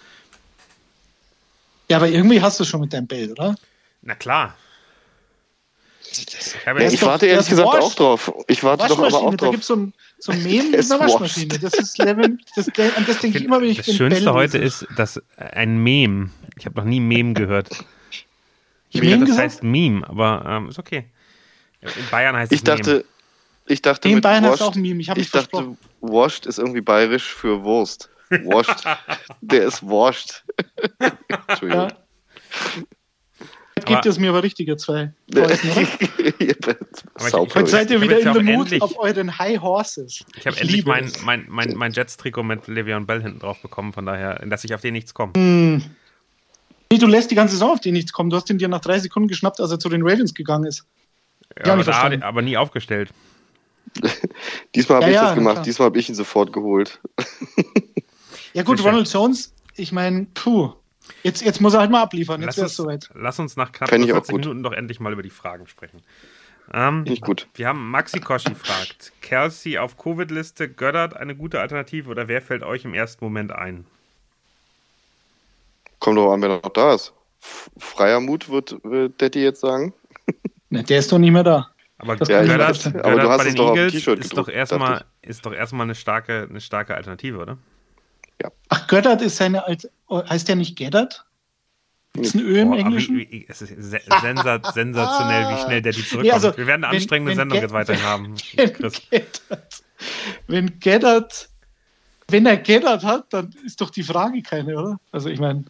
[1.91, 3.55] Ja, aber irgendwie hast du schon mit deinem Bild, oder?
[4.03, 4.55] Na klar.
[6.11, 6.27] Ich
[6.66, 7.83] ja Ich doch- warte ehrlich gesagt washed.
[7.83, 8.33] auch drauf.
[8.49, 9.51] Ich warte doch aber auch Waschmaschine, da drauf.
[9.53, 11.01] gibt es so ein, so ein Meme Der mit ist einer.
[11.01, 11.59] Waschmaschine.
[11.59, 14.59] Das ist Level, das, an das denke ich immer, wenn ich das Schönste Bell heute
[14.59, 17.70] ist, dass ein Meme, ich habe noch nie Meme gehört.
[18.91, 19.43] Ich habe Meme gedacht, das gesagt?
[19.53, 21.07] heißt Meme, aber ähm, ist okay.
[21.81, 23.05] In Bayern heißt Ich es Meme.
[23.67, 26.81] Ich dachte In mit Bayern washed, auch Meme, ich habe ich dachte, washed ist irgendwie
[26.81, 28.11] bayerisch für Wurst.
[28.31, 28.85] Washed.
[29.41, 30.45] Der ist washed.
[31.49, 31.89] Entschuldigung.
[31.89, 32.85] Ja.
[33.85, 35.12] Gibt es mir aber richtige zwei.
[35.35, 35.57] Heute
[37.67, 40.25] seid ihr wieder jetzt in the mood endlich- auf euren High Horses.
[40.37, 44.07] Ich habe endlich mein, mein, mein, mein Jets-Trikot mit Le'Veon Bell hinten drauf bekommen, von
[44.07, 45.33] daher, dass ich auf den nichts komme.
[45.37, 45.83] Hm.
[46.91, 48.31] Nee, du lässt die ganze Saison auf den nichts kommen.
[48.31, 50.87] Du hast ihn dir nach drei Sekunden geschnappt, als er zu den Ravens gegangen ist.
[51.65, 53.11] Ja, aber, da, aber nie aufgestellt.
[54.74, 55.55] Diesmal habe Ja, ich ja, das na gemacht.
[55.57, 55.64] klar.
[55.64, 57.01] Diesmal habe ich ihn sofort geholt.
[58.57, 58.91] Ja gut, Sicher.
[58.91, 60.72] Ronald Jones, ich meine, puh.
[61.24, 62.41] Jetzt, jetzt muss er halt mal abliefern.
[62.41, 63.11] Jetzt Lass wäre es uns, soweit.
[63.14, 64.41] lass uns nach knapp Fänd ich auch 40 gut.
[64.43, 66.03] Minuten doch endlich mal über die Fragen sprechen.
[66.72, 67.49] Ähm, Nicht gut.
[67.55, 72.62] wir haben Maxi Koschi fragt, Kelsey auf Covid-Liste, Göttert eine gute Alternative oder wer fällt
[72.62, 73.87] euch im ersten Moment ein?
[75.99, 77.12] Kommt doch an, wer noch da ist.
[77.76, 79.93] Freier Mut wird, wird Daddy jetzt sagen.
[80.70, 81.70] Ne, der ist doch nicht mehr da.
[82.05, 84.31] Aber Das Ja, Göttert, aber Göttert du hast bei es den doch Eagles T-Shirt ist
[84.31, 87.59] gedruckt, doch erstmal ist doch erstmal eine starke, eine starke Alternative, oder?
[88.69, 89.91] Ach, Göttert ist seine alte.
[90.09, 91.25] oh, Heißt der nicht Geddert?
[92.19, 93.17] Ist ein Ö im Boah, Englischen?
[93.17, 96.23] wie, wie, es ist se sensa sensationell, wie schnell der die zurückkommt.
[96.25, 99.03] Nee, also, wir werden eine wenn- anstrengende wenn Sendung jetzt weiterhin haben, Wenn Chris.
[100.47, 101.49] Wenn Geddert,
[102.29, 105.01] wenn er Geddert hat, dann ist doch die Frage keine, oder?
[105.13, 105.65] Also ich meine,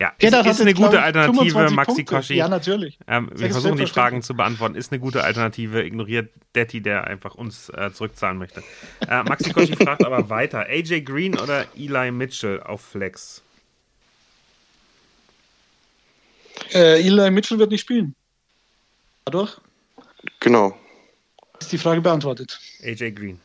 [0.00, 2.14] Ja, ist, Geddert hat ist eine gute Alternative, 25 Maxi Punkte.
[2.16, 2.34] Koschi.
[2.34, 2.98] Ja, natürlich.
[3.06, 3.86] Ähm, wir versuchen die.
[3.86, 4.74] Fragen zu beantworten.
[4.74, 8.62] Ist eine gute Alternative, ignoriert Detti, der einfach uns äh, zurückzahlen möchte.
[9.06, 13.42] Äh, Maxi Koschi fragt aber weiter: AJ Green oder Eli Mitchell auf Flex?
[16.72, 18.14] Äh, Eli Mitchell wird nicht spielen.
[19.26, 19.58] Dadurch
[20.40, 20.76] Genau.
[21.60, 22.58] ist die Frage beantwortet.
[22.82, 23.40] AJ Green.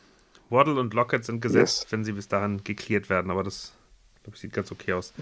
[0.48, 1.92] Waddle und Lockett sind gesetzt, Yes.
[1.92, 3.72] wenn sie bis dahin geklärt werden, aber das
[4.26, 5.12] glaub ich, sieht ganz okay aus.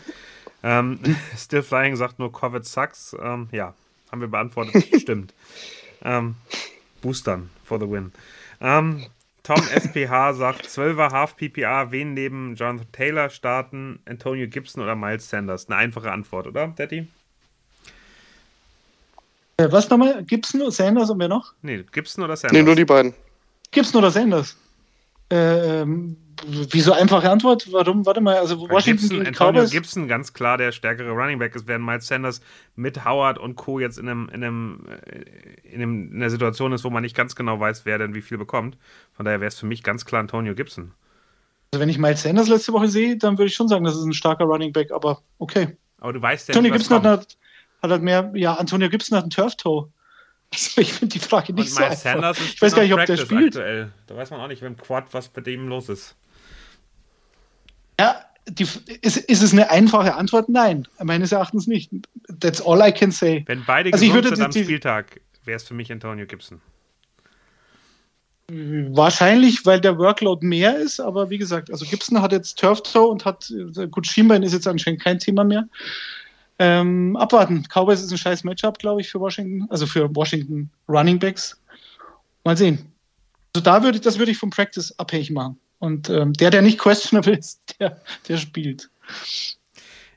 [0.62, 0.98] Ähm,
[1.36, 3.14] Still Flying sagt nur Covid sucks.
[3.20, 3.74] Ähm, ja,
[4.10, 4.84] haben wir beantwortet.
[5.00, 5.34] Stimmt.
[6.02, 6.36] Ähm,
[7.02, 8.12] Boostern for the win.
[8.60, 9.06] Ähm,
[9.42, 15.28] Tom SPH sagt 12er Half PPA, wen neben Jonathan Taylor starten, Antonio Gibson oder Miles
[15.28, 15.68] Sanders?
[15.68, 17.06] Eine einfache Antwort, oder, Daddy?
[19.58, 20.24] Äh, was nochmal?
[20.24, 21.52] Gibson, Sanders und wer noch?
[21.60, 22.56] Nee, Gibson oder Sanders?
[22.58, 23.12] Nee, nur die beiden.
[23.70, 24.56] Gibson oder Sanders?
[25.30, 26.16] Äh, ähm,
[26.70, 27.70] wieso einfache Antwort?
[27.72, 28.04] Warum?
[28.06, 29.70] Warte mal, also Washington Gibson, gegen Antonio Cowboys.
[29.70, 32.40] Gibson ganz klar der stärkere Running Back ist, während Miles Sanders
[32.76, 33.80] mit Howard und Co.
[33.80, 37.16] jetzt in, einem, in, einem, äh, in, einem, in einer Situation ist, wo man nicht
[37.16, 38.76] ganz genau weiß, wer denn wie viel bekommt.
[39.12, 40.92] Von daher wäre es für mich ganz klar Antonio Gibson.
[41.72, 44.04] Also wenn ich Miles Sanders letzte Woche sehe, dann würde ich schon sagen, das ist
[44.04, 45.76] ein starker Running Back, aber okay.
[45.98, 47.36] Aber du weißt ja Antonio nicht, Gibson hat,
[47.82, 49.88] hat, halt mehr, ja, Antonio Gibson hat einen Turf-Toe.
[50.52, 52.12] Also ich finde die Frage nicht Und so Miles einfach.
[52.12, 53.56] Sanders ist Ich weiß gar nicht, ob der spielt.
[53.56, 53.92] aktuell.
[54.06, 56.14] Da weiß man auch nicht, wenn Quad, was bei dem los ist.
[58.46, 58.66] Die,
[59.00, 60.48] ist, ist es eine einfache Antwort?
[60.48, 61.90] Nein, meines Erachtens nicht.
[62.40, 63.42] That's all I can say.
[63.46, 66.60] Wenn beide Also gesund sind am Spieltag, wäre es für mich Antonio Gibson.
[68.48, 73.06] Wahrscheinlich, weil der Workload mehr ist, aber wie gesagt, also Gibson hat jetzt Turf Toe
[73.06, 73.50] und hat,
[73.90, 75.66] gut, Schienbein ist jetzt anscheinend kein Thema mehr.
[76.58, 77.64] Ähm, abwarten.
[77.68, 81.58] Cowboys ist ein scheiß Matchup, glaube ich, für Washington, also für Washington Running Backs.
[82.44, 82.92] Mal sehen.
[83.56, 85.58] Also da würde ich, das würde ich vom Practice abhängig machen.
[85.78, 88.90] Und ähm, der, der nicht questionable ist, der, der spielt.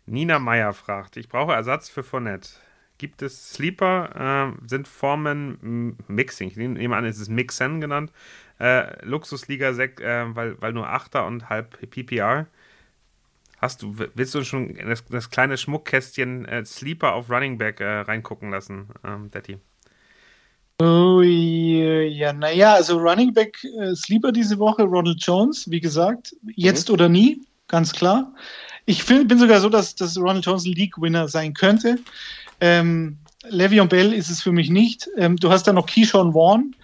[0.05, 2.49] Nina Meyer fragt, ich brauche Ersatz für Fournette.
[2.97, 4.55] Gibt es Sleeper?
[4.64, 6.49] Äh, sind Formen Mixing?
[6.49, 8.12] Ich nehme an, es ist Mixen genannt.
[8.60, 12.47] Äh, Luxusliga, sek- äh, weil, weil nur Achter und halb PPR.
[13.60, 17.86] Hast du, willst du schon das, das kleine Schmuckkästchen äh, Sleeper auf Running Back äh,
[18.01, 19.58] reingucken lassen, ähm, Detti?
[20.80, 26.89] Oh, ja, naja, also Running Back äh, Sleeper diese Woche, Ronald Jones, wie gesagt, jetzt
[26.89, 26.93] mhm.
[26.93, 28.32] oder nie, ganz klar.
[28.86, 31.97] Ich find, bin sogar so, dass, dass Ronald Jones League-Winner sein könnte.
[32.61, 33.17] Ähm,
[33.49, 35.09] Le'Veon Bell ist es für mich nicht.
[35.17, 36.75] Ähm, du hast da noch Keyshawn Vaughn,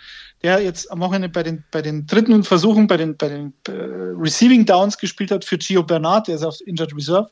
[0.41, 3.71] der jetzt am Wochenende bei den, bei den dritten Versuchen, bei den, bei den äh,
[3.71, 7.29] Receiving Downs gespielt hat für Gio Bernard, der ist auf Injured Reserve.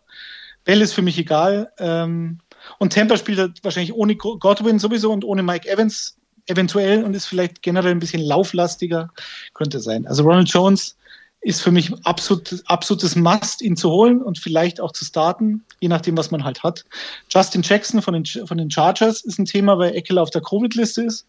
[0.63, 1.71] Bell ist für mich egal.
[1.79, 2.37] Ähm,
[2.77, 6.20] und Tampa spielt halt wahrscheinlich ohne Godwin sowieso und ohne Mike Evans
[6.51, 9.09] eventuell und ist vielleicht generell ein bisschen lauflastiger.
[9.53, 10.05] Könnte sein.
[10.05, 10.95] Also Ronald Jones
[11.41, 15.87] ist für mich absolut, absolutes Must, ihn zu holen und vielleicht auch zu starten, je
[15.87, 16.85] nachdem, was man halt hat.
[17.29, 21.03] Justin Jackson von den, von den Chargers ist ein Thema, weil Eckler auf der Covid-Liste
[21.03, 21.25] ist.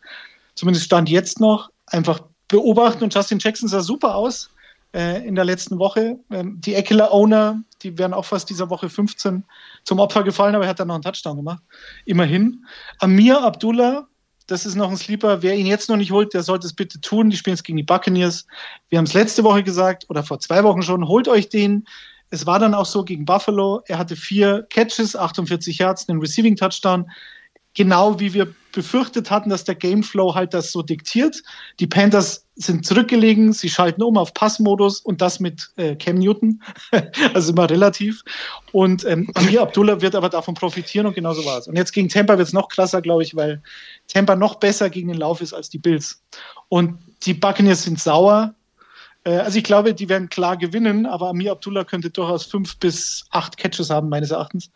[0.54, 1.70] Zumindest stand jetzt noch.
[1.86, 4.50] Einfach beobachten und Justin Jackson sah super aus
[4.94, 6.18] äh, in der letzten Woche.
[6.30, 9.44] Ähm, die Eckler-Owner, die wären auch fast dieser Woche 15
[9.84, 11.62] zum Opfer gefallen, aber er hat dann noch einen Touchdown gemacht.
[12.04, 12.64] Immerhin.
[12.98, 14.06] Amir Abdullah
[14.46, 15.42] das ist noch ein Sleeper.
[15.42, 17.30] Wer ihn jetzt noch nicht holt, der sollte es bitte tun.
[17.30, 18.46] Die spielen jetzt gegen die Buccaneers.
[18.88, 21.08] Wir haben es letzte Woche gesagt oder vor zwei Wochen schon.
[21.08, 21.86] Holt euch den.
[22.30, 23.82] Es war dann auch so gegen Buffalo.
[23.86, 27.10] Er hatte vier Catches, 48 Yards, einen Receiving Touchdown
[27.74, 31.42] genau wie wir befürchtet hatten, dass der Gameflow halt das so diktiert.
[31.80, 36.62] Die Panthers sind zurückgelegen, sie schalten um auf Passmodus und das mit äh, Cam Newton,
[37.34, 38.22] also immer relativ.
[38.72, 41.66] Und ähm, Amir Abdullah wird aber davon profitieren und genauso war es.
[41.66, 43.62] Und jetzt gegen Tampa wird es noch krasser, glaube ich, weil
[44.08, 46.22] Tampa noch besser gegen den Lauf ist als die Bills.
[46.68, 48.54] Und die Buccaneers sind sauer.
[49.24, 53.24] Äh, also ich glaube, die werden klar gewinnen, aber Amir Abdullah könnte durchaus fünf bis
[53.30, 54.70] acht Catches haben, meines Erachtens.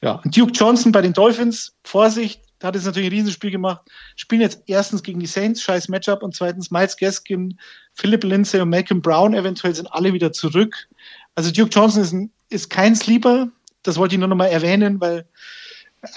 [0.00, 3.82] Ja, und Duke Johnson bei den Dolphins, Vorsicht, hat es natürlich ein Riesenspiel gemacht.
[4.16, 7.58] Spielen jetzt erstens gegen die Saints, scheiß Matchup, und zweitens Miles Gaskin,
[7.94, 10.88] Philip Lindsay und Malcolm Brown eventuell sind alle wieder zurück.
[11.34, 13.48] Also Duke Johnson ist, ein, ist kein Sleeper,
[13.82, 15.24] das wollte ich nur nochmal erwähnen, weil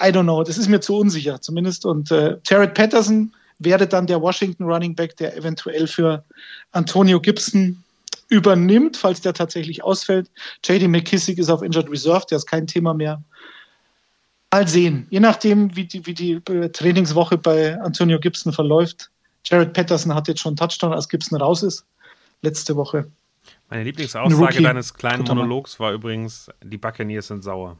[0.00, 1.86] I don't know, das ist mir zu unsicher zumindest.
[1.86, 6.24] Und äh, Jared Patterson wäre dann der Washington Running Back, der eventuell für
[6.72, 7.82] Antonio Gibson
[8.28, 10.30] übernimmt, falls der tatsächlich ausfällt.
[10.64, 13.22] JD McKissick ist auf Injured Reserve, der ist kein Thema mehr.
[14.56, 19.10] Mal sehen, je nachdem, wie die, wie die äh, Trainingswoche bei Antonio Gibson verläuft.
[19.44, 21.84] Jared Patterson hat jetzt schon einen Touchdown, als Gibson raus ist,
[22.40, 23.06] letzte Woche.
[23.68, 27.76] Meine Lieblingsaussage deines kleinen Monologs war übrigens, die Buccaneers sind sauer.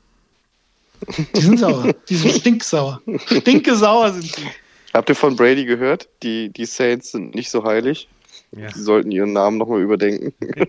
[1.34, 3.00] Die sind sauer, die sind stinksauer.
[3.26, 4.42] Stinkesauer sind sie.
[4.92, 6.10] Habt ihr von Brady gehört?
[6.22, 8.06] Die, die Saints sind nicht so heilig.
[8.52, 8.70] Ja.
[8.72, 10.32] Sie sollten ihren Namen nochmal überdenken.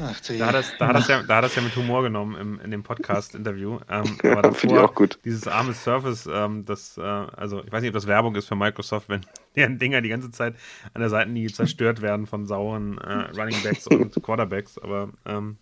[0.00, 2.36] Ach, da, hat das, da, hat das ja, da hat das ja mit Humor genommen
[2.36, 3.78] im, in dem Podcast-Interview.
[3.88, 5.18] Ähm, aber ja, Finde ich auch gut.
[5.24, 8.56] Dieses arme Surface, ähm, das, äh, also ich weiß nicht, ob das Werbung ist für
[8.56, 9.20] Microsoft, wenn
[9.56, 10.54] deren Dinger die ganze Zeit
[10.94, 15.56] an der Seitenlinie zerstört werden von sauren äh, Running Backs und Quarterbacks, aber ähm,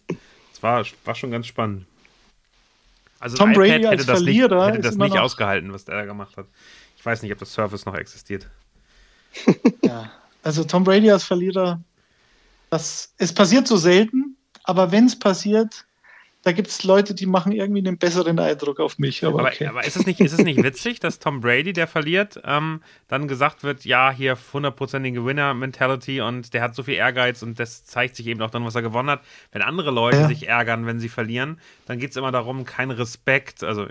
[0.52, 1.86] es war, war schon ganz spannend.
[3.20, 6.36] Also Tom Brady hätte das Verlierer nicht, hätte das nicht ausgehalten, was der da gemacht
[6.38, 6.46] hat.
[6.96, 8.48] Ich weiß nicht, ob das Surface noch existiert.
[9.82, 10.11] Ja.
[10.43, 11.80] Also Tom Brady als Verlierer,
[12.70, 15.84] das, es passiert so selten, aber wenn es passiert,
[16.43, 19.24] da gibt es Leute, die machen irgendwie einen besseren Eindruck auf mich.
[19.24, 19.66] Aber, aber, okay.
[19.66, 23.28] aber ist, es nicht, ist es nicht witzig, dass Tom Brady, der verliert, ähm, dann
[23.28, 28.16] gesagt wird, ja, hier hundertprozentige Winner-Mentality und der hat so viel Ehrgeiz und das zeigt
[28.16, 29.20] sich eben auch dann, was er gewonnen hat.
[29.53, 30.28] Wenn andere Leute ja.
[30.28, 33.86] sich ärgern, wenn sie verlieren, dann geht es immer darum, kein Respekt, also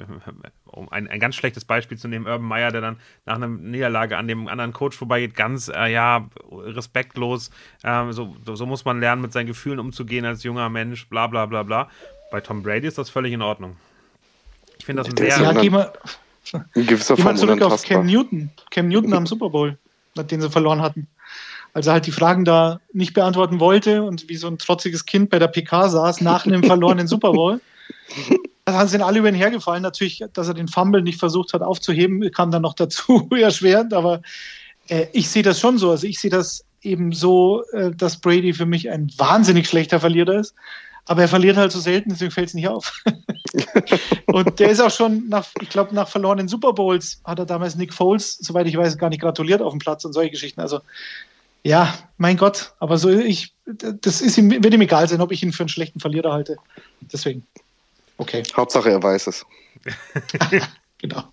[0.65, 4.17] um ein, ein ganz schlechtes Beispiel zu nehmen, Urban Meyer, der dann nach einer Niederlage
[4.17, 7.51] an dem anderen Coach vorbeigeht, ganz, äh, ja, respektlos,
[7.83, 11.45] äh, so, so muss man lernen, mit seinen Gefühlen umzugehen als junger Mensch, bla bla
[11.45, 11.89] bla bla.
[12.31, 13.75] Bei Tom Brady ist das völlig in Ordnung.
[14.77, 15.41] Ich finde das ein sehr.
[15.41, 15.91] Ja, geh mal,
[16.75, 18.49] geh mal zurück auf Cam Newton.
[18.71, 19.77] Cam Newton am Super Bowl,
[20.15, 21.07] den sie verloren hatten.
[21.73, 25.29] Als er halt die Fragen da nicht beantworten wollte und wie so ein trotziges Kind
[25.29, 27.61] bei der PK saß nach einem verlorenen Super Bowl.
[28.65, 29.83] Da sind alle über ihn hergefallen.
[29.83, 33.93] Natürlich, dass er den Fumble nicht versucht hat aufzuheben, kam dann noch dazu erschwerend.
[33.93, 34.21] Aber
[34.87, 35.91] äh, ich sehe das schon so.
[35.91, 40.39] Also ich sehe das eben so, äh, dass Brady für mich ein wahnsinnig schlechter Verlierer
[40.39, 40.55] ist.
[41.09, 43.03] Aber er verliert halt so selten, deswegen fällt es nicht auf.
[44.27, 47.73] und der ist auch schon nach, ich glaube, nach verlorenen Super Bowls hat er damals
[47.73, 50.61] Nick Foles, soweit ich weiß, gar nicht gratuliert auf dem Platz und solche Geschichten.
[50.61, 50.81] Also,
[51.63, 55.41] ja, mein Gott, aber so ich, das ist ihm, wird ihm egal sein, ob ich
[55.41, 56.57] ihn für einen schlechten Verlierer halte.
[57.11, 57.41] Deswegen.
[58.19, 58.43] Okay.
[58.55, 59.43] Hauptsache er weiß es.
[60.99, 61.23] genau.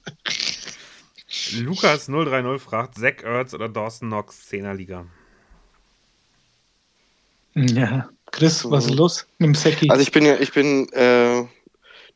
[1.53, 5.05] Lukas 030 fragt, Zach Ertz oder Dawson Knox 10er Liga?
[7.55, 9.89] Ja, Chris, was ist los mit dem Seki?
[9.89, 11.43] Also ich bin ja, ich bin, äh,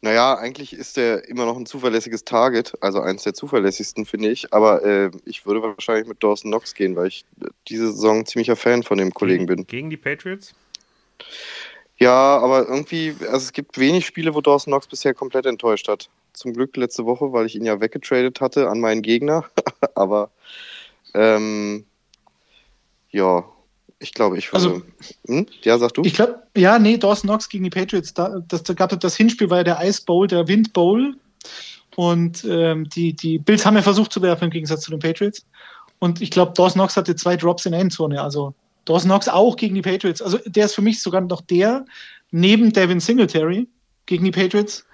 [0.03, 4.53] naja, eigentlich ist der immer noch ein zuverlässiges Target, also eins der zuverlässigsten, finde ich.
[4.53, 7.25] Aber äh, ich würde wahrscheinlich mit Dawson Knox gehen, weil ich
[7.69, 9.67] diese Saison ziemlicher Fan von dem Kollegen gegen, bin.
[9.67, 10.55] Gegen die Patriots?
[11.97, 16.11] Ja, aber irgendwie, also es gibt wenig Spiele, wo Dawson Knox bisher komplett enttäuscht hat.
[16.35, 19.45] Zum Glück letzte Woche, weil ich ihn ja weggetradet hatte an meinen Gegner.
[19.95, 20.31] aber
[21.15, 21.87] ähm,
[23.11, 23.45] ja,
[24.01, 24.65] ich glaube, ich würde.
[24.65, 24.83] Also,
[25.27, 25.47] hm?
[25.63, 26.03] Ja, sag du.
[26.05, 28.15] Ich glaube, ja, nee, Dawson Knox gegen die Patriots.
[28.15, 31.15] Da, das, da gab das Hinspiel, war ja der Ice Bowl, der Wind Bowl.
[31.97, 35.45] Und ähm, die, die Bills haben ja versucht zu werfen im Gegensatz zu den Patriots.
[35.99, 38.21] Und ich glaube, Dawson Knox hatte zwei Drops in Endzone.
[38.21, 38.55] Also
[38.87, 40.23] Dawson Knox auch gegen die Patriots.
[40.23, 41.85] Also der ist für mich sogar noch der,
[42.31, 43.69] neben Devin Singletary
[44.07, 44.87] gegen die Patriots,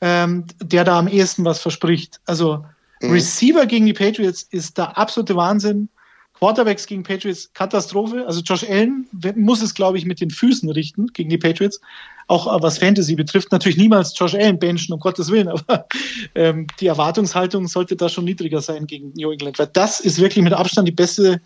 [0.00, 2.20] ähm, der da am ehesten was verspricht.
[2.24, 2.64] Also
[3.02, 3.10] mhm.
[3.10, 5.90] Receiver gegen die Patriots ist der absolute Wahnsinn.
[6.38, 8.24] Quarterbacks gegen Patriots Katastrophe.
[8.26, 11.80] Also Josh Allen muss es, glaube ich, mit den Füßen richten gegen die Patriots.
[12.28, 15.86] Auch äh, was Fantasy betrifft, natürlich niemals Josh Allen benchen, um Gottes Willen, aber
[16.34, 20.44] ähm, die Erwartungshaltung sollte da schon niedriger sein gegen New England, weil das ist wirklich
[20.44, 21.40] mit Abstand die beste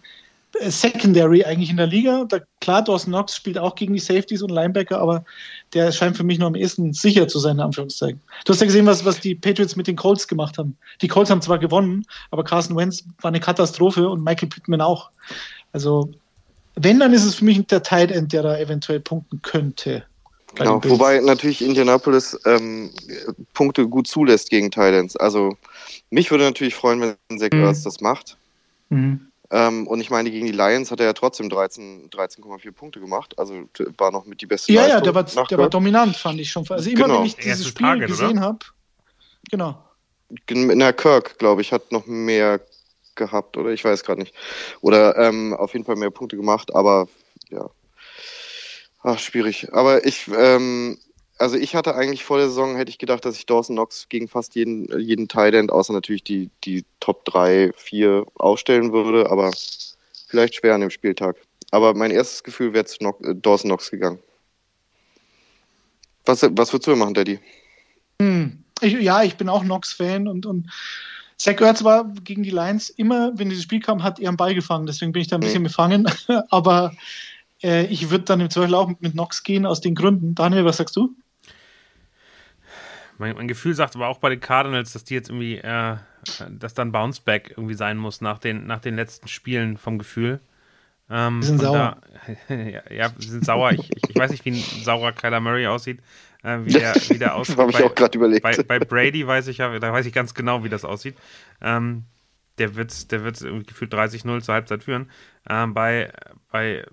[0.61, 2.25] Secondary eigentlich in der Liga.
[2.29, 5.25] Da, klar, Dawson Knox spielt auch gegen die Safeties und Linebacker, aber
[5.73, 8.21] der scheint für mich noch am ehesten sicher zu sein, in Anführungszeichen.
[8.45, 10.77] Du hast ja gesehen, was, was die Patriots mit den Colts gemacht haben.
[11.01, 15.11] Die Colts haben zwar gewonnen, aber Carson Wentz war eine Katastrophe und Michael Pittman auch.
[15.73, 16.11] Also,
[16.77, 20.05] wenn, dann ist es für mich der Tight End, der da eventuell punkten könnte.
[20.55, 22.91] Genau, wobei natürlich Indianapolis ähm,
[23.55, 25.17] Punkte gut zulässt gegen Titans.
[25.17, 25.57] Also
[26.11, 27.63] mich würde natürlich freuen, wenn Zach mhm.
[27.63, 28.37] das macht.
[28.91, 29.32] Mhm.
[29.53, 33.39] Ähm, und ich meine, gegen die Lions hat er ja trotzdem 13,4 13, Punkte gemacht.
[33.39, 36.41] Also war noch mit die beste Ja, Leistung ja, der war, der war dominant, fand
[36.41, 36.65] ich schon.
[36.71, 37.19] Also immer, genau.
[37.19, 38.59] wenn ich dieses Spiel Target, gesehen habe.
[39.51, 39.77] Genau.
[40.49, 42.61] Na, Kirk, glaube ich, hat noch mehr
[43.15, 44.35] gehabt, oder ich weiß gerade nicht.
[44.81, 47.07] Oder ähm, auf jeden Fall mehr Punkte gemacht, aber
[47.51, 47.69] ja.
[49.03, 49.69] Ach, schwierig.
[49.73, 50.97] Aber ich, ähm,
[51.43, 54.29] also ich hatte eigentlich vor der Saison, hätte ich gedacht, dass ich Dawson Knox gegen
[54.29, 59.51] fast jeden, jeden Tight außer natürlich die, die Top 3, 4 aufstellen würde, aber
[60.29, 61.37] vielleicht schwer an dem Spieltag.
[61.73, 64.21] Aber mein erstes Gefühl wäre zu Knox, äh, Dawson Knox gegangen.
[66.25, 67.41] Was, was würdest du machen, Daddy?
[68.21, 68.63] Hm.
[68.81, 70.71] Ich, ja, ich bin auch Knox-Fan und, und
[71.39, 74.55] Zach Ertz war gegen die Lions immer, wenn dieses Spiel kam, hat er einen Ball
[74.55, 74.87] gefangen.
[74.87, 75.65] Deswegen bin ich da ein bisschen hm.
[75.65, 76.07] befangen.
[76.51, 76.95] aber
[77.65, 80.37] äh, ich würde dann im Zweifel auch mit Knox gehen aus den Gründen.
[80.37, 81.17] Daniel, was sagst du?
[83.23, 85.95] Mein, mein, Gefühl sagt aber auch bei den Cardinals, dass die jetzt irgendwie, äh,
[86.51, 90.41] dass dann Bounceback irgendwie sein muss nach den, nach den letzten Spielen vom Gefühl.
[91.09, 91.99] Ähm, die sind sauer.
[92.49, 93.71] Da, ja, ja, die sind sauer.
[93.71, 96.01] Ich, ich, ich, weiß nicht, wie ein saurer Kyler Murray aussieht.
[96.43, 97.59] Äh, wie der, wie der aussieht.
[97.59, 98.43] Habe ich auch gerade überlegt.
[98.43, 101.15] Bei, bei, Brady weiß ich ja, da weiß ich ganz genau, wie das aussieht.
[101.61, 102.07] Ähm,
[102.59, 105.09] der wird der wird gefühlt 30-0 zur Halbzeit führen.
[105.49, 106.13] Ähm, bei,
[106.51, 106.85] bei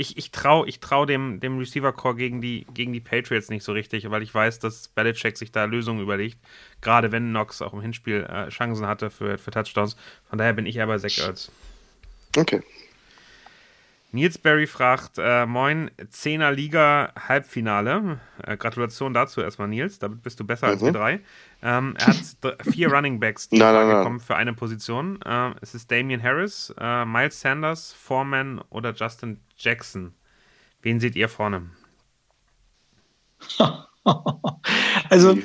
[0.00, 3.72] ich, ich traue ich trau dem, dem Receiver-Core gegen die, gegen die Patriots nicht so
[3.72, 6.38] richtig, weil ich weiß, dass Belichick sich da Lösungen überlegt.
[6.80, 9.96] Gerade wenn Knox auch im Hinspiel äh, Chancen hatte für, für Touchdowns.
[10.30, 11.52] Von daher bin ich eher bei Zach Ertz.
[12.34, 12.62] Okay.
[14.12, 18.20] Nils Berry fragt, äh, moin, 10er Liga Halbfinale.
[18.44, 20.00] Äh, Gratulation dazu erstmal, Nils.
[20.00, 20.72] Damit bist du besser mhm.
[20.72, 21.20] als wir drei.
[21.62, 25.20] Ähm, er hat vier Running Backs, die nein, nein, kommen für eine Position.
[25.22, 30.12] Äh, es ist Damian Harris, äh, Miles Sanders, Foreman oder Justin Jackson.
[30.82, 31.70] Wen seht ihr vorne?
[35.10, 35.38] also,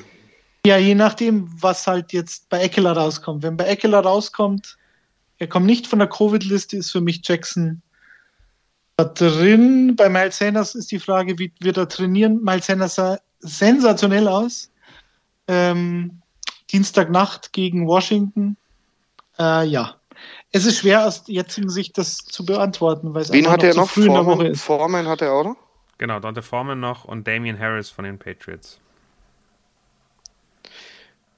[0.65, 3.43] ja, je nachdem, was halt jetzt bei Eckler rauskommt.
[3.43, 4.77] Wenn bei Eckler rauskommt,
[5.37, 7.81] er kommt nicht von der Covid-Liste, ist für mich Jackson
[8.97, 9.95] da drin.
[9.95, 12.43] Bei Miles Sanders ist die Frage, wie wird er trainieren?
[12.43, 14.71] Miles Sanders sah sensationell aus.
[15.47, 16.21] Ähm,
[16.71, 18.57] Dienstagnacht gegen Washington.
[19.37, 19.95] Äh, ja.
[20.51, 23.89] Es ist schwer aus jetzigen Sicht das zu beantworten, weil es Wen hat er noch?
[23.89, 25.57] Foreman, Foreman hat er auch noch?
[25.97, 28.79] Genau, Dante Foreman noch und Damian Harris von den Patriots.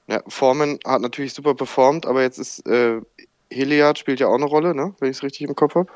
[0.06, 3.00] Ja, Foreman hat natürlich super performt, aber jetzt ist äh,
[3.50, 4.94] Hilliard spielt ja auch eine Rolle, ne?
[5.00, 5.90] wenn ich es richtig im Kopf habe.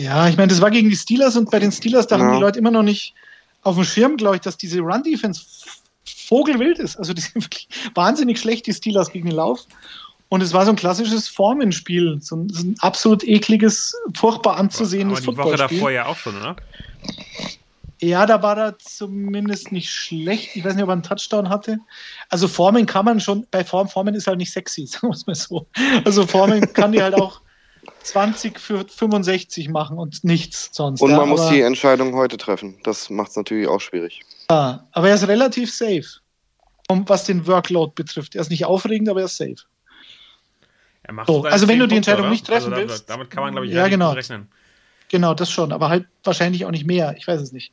[0.00, 2.24] Ja, ich meine, das war gegen die Steelers und bei den Steelers, da ja.
[2.24, 3.14] haben die Leute immer noch nicht
[3.62, 5.42] auf dem Schirm, glaube ich, dass diese Run-Defense
[6.04, 6.96] vogelwild ist.
[6.96, 9.66] Also die sind wirklich wahnsinnig schlecht, die Steelers gegen den Lauf.
[10.28, 15.28] Und es war so ein klassisches Formenspiel, so ein, so ein absolut ekliges, furchtbar anzusehendes
[15.28, 16.56] Aber die Woche davor ja auch schon, oder?
[18.00, 20.56] Ja, da war er zumindest nicht schlecht.
[20.56, 21.78] Ich weiß nicht, ob er einen Touchdown hatte.
[22.30, 25.26] Also Formen kann man schon, bei Form, Formen ist halt nicht sexy, sagen wir es
[25.26, 25.66] mal so.
[26.04, 27.42] Also Formen kann die halt auch
[28.02, 31.00] 20 für 65 machen und nichts sonst.
[31.00, 32.76] Und man ja, muss die Entscheidung heute treffen.
[32.84, 34.22] Das macht es natürlich auch schwierig.
[34.50, 36.04] Ja, aber er ist relativ safe.
[36.88, 38.34] Was den Workload betrifft.
[38.34, 39.56] Er ist nicht aufregend, aber er ist safe.
[41.04, 43.08] Er so, also wenn du die Entscheidung Punkte, nicht treffen also willst.
[43.08, 44.12] Damit kann man, glaube ich, ja, genau.
[44.12, 44.48] rechnen.
[45.08, 47.14] Genau, das schon, aber halt wahrscheinlich auch nicht mehr.
[47.18, 47.72] Ich weiß es nicht.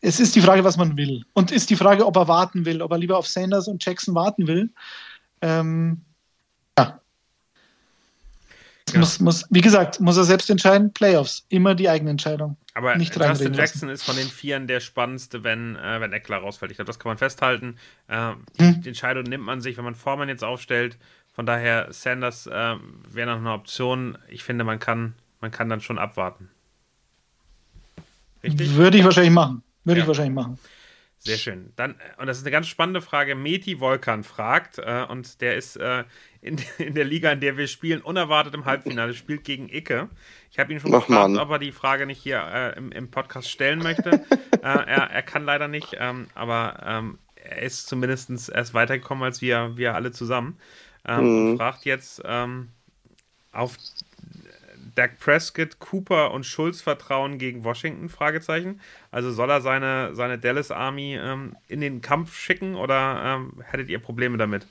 [0.00, 1.24] Es ist die Frage, was man will.
[1.32, 4.14] Und ist die Frage, ob er warten will, ob er lieber auf Sanders und Jackson
[4.14, 4.70] warten will.
[5.42, 6.02] Ähm,
[8.92, 8.98] ja.
[9.00, 12.56] Muss, muss, wie gesagt, muss er selbst entscheiden, Playoffs, immer die eigene Entscheidung.
[12.74, 13.94] Aber nicht Justin Jackson lassen.
[13.94, 16.70] ist von den Vieren der spannendste, wenn, äh, wenn Eckler rausfällt.
[16.72, 17.76] Ich glaube, das kann man festhalten.
[18.08, 18.80] Äh, Hm.
[18.82, 20.96] Die Entscheidung nimmt man sich, wenn man Foreman jetzt aufstellt.
[21.34, 22.76] Von daher, Sanders äh,
[23.10, 24.18] wäre noch eine Option.
[24.28, 26.48] Ich finde, man kann, man kann dann schon abwarten.
[28.42, 28.74] Richtig?
[28.74, 29.62] Würde ich wahrscheinlich machen.
[29.84, 30.04] Würde Ja.
[30.04, 30.58] ich wahrscheinlich machen.
[31.24, 31.72] Sehr schön.
[31.76, 33.36] Dann, äh, und das ist eine ganz spannende Frage.
[33.36, 36.04] Meti Volkan fragt, äh, und der ist äh,
[36.40, 40.08] in, in der Liga, in der wir spielen, unerwartet im Halbfinale, spielt gegen Icke.
[40.50, 41.38] Ich habe ihn schon Ach, gefragt, Mann.
[41.38, 44.10] ob er die Frage nicht hier äh, im, im Podcast stellen möchte.
[44.52, 49.40] äh, er, er kann leider nicht, ähm, aber ähm, er ist zumindest erst weitergekommen als
[49.40, 50.58] wir, wir alle zusammen.
[51.06, 52.68] Ähm, Und fragt jetzt ähm,
[53.52, 53.76] auf
[54.94, 58.08] Dak Prescott, Cooper und Schulz Vertrauen gegen Washington?
[58.08, 58.80] Fragezeichen.
[59.10, 63.88] Also soll er seine, seine Dallas Army ähm, in den Kampf schicken oder ähm, hättet
[63.88, 64.66] ihr Probleme damit?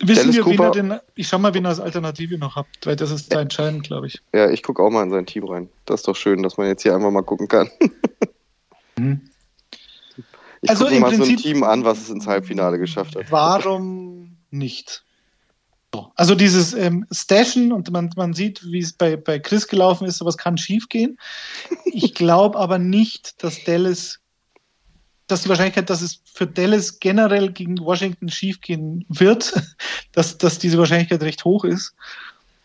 [0.00, 2.54] Wissen Dallas wir, wen Cooper- er denn, ich schau mal, wen er als Alternative noch
[2.56, 4.20] habt, weil das ist da entscheidend, glaube ich.
[4.32, 5.68] Ja, ich gucke auch mal in sein Team rein.
[5.84, 7.68] Das ist doch schön, dass man jetzt hier einfach mal gucken kann.
[10.62, 13.30] Ich Also gucke mal so ein Prinzip- Team an, was es ins Halbfinale geschafft hat.
[13.30, 15.03] Warum nicht?
[15.94, 16.10] So.
[16.16, 20.18] Also dieses ähm, Stashen und man, man sieht, wie es bei, bei Chris gelaufen ist,
[20.18, 21.16] sowas kann schief gehen.
[21.84, 24.18] Ich glaube aber nicht, dass Dallas,
[25.28, 29.54] dass die Wahrscheinlichkeit, dass es für Dallas generell gegen Washington schief gehen wird,
[30.12, 31.94] dass, dass diese Wahrscheinlichkeit recht hoch ist.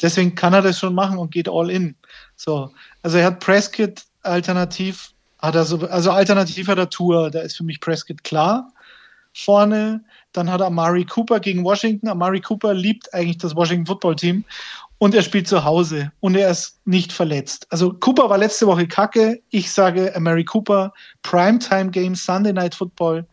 [0.02, 1.96] Deswegen kann er das schon machen und geht all in.
[2.36, 2.72] So.
[3.04, 7.58] Also er hat Prescott alternativ, hat er so, also alternativ hat er Tour, da ist
[7.58, 8.74] für mich Prescott klar
[9.44, 10.04] vorne.
[10.34, 12.08] Dann hat er Amari Cooper gegen Washington.
[12.08, 14.44] Amari Cooper liebt eigentlich das Washington Football Team
[15.00, 17.66] und er spielt zu Hause und er ist nicht verletzt.
[17.70, 19.42] Also Cooper war letzte Woche kacke.
[19.50, 23.26] Ich sage Amari Cooper, Primetime Game, Sunday Night Football,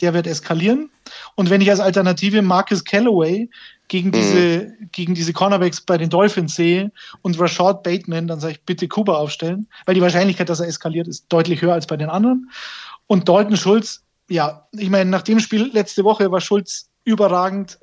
[0.00, 0.90] der wird eskalieren.
[1.34, 3.48] Und wenn ich als Alternative Marcus Callaway
[3.88, 6.92] gegen diese, gegen diese Cornerbacks bei den Dolphins sehe
[7.22, 11.08] und Rashad Bateman, dann sage ich bitte Cooper aufstellen, weil die Wahrscheinlichkeit, dass er eskaliert,
[11.08, 12.50] ist deutlich höher als bei den anderen.
[13.06, 17.78] Und Dalton Schulz, ja, ich meine, nach dem Spiel letzte Woche war Schulz überragend,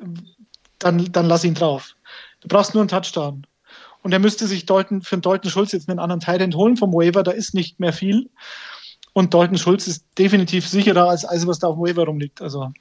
[0.80, 1.96] dann, dann lass ihn drauf.
[2.42, 3.46] Du brauchst nur einen Touchdown.
[4.04, 6.92] Und er müsste sich Dalton, für einen Dalton Schulz jetzt einen anderen Tight holen vom
[6.92, 8.30] Waiver, da ist nicht mehr viel.
[9.14, 12.42] Und Dalton Schulz ist definitiv sicherer als alles, was da auf dem Waiver rumliegt.
[12.42, 12.72] Also,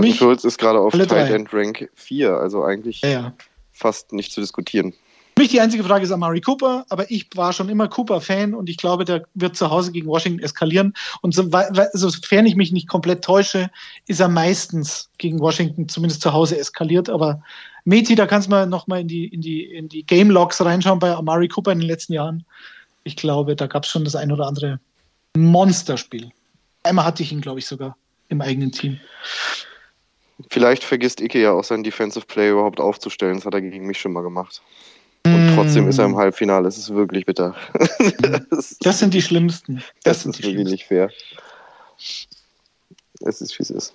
[0.00, 0.92] mich Schulz ist gerade auf.
[0.92, 3.32] Tight End Rank 4, also eigentlich ja, ja.
[3.72, 4.94] fast nicht zu diskutieren.
[5.44, 8.78] Mich die einzige Frage ist Amari Cooper, aber ich war schon immer Cooper-Fan und ich
[8.78, 10.94] glaube, der wird zu Hause gegen Washington eskalieren.
[11.20, 11.50] Und so,
[11.92, 13.70] sofern ich mich nicht komplett täusche,
[14.06, 17.10] ist er meistens gegen Washington zumindest zu Hause eskaliert.
[17.10, 17.42] Aber
[17.84, 20.98] Meti, da kannst du mal nochmal in die, in die, in die Game Logs reinschauen
[20.98, 22.46] bei Amari Cooper in den letzten Jahren.
[23.02, 24.80] Ich glaube, da gab es schon das ein oder andere
[25.36, 26.30] Monsterspiel.
[26.84, 27.98] Einmal hatte ich ihn, glaube ich, sogar
[28.30, 28.98] im eigenen Team.
[30.48, 33.36] Vielleicht vergisst Ike ja auch sein Defensive Play überhaupt aufzustellen.
[33.36, 34.62] Das hat er gegen mich schon mal gemacht.
[35.26, 36.68] Und trotzdem ist er im Halbfinale.
[36.68, 37.54] Es ist wirklich bitter.
[38.80, 39.82] das, sind die schlimmsten.
[40.02, 41.10] das Das, ist wirklich nicht fair.
[41.96, 43.94] Es ist, wie es ist.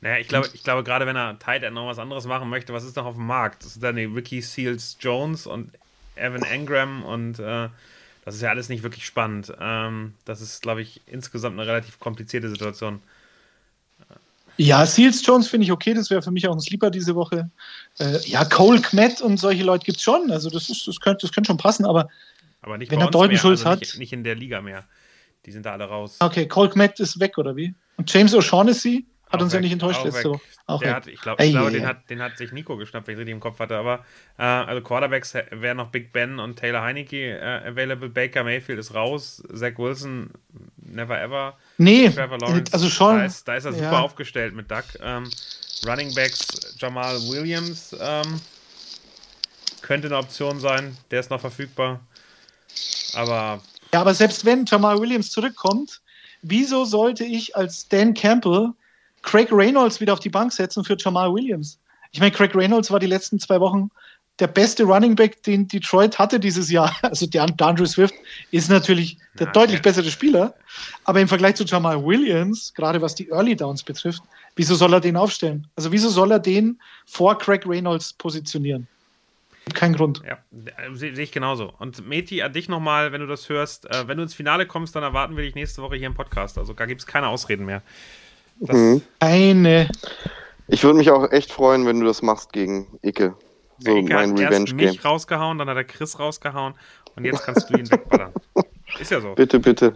[0.00, 2.72] Naja, ich glaube, ich glaube gerade wenn er Tight End noch was anderes machen möchte,
[2.72, 3.64] was ist noch auf dem Markt?
[3.64, 5.70] Das sind dann die Ricky Seals Jones und
[6.16, 7.68] Evan Engram und äh,
[8.24, 9.52] das ist ja alles nicht wirklich spannend.
[9.60, 13.00] Ähm, das ist, glaube ich, insgesamt eine relativ komplizierte Situation.
[14.58, 17.50] Ja, Seals Jones finde ich okay, das wäre für mich auch ein Sleeper diese Woche.
[17.98, 20.30] Äh, ja, Cole Kmet und solche Leute gibt es schon.
[20.30, 22.08] Also das, ist, das, könnte, das könnte schon passen, aber
[22.62, 24.84] Aber nicht Wenn er mehr, Schulz also nicht, hat- nicht in der Liga mehr.
[25.44, 26.16] Die sind da alle raus.
[26.20, 27.74] okay, Cole Kmet ist weg, oder wie?
[27.98, 30.30] Und James O'Shaughnessy hat Auch uns ja weg, nicht enttäuscht letzte.
[30.30, 30.40] Woche.
[30.66, 30.96] Auch der weg.
[30.96, 33.32] hat, ich glaube, glaube ei, den, hat, den hat sich Nico geschnappt, wenn ich richtig
[33.32, 33.76] im Kopf hatte.
[33.76, 34.04] Aber
[34.38, 38.08] äh, also Quarterbacks wären noch Big Ben und Taylor Heineke äh, available.
[38.08, 39.42] Baker Mayfield ist raus.
[39.52, 40.30] Zach Wilson,
[40.76, 41.56] never ever.
[41.78, 43.18] Nee, Trevor Lawrence, also schon.
[43.18, 44.00] Da ist, da ist er super ja.
[44.00, 44.84] aufgestellt mit Duck.
[45.00, 45.30] Ähm,
[45.86, 46.46] Running Backs,
[46.78, 48.40] Jamal Williams ähm,
[49.82, 50.96] könnte eine Option sein.
[51.10, 52.00] Der ist noch verfügbar.
[53.14, 53.60] Aber
[53.92, 56.00] Ja, aber selbst wenn Jamal Williams zurückkommt,
[56.42, 58.72] wieso sollte ich als Dan Campbell
[59.22, 61.78] Craig Reynolds wieder auf die Bank setzen für Jamal Williams?
[62.12, 63.90] Ich meine, Craig Reynolds war die letzten zwei Wochen
[64.38, 66.94] der beste Running Back, den Detroit hatte dieses Jahr.
[67.02, 68.14] Also der DeAndre Swift
[68.50, 69.82] ist natürlich der Ja, deutlich ja.
[69.82, 70.54] bessere Spieler,
[71.04, 74.22] aber im Vergleich zu Jamal Williams, gerade was die Early Downs betrifft,
[74.56, 75.66] wieso soll er den aufstellen?
[75.76, 78.86] Also wieso soll er den vor Craig Reynolds positionieren?
[79.74, 80.22] Kein Grund.
[80.24, 80.38] Ja,
[80.92, 81.72] sehe seh ich genauso.
[81.80, 83.90] Und Meti, an dich nochmal, wenn du das hörst.
[83.90, 86.56] Äh, wenn du ins Finale kommst, dann erwarten wir dich nächste Woche hier im Podcast.
[86.56, 87.82] Also da gibt es keine Ausreden mehr.
[88.60, 89.02] Das, Mhm.
[89.18, 89.88] Eine.
[90.68, 93.34] Ich würde mich auch echt freuen, wenn du das machst gegen Ike.
[93.78, 94.76] So Ike mein hat erst Revenge-Game.
[94.76, 96.74] mich rausgehauen, dann hat er Chris rausgehauen
[97.16, 98.32] und jetzt kannst du ihn wegballern.
[98.98, 99.34] Ist ja so.
[99.34, 99.94] Bitte, bitte.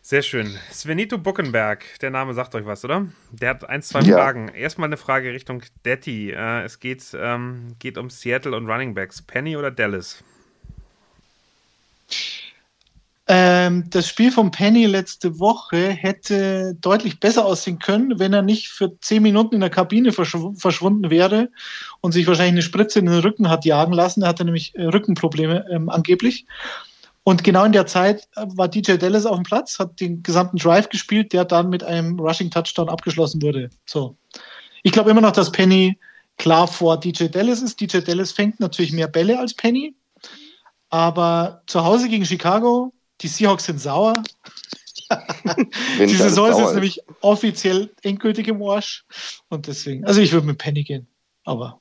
[0.00, 0.56] Sehr schön.
[0.72, 3.06] Svenito Buckenberg, der Name sagt euch was, oder?
[3.30, 4.16] Der hat ein, zwei Ja.
[4.16, 4.48] Fragen.
[4.48, 6.30] Erstmal eine Frage Richtung Detti.
[6.30, 9.20] Äh, es geht, ähm, geht um Seattle und Running Backs.
[9.20, 10.24] Penny oder Dallas?
[13.30, 18.68] Ähm, das Spiel von Penny letzte Woche hätte deutlich besser aussehen können, wenn er nicht
[18.68, 21.50] für zehn Minuten in der Kabine verschw verschwunden wäre
[22.00, 24.22] und sich wahrscheinlich eine Spritze in den Rücken hat jagen lassen.
[24.22, 26.46] Er hatte nämlich äh, Rückenprobleme ähm, angeblich.
[27.22, 30.56] Und genau in der Zeit äh, war DJ Dallas auf dem Platz, hat den gesamten
[30.56, 33.68] Drive gespielt, der dann mit einem Rushing Touchdown abgeschlossen wurde.
[33.84, 34.16] So.
[34.82, 35.98] Ich glaube immer noch, dass Penny
[36.38, 37.78] klar vor DJ Dallas ist.
[37.78, 39.94] DJ Dallas fängt natürlich mehr Bälle als Penny.
[40.88, 44.14] Aber zu Hause gegen Chicago die Seahawks sind sauer.
[45.98, 49.04] die Saison ist jetzt nämlich offiziell endgültig im Arsch.
[49.48, 51.06] Und deswegen, also ich würde mit Penny gehen.
[51.44, 51.80] Aber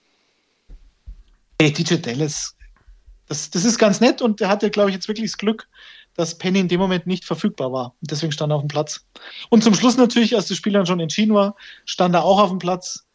[1.59, 2.55] hey, DJ Dallas,
[3.27, 5.67] das, das ist ganz nett und der hatte, glaube ich, jetzt wirklich das Glück,
[6.15, 7.95] dass Penny in dem Moment nicht verfügbar war.
[8.01, 9.05] Und deswegen stand er auf dem Platz.
[9.49, 12.49] Und zum Schluss natürlich, als das Spiel dann schon entschieden war, stand er auch auf
[12.49, 13.05] dem Platz.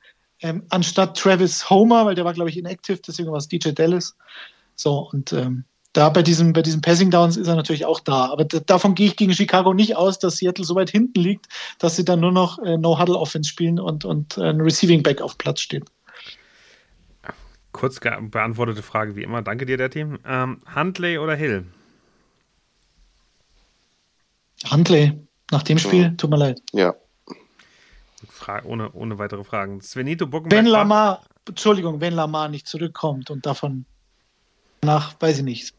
[0.41, 4.17] Ähm, anstatt Travis Homer, weil der war, glaube ich, inactive, deswegen war es DJ Dallas.
[4.75, 8.31] So, und ähm, da bei diesem, bei diesen Passing Downs ist er natürlich auch da.
[8.31, 11.97] Aber davon gehe ich gegen Chicago nicht aus, dass Seattle so weit hinten liegt, dass
[11.97, 15.61] sie dann nur noch äh, No-Huddle-Offense spielen und, und äh, ein Receiving Back auf Platz
[15.61, 15.85] steht.
[17.73, 19.43] Kurz beantwortete Frage wie immer.
[19.43, 20.19] Danke dir, der Team.
[20.27, 21.65] Ähm, Huntley oder Hill?
[24.71, 25.13] Huntley.
[25.51, 26.09] Nach dem Spiel, ja.
[26.11, 26.63] tut mir leid.
[26.73, 26.95] Ja.
[28.29, 29.81] Frage, ohne, ohne weitere Fragen.
[29.81, 30.65] Svenito Buckenberg.
[30.65, 33.85] Wenn Lamar, Entschuldigung, wenn Lamar nicht zurückkommt und davon
[34.83, 35.75] nach, weiß ich nicht,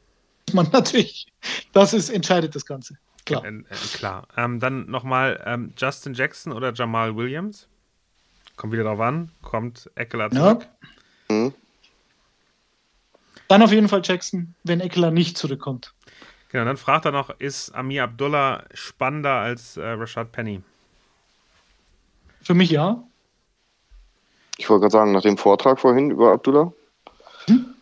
[0.53, 1.27] man natürlich,
[1.71, 2.97] das ist, entscheidet das Ganze.
[3.25, 3.45] Klar.
[3.45, 3.63] Äh, äh,
[3.93, 4.27] klar.
[4.35, 7.67] Ähm, dann nochmal ähm, Justin Jackson oder Jamal Williams.
[8.57, 9.31] Kommt wieder drauf an.
[9.41, 10.67] Kommt Eckler zurück.
[11.29, 11.35] Ja.
[11.35, 11.53] Mhm.
[13.47, 15.93] Dann auf jeden Fall Jackson, wenn Eckler nicht zurückkommt.
[16.49, 20.61] Genau, dann fragt er noch, ist Amir Abdullah spannender als äh, Rashad Penny?
[22.41, 23.03] Für mich ja.
[24.57, 26.71] Ich wollte gerade sagen, nach dem Vortrag vorhin über Abdullah.
[27.47, 27.73] Hm?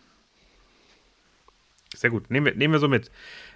[2.02, 3.12] Sehr gut, nehmen wir, nehmen wir so mit.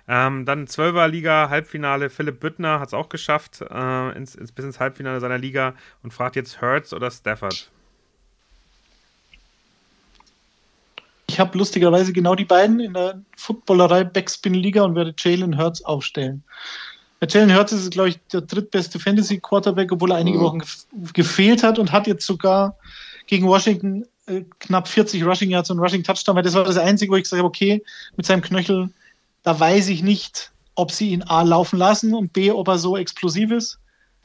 [0.07, 2.11] Ähm, dann 12er Liga, Halbfinale.
[2.11, 5.74] Philipp Büttner hat es auch geschafft, äh, ins, ins, bis ins Halbfinale seiner Liga
[6.05, 7.72] und fragt jetzt Hertz oder Stafford.
[11.26, 16.44] Ich habe lustigerweise genau die beiden in der Footballerei Backspin-Liga und werde Jalen Hurts aufstellen.
[17.18, 20.42] Bei Jalen Hurts ist es, glaube ich, der drittbeste Fantasy-Quarterback, obwohl er einige mhm.
[20.42, 20.62] Wochen
[21.12, 22.78] gefehlt hat und hat jetzt sogar
[23.26, 24.07] gegen Washington äh,
[24.59, 27.39] knapp 40 Rushing Yards und Rushing Touchdown, weil das war das Einzige, wo ich gesagt
[27.39, 27.83] habe, okay,
[28.16, 28.91] mit seinem Knöchel,
[29.43, 32.97] da weiß ich nicht, ob sie ihn A laufen lassen und B, ob er so
[32.97, 33.79] explosiv ist.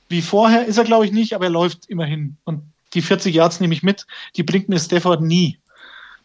[0.10, 2.36] Wie vorher ist er, glaube ich, nicht, aber er läuft immerhin.
[2.43, 5.58] Und die 40 Yards nehme ich mit, die bringt mir Stafford nie.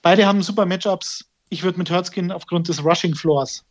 [0.03, 1.25] Beide haben super Matchups.
[1.49, 3.65] Ich würde mit Hertz gehen aufgrund des Rushing Floors.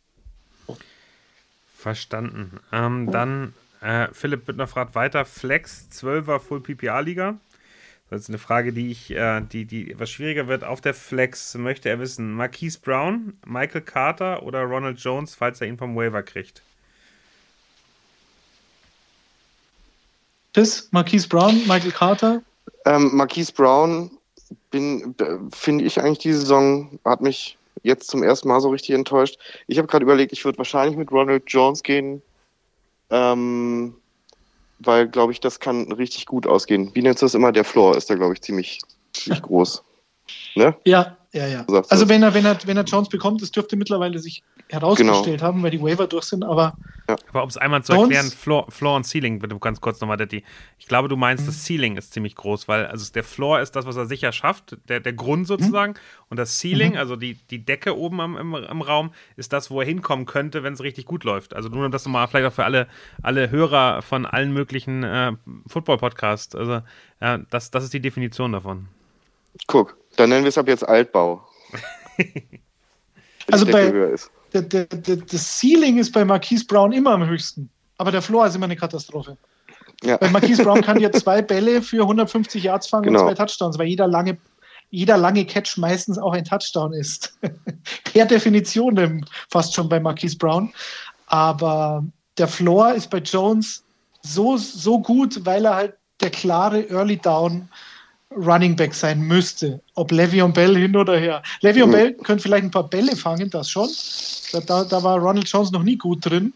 [1.76, 2.58] Verstanden.
[2.72, 7.36] Ähm, dann äh, Philipp Büttner fragt weiter: Flex 12er Full PPA Liga.
[8.08, 10.62] Das ist eine Frage, die ich, äh, die, die etwas schwieriger wird.
[10.62, 15.66] Auf der Flex möchte er wissen: Marquise Brown, Michael Carter oder Ronald Jones, falls er
[15.66, 16.62] ihn vom Waiver kriegt.
[20.52, 22.42] Das, Marquise Brown, Michael Carter?
[22.86, 24.10] Ähm, Marquise Brown
[24.70, 29.38] finde ich eigentlich diese Saison hat mich jetzt zum ersten Mal so richtig enttäuscht.
[29.66, 32.22] Ich habe gerade überlegt, ich würde wahrscheinlich mit Ronald Jones gehen.
[33.10, 33.94] Ähm,
[34.78, 36.90] weil, glaube ich, das kann richtig gut ausgehen.
[36.94, 37.52] Wie nennst du das immer?
[37.52, 38.80] Der Floor ist da, glaube ich, ziemlich,
[39.12, 39.82] ziemlich groß.
[40.54, 40.76] Ne?
[40.84, 41.64] Ja, ja, ja.
[41.88, 45.42] Also wenn er, wenn er, wenn er Jones bekommt, das dürfte mittlerweile sich herausgestellt genau.
[45.42, 46.76] haben, weil die Waiver durch sind, aber.
[47.08, 47.16] Ja.
[47.28, 50.42] Aber um es einmal zu erklären, Floor, Floor und Ceiling, bitte ganz kurz nochmal, Detti.
[50.78, 51.46] Ich glaube, du meinst, mhm.
[51.48, 54.76] das Ceiling ist ziemlich groß, weil also der Floor ist das, was er sicher schafft,
[54.88, 55.92] der, der Grund sozusagen.
[55.92, 56.26] Mhm.
[56.30, 56.98] Und das Ceiling, mhm.
[56.98, 60.64] also die, die Decke oben am, im, im Raum, ist das, wo er hinkommen könnte,
[60.64, 61.54] wenn es richtig gut läuft.
[61.54, 62.88] Also nur das nochmal vielleicht auch für alle,
[63.22, 65.32] alle Hörer von allen möglichen äh,
[65.68, 66.56] Football-Podcasts.
[66.56, 66.82] Also
[67.20, 68.88] ja, das, das ist die Definition davon.
[69.68, 71.46] Guck, dann nennen wir es ab jetzt Altbau.
[73.50, 74.16] also bei,
[74.62, 78.46] der, der, der, das Ceiling ist bei Marquise Brown immer am höchsten, aber der Floor
[78.46, 79.36] ist immer eine Katastrophe.
[80.02, 80.20] Ja.
[80.20, 83.20] Weil Marquise Brown kann ja zwei Bälle für 150 Yards fangen genau.
[83.20, 84.36] und zwei Touchdowns, weil jeder lange,
[84.90, 87.38] jeder lange Catch meistens auch ein Touchdown ist.
[88.12, 90.72] per Definition fast schon bei Marquise Brown.
[91.26, 92.04] Aber
[92.38, 93.84] der Floor ist bei Jones
[94.22, 97.68] so, so gut, weil er halt der klare Early Down
[98.34, 99.80] Running Back sein müsste.
[99.94, 101.42] Ob Le'Veon Bell hin oder her.
[101.62, 101.92] Le'Veon mhm.
[101.92, 103.88] Bell könnte vielleicht ein paar Bälle fangen, das schon.
[104.66, 106.52] Da, da war Ronald Jones noch nie gut drin.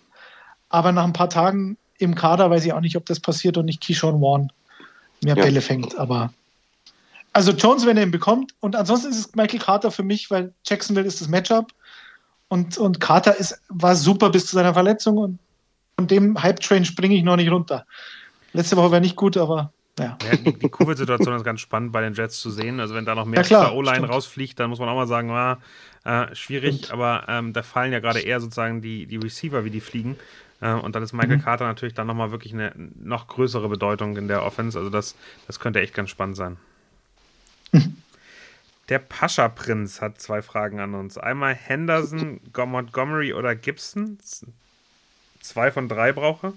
[0.68, 3.66] Aber nach ein paar Tagen im Kader weiß ich auch nicht, ob das passiert und
[3.66, 4.52] nicht Keyshawn Warren
[5.22, 5.42] mehr ja.
[5.42, 5.98] Bälle fängt.
[5.98, 6.32] Aber
[7.32, 8.54] also Jones, wenn er ihn bekommt.
[8.60, 11.72] Und ansonsten ist es Michael Carter für mich, weil Jacksonville ist das Matchup.
[12.48, 15.18] Und, und Carter ist, war super bis zu seiner Verletzung.
[15.18, 15.38] Und
[15.96, 17.86] von dem Hype-Train springe ich noch nicht runter.
[18.52, 20.18] Letzte Woche war nicht gut, aber ja.
[20.22, 22.80] ja die, die Covid-Situation ist ganz spannend bei den Jets zu sehen.
[22.80, 25.60] Also wenn da noch mehr ja, O-Line rausfliegt, dann muss man auch mal sagen, war
[26.04, 26.92] äh, schwierig, stimmt.
[26.92, 30.16] aber ähm, da fallen ja gerade eher sozusagen die, die Receiver, wie die fliegen.
[30.60, 31.42] Äh, und dann ist Michael mhm.
[31.42, 34.78] Carter natürlich dann nochmal wirklich eine noch größere Bedeutung in der Offense.
[34.78, 35.14] Also das,
[35.46, 36.56] das könnte echt ganz spannend sein.
[37.72, 37.96] Mhm.
[38.88, 41.16] Der Pascha-Prinz hat zwei Fragen an uns.
[41.16, 44.18] Einmal Henderson, Montgomery oder Gibson.
[45.40, 46.54] Zwei von drei brauche.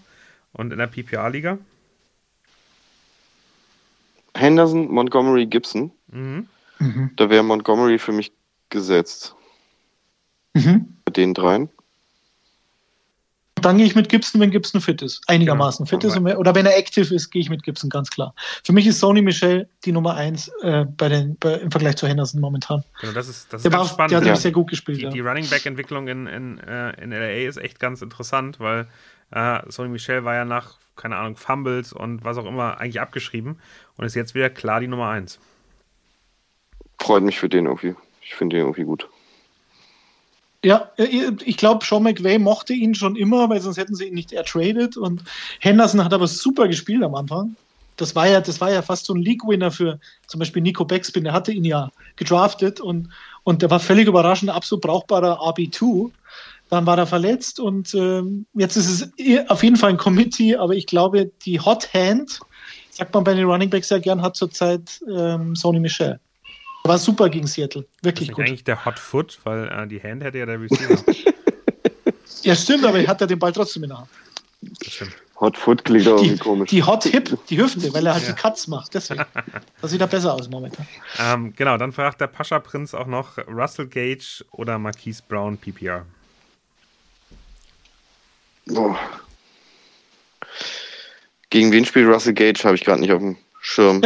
[0.51, 1.59] Und in der PPA-Liga?
[4.35, 5.91] Henderson, Montgomery, Gibson.
[6.07, 6.47] Mhm.
[6.79, 7.11] Mhm.
[7.15, 8.31] Da wäre Montgomery für mich
[8.69, 9.35] gesetzt.
[10.53, 10.97] Mhm.
[11.05, 11.69] Mit den dreien.
[13.63, 15.21] Dann gehe ich mit Gibson, wenn Gibson fit ist.
[15.27, 16.01] Einigermaßen genau.
[16.01, 16.17] fit ist.
[16.17, 18.35] Oder wenn er active ist, gehe ich mit Gibson, ganz klar.
[18.63, 22.07] Für mich ist Sony Michel die Nummer eins äh, bei den, bei, im Vergleich zu
[22.07, 22.83] Henderson momentan.
[22.99, 24.11] Genau, das ist, das ist der ganz war, spannend.
[24.11, 24.35] Der hat ja.
[24.35, 24.97] sehr gut gespielt.
[24.97, 25.09] Die, ja.
[25.09, 28.87] die Running Back-Entwicklung in, in, äh, in LA ist echt ganz interessant, weil
[29.31, 33.59] äh, Sony Michel war ja nach, keine Ahnung, Fumbles und was auch immer eigentlich abgeschrieben
[33.97, 35.39] und ist jetzt wieder klar die Nummer eins.
[36.99, 37.95] Freut mich für den irgendwie.
[38.21, 39.09] Ich finde den irgendwie gut.
[40.63, 44.31] Ja, ich glaube, Sean McVay mochte ihn schon immer, weil sonst hätten sie ihn nicht
[44.31, 44.95] ertradet.
[44.95, 45.23] Und
[45.59, 47.57] Henderson hat aber super gespielt am Anfang.
[47.97, 51.25] Das war ja, das war ja fast so ein League-Winner für zum Beispiel Nico Beckspin.
[51.25, 53.09] Der hatte ihn ja gedraftet und,
[53.43, 56.11] und der war völlig überraschend, absolut brauchbarer RB2.
[56.69, 58.89] Dann war er verletzt und ähm, jetzt ist
[59.19, 62.39] es auf jeden Fall ein Committee, aber ich glaube, die Hot Hand,
[62.93, 66.19] sagt man bei den Running Backs sehr gern, hat zurzeit ähm, Sony Michel.
[66.83, 67.85] War super gegen Seattle.
[68.01, 68.45] Wirklich das gut.
[68.45, 71.01] eigentlich der Hot Foot, weil äh, die Hand hätte ja der Receiver.
[72.43, 74.09] ja, stimmt, aber er hat ja den Ball trotzdem in der Hand.
[75.39, 76.69] Hot Foot klingt auch irgendwie komisch.
[76.69, 78.33] Die Hot Hip, die Hüfte, weil er halt ja.
[78.33, 78.93] die Cuts macht.
[78.93, 79.25] Deswegen.
[79.81, 80.85] Das sieht da besser aus momentan.
[81.19, 86.05] Ähm, genau, dann fragt der Pascha-Prinz auch noch Russell Gage oder Marquise Brown PPR.
[88.69, 88.95] Oh.
[91.53, 92.63] Gegen wen spielt Russell Gage?
[92.63, 94.01] Habe ich gerade nicht auf dem Schirm.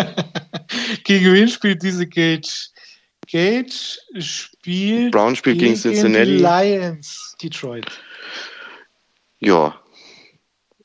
[1.06, 2.50] gegen wen spielt diese Gage?
[3.26, 5.14] Gage spielt.
[5.14, 6.39] Brown spielt gegen, gegen Cincinnati.
[6.39, 7.86] Lions, Detroit.
[9.39, 9.80] Ja.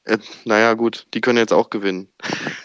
[0.04, 2.06] Äh, naja, gut, die können jetzt auch gewinnen.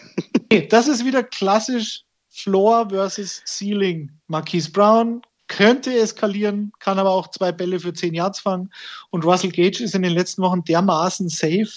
[0.69, 4.11] das ist wieder klassisch Floor versus Ceiling.
[4.27, 8.71] Marquise Brown könnte eskalieren, kann aber auch zwei Bälle für zehn Yards fangen.
[9.09, 11.71] Und Russell Gage ist in den letzten Wochen dermaßen safe.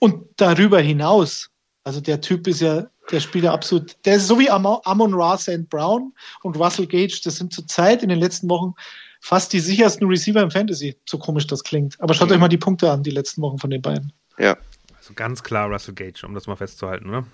[0.00, 1.50] Und darüber hinaus,
[1.84, 5.36] also der Typ ist ja der spielt ja absolut, der ist so wie Amon Ra
[5.36, 5.68] St.
[5.68, 8.74] Brown und Russell Gage, das sind zurzeit in den letzten Wochen
[9.20, 12.00] fast die sichersten Receiver im Fantasy, so komisch das klingt.
[12.00, 12.34] Aber schaut mhm.
[12.34, 14.12] euch mal die Punkte an, die letzten Wochen von den beiden.
[14.38, 14.56] Ja.
[14.96, 17.24] Also ganz klar Russell Gage, um das mal festzuhalten, oder?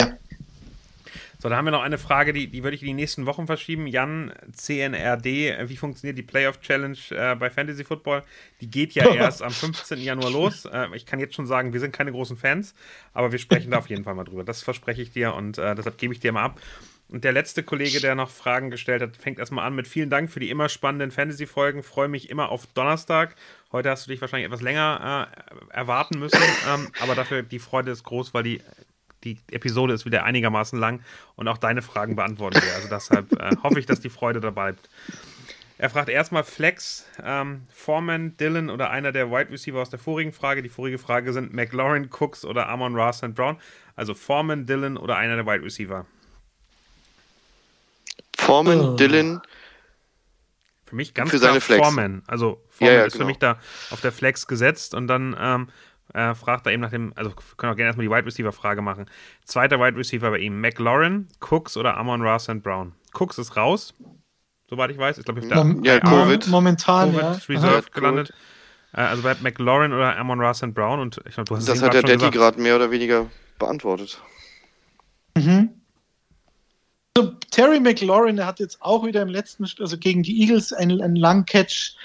[0.00, 0.08] Ja.
[1.42, 3.46] So, da haben wir noch eine Frage, die, die würde ich in die nächsten Wochen
[3.46, 3.86] verschieben.
[3.86, 8.24] Jan, CNRD, wie funktioniert die Playoff Challenge äh, bei Fantasy Football?
[8.60, 10.00] Die geht ja erst am 15.
[10.00, 10.66] Januar los.
[10.66, 12.74] Äh, ich kann jetzt schon sagen, wir sind keine großen Fans,
[13.14, 14.44] aber wir sprechen da auf jeden Fall mal drüber.
[14.44, 16.60] Das verspreche ich dir und äh, deshalb gebe ich dir mal ab.
[17.08, 20.30] Und der letzte Kollege, der noch Fragen gestellt hat, fängt erstmal an mit vielen Dank
[20.30, 21.82] für die immer spannenden Fantasy-Folgen.
[21.82, 23.34] Freue mich immer auf Donnerstag.
[23.72, 25.26] Heute hast du dich wahrscheinlich etwas länger
[25.72, 26.38] äh, erwarten müssen,
[26.68, 28.60] ähm, aber dafür die Freude ist groß, weil die
[29.24, 31.02] die Episode ist wieder einigermaßen lang
[31.36, 32.74] und auch deine Fragen beantworten wir.
[32.74, 34.88] Also deshalb äh, hoffe ich, dass die Freude dabei bleibt.
[35.78, 40.32] Er fragt erstmal Flex, ähm, Foreman, Dylan oder einer der Wide Receiver aus der vorigen
[40.32, 40.62] Frage.
[40.62, 43.34] Die vorige Frage sind McLaurin, Cooks oder Amon Ra St.
[43.34, 43.56] Brown.
[43.96, 46.04] Also Foreman, Dylan oder einer der Wide Receiver.
[48.36, 48.96] Foreman, oh.
[48.96, 49.40] Dylan.
[50.84, 51.82] Für mich ganz für klar seine Flex.
[51.82, 52.22] Foreman.
[52.26, 53.24] Also Foreman ja, ja, ist genau.
[53.24, 53.58] für mich da
[53.90, 55.68] auf der Flex gesetzt und dann ähm,
[56.14, 58.52] äh, fragt er eben nach dem, also wir können auch gerne erstmal die Wide Receiver
[58.52, 59.06] Frage machen.
[59.44, 62.92] Zweiter Wide Receiver bei ihm, McLaurin, Cooks oder Amon Ross and Brown.
[63.14, 63.94] Cooks ist raus,
[64.68, 65.18] soweit ich weiß.
[65.18, 66.46] Ist, glaube ich, da Mom ja, Covid.
[66.48, 67.54] Momentan, Covid ja.
[67.54, 68.32] Reserve Aha, gelandet.
[68.92, 71.82] Äh, also bei McLaurin oder Amon Ross and Brown und ich glaube, du hast Das
[71.82, 73.26] hat der Daddy gerade mehr oder weniger
[73.58, 74.20] beantwortet.
[75.36, 75.70] Mhm.
[77.16, 81.00] Also Terry McLaurin, der hat jetzt auch wieder im letzten, also gegen die Eagles einen,
[81.02, 81.96] einen langen Catch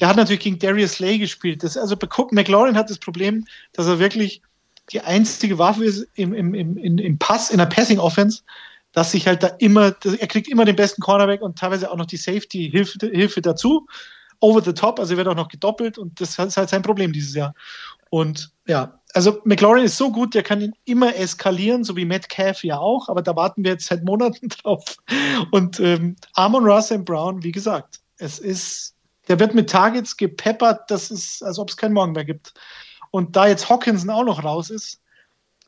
[0.00, 1.62] der hat natürlich gegen Darius Slay gespielt.
[1.62, 1.96] Das, also
[2.30, 4.42] McLaurin hat das Problem, dass er wirklich
[4.92, 8.42] die einzige Waffe ist im, im, im, im Pass, in der Passing-Offense,
[8.92, 12.06] dass sich halt da immer, er kriegt immer den besten Cornerback und teilweise auch noch
[12.06, 13.86] die Safety-Hilfe Hilfe dazu.
[14.40, 17.34] Over the top, also wird auch noch gedoppelt und das ist halt sein Problem dieses
[17.34, 17.54] Jahr.
[18.10, 22.62] Und ja, also McLaurin ist so gut, der kann ihn immer eskalieren, so wie Metcalf
[22.62, 24.96] ja auch, aber da warten wir jetzt seit Monaten drauf.
[25.50, 28.93] Und ähm, Amon Russ und Brown, wie gesagt, es ist
[29.28, 32.54] der wird mit Targets gepeppert, das ist, als ob es keinen Morgen mehr gibt.
[33.10, 35.00] Und da jetzt Hawkinson auch noch raus ist,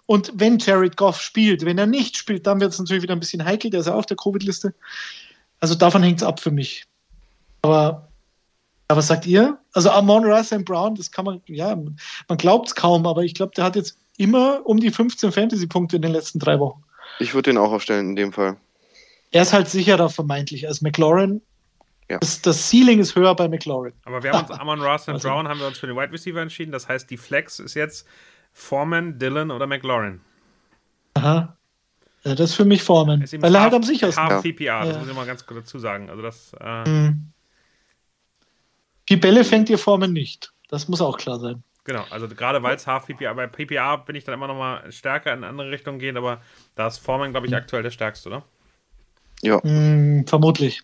[0.07, 3.21] und wenn Jared Goff spielt, wenn er nicht spielt, dann wird es natürlich wieder ein
[3.21, 4.73] bisschen heikel, der ist ja auf der Covid-Liste.
[5.59, 6.85] Also davon hängt es ab für mich.
[7.63, 8.09] Aber,
[8.87, 9.59] aber was sagt ihr?
[9.73, 13.35] Also Amon Russ and Brown, das kann man, ja, man glaubt es kaum, aber ich
[13.35, 16.85] glaube, der hat jetzt immer um die 15 Fantasy-Punkte in den letzten drei Wochen.
[17.19, 18.57] Ich würde den auch aufstellen in dem Fall.
[19.33, 21.43] Er ist halt sicherer vermeintlich als McLaurin.
[22.09, 22.19] Ja.
[22.19, 23.93] Das, das, Ceiling ist höher bei McLaurin.
[24.05, 25.29] Aber wir haben uns, Amon Ross und also.
[25.29, 26.73] Brown haben wir uns für den Wide Receiver entschieden.
[26.73, 28.07] Das heißt, die Flex ist jetzt
[28.53, 30.21] Foreman, Dylan oder McLaurin.
[31.15, 31.57] Aha.
[32.25, 33.23] Ja, das ist für mich Foreman.
[33.23, 34.43] Weil er halt am sichersten ist.
[34.43, 34.99] PPA, das ja.
[35.01, 36.11] muss ich mal ganz kurz dazu sagen.
[36.11, 36.53] Also das.
[36.61, 37.33] Äh, mhm.
[39.09, 40.53] Die Bälle fängt ihr Foreman nicht.
[40.69, 41.63] Das muss auch klar sein.
[41.85, 44.91] Genau, also gerade weil es Half PPA, bei PPA bin ich dann immer noch mal
[44.91, 46.41] stärker in andere Richtungen gehen, aber
[46.75, 47.59] da ist Foreman, glaube ich, mhm.
[47.59, 48.43] aktuell der stärkste, oder?
[49.43, 49.59] Ja.
[49.63, 50.83] Mm, vermutlich.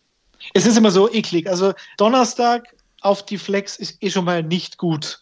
[0.55, 1.49] Es ist immer so eklig.
[1.49, 5.21] Also Donnerstag auf die Flex ist eh schon mal nicht gut.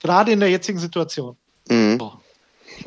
[0.00, 1.36] Gerade in der jetzigen Situation.
[1.68, 2.00] Mhm.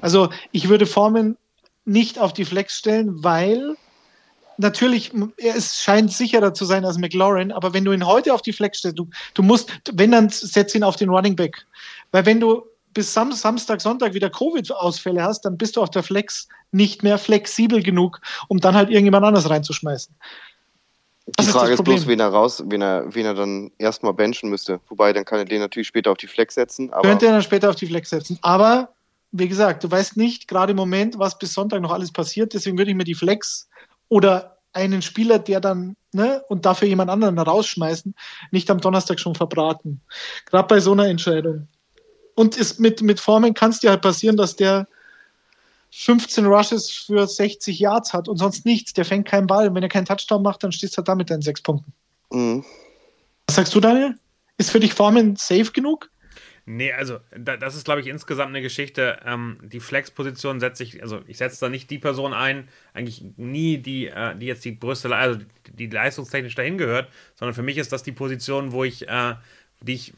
[0.01, 1.37] Also ich würde Formen
[1.85, 3.75] nicht auf die Flex stellen, weil
[4.57, 8.53] natürlich, es scheint sicherer zu sein als McLaurin, aber wenn du ihn heute auf die
[8.53, 11.65] Flex stellst, du, du musst, wenn dann setz ihn auf den Running Back.
[12.11, 16.01] Weil wenn du bis Sam Samstag, Sonntag wieder Covid-Ausfälle hast, dann bist du auf der
[16.01, 20.15] Flex nicht mehr flexibel genug, um dann halt irgendjemand anders reinzuschmeißen.
[21.27, 24.49] Die Frage ist, ist bloß, wen er raus, wen er, wen er dann erstmal benchen
[24.49, 24.79] müsste.
[24.89, 26.91] Wobei, dann kann er den natürlich später auf die Flex setzen.
[26.91, 28.37] Könnte er dann später auf die Flex setzen.
[28.43, 28.89] Aber,
[29.31, 32.53] wie gesagt, du weißt nicht gerade im Moment, was bis Sonntag noch alles passiert.
[32.53, 33.67] Deswegen würde ich mir die Flex
[34.07, 38.13] oder einen Spieler, der dann, ne, und dafür jemand anderen rausschmeißen,
[38.51, 40.01] nicht am Donnerstag schon verbraten.
[40.45, 41.67] Gerade bei so einer Entscheidung.
[42.35, 44.87] Und ist mit, mit Formen kann es dir halt passieren, dass der
[45.97, 48.91] 15 Rushes für 60 Yards hat und sonst nichts.
[48.91, 49.69] Der fängt keinen Ball.
[49.69, 51.93] Und wenn er keinen Touchdown macht, dann stehst du halt da mit deinen sechs Punkten.
[52.31, 52.65] Mhm.
[53.47, 54.15] Was sagst du, Daniel?
[54.57, 56.09] Ist für dich Formen safe genug?
[56.65, 59.19] Nee, also da, das ist, glaube ich, insgesamt eine Geschichte.
[59.23, 63.77] Ähm, die Flex-Position setze ich, also ich setze da nicht die Person ein, eigentlich nie
[63.77, 67.77] die, äh, die jetzt die größte, also die, die leistungstechnisch dahin gehört, sondern für mich
[67.77, 69.35] ist das die Position, wo ich, äh,
[69.81, 70.13] die ich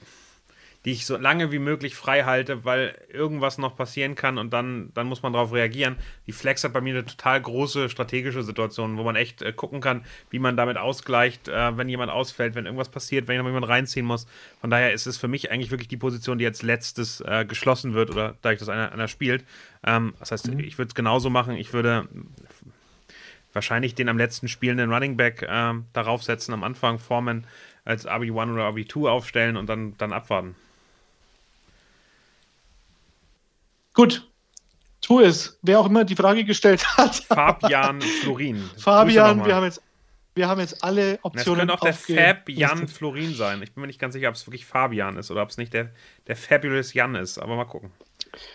[0.86, 4.92] die ich so lange wie möglich frei halte, weil irgendwas noch passieren kann und dann,
[4.94, 5.98] dann muss man darauf reagieren.
[6.28, 9.82] Die Flex hat bei mir eine total große strategische Situation, wo man echt äh, gucken
[9.82, 14.06] kann, wie man damit ausgleicht, äh, wenn jemand ausfällt, wenn irgendwas passiert, wenn jemand reinziehen
[14.06, 14.28] muss.
[14.62, 17.94] Von daher ist es für mich eigentlich wirklich die Position, die als letztes äh, geschlossen
[17.94, 19.44] wird oder dadurch, dass einer, einer spielt.
[19.86, 20.60] Ähm, das heißt, mhm.
[20.60, 21.56] ich würde es genauso machen.
[21.56, 22.08] Ich würde
[23.52, 27.46] wahrscheinlich den am letzten spielenden Running Back äh, darauf setzen, am Anfang Formen
[27.84, 30.56] als RB1 oder RB2 aufstellen und dann, dann abwarten.
[33.98, 34.30] Gut,
[35.02, 35.58] tu es.
[35.64, 37.16] Wer auch immer die Frage gestellt hat.
[37.28, 38.70] Fabian Florin.
[38.78, 39.82] Fabian, wir haben jetzt
[40.36, 41.68] wir haben jetzt alle Optionen.
[41.68, 43.64] Das könnte auch der Fabian Florin sein.
[43.64, 45.74] Ich bin mir nicht ganz sicher, ob es wirklich Fabian ist oder ob es nicht
[45.74, 45.90] der,
[46.28, 47.40] der Fabulous Jan ist.
[47.40, 47.90] Aber mal gucken.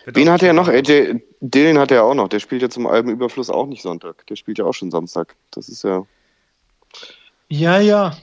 [0.05, 0.69] Wird Wen hat er noch?
[0.69, 2.29] AJ Dylan hat er auch noch.
[2.29, 4.25] Der spielt ja zum Albenüberfluss auch nicht Sonntag.
[4.27, 5.35] Der spielt ja auch schon Samstag.
[5.51, 6.05] Das ist ja.
[7.49, 8.15] Ja, ja.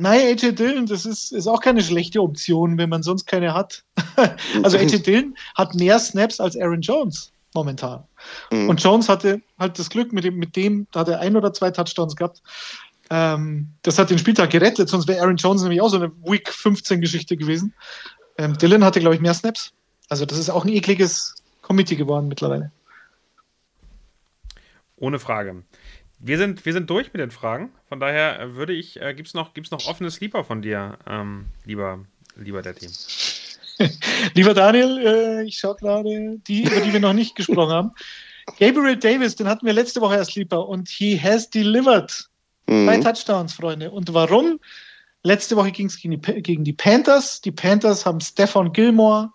[0.00, 3.82] Nein, AJ Dillon, das ist, ist auch keine schlechte Option, wenn man sonst keine hat.
[4.62, 8.04] also AJ Dillon hat mehr Snaps als Aaron Jones momentan.
[8.52, 8.68] Mhm.
[8.68, 11.52] Und Jones hatte halt das Glück, mit dem, mit dem da hat er ein oder
[11.52, 12.42] zwei Touchdowns gehabt.
[13.10, 16.48] Ähm, das hat den Spieltag gerettet, sonst wäre Aaron Jones nämlich auch so eine Week
[16.48, 17.74] 15 Geschichte gewesen.
[18.36, 19.72] Ähm, Dylan hatte, glaube ich, mehr Snaps.
[20.08, 22.70] Also das ist auch ein ekliges Committee geworden mittlerweile.
[24.96, 25.64] Ohne Frage.
[26.20, 27.70] Wir sind, wir sind durch mit den Fragen.
[27.88, 30.98] Von daher äh, würde ich, äh, gibt es noch, gibt's noch offene Sleeper von dir,
[31.06, 32.04] ähm, lieber,
[32.36, 32.90] lieber der Team?
[34.34, 37.90] lieber Daniel, äh, ich schaue gerade die, über die wir noch nicht gesprochen haben.
[38.58, 42.28] Gabriel Davis, den hatten wir letzte Woche als Sleeper und he has delivered.
[42.66, 42.86] Mhm.
[42.86, 43.90] Zwei Touchdowns, Freunde.
[43.90, 44.58] Und warum?
[45.22, 47.40] Letzte Woche ging es gegen, gegen die Panthers.
[47.40, 49.30] Die Panthers haben Stefan Gilmore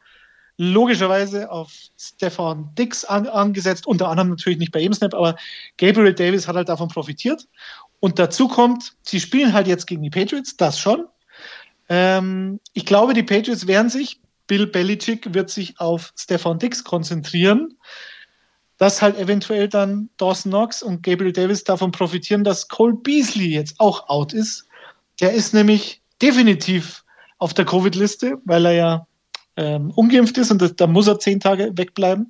[0.57, 5.35] logischerweise auf Stefan Dix an, angesetzt, unter anderem natürlich nicht bei jedem Snap, aber
[5.77, 7.47] Gabriel Davis hat halt davon profitiert.
[7.99, 11.05] Und dazu kommt, sie spielen halt jetzt gegen die Patriots, das schon.
[11.89, 17.77] Ähm, ich glaube, die Patriots werden sich, Bill Belichick wird sich auf Stefan Dix konzentrieren,
[18.77, 23.79] dass halt eventuell dann Dawson Knox und Gabriel Davis davon profitieren, dass Cole Beasley jetzt
[23.79, 24.67] auch out ist.
[25.21, 27.03] Der ist nämlich definitiv
[27.37, 29.07] auf der Covid-Liste, weil er ja
[29.57, 32.29] ähm, ungeimpft ist und das, da muss er zehn Tage wegbleiben.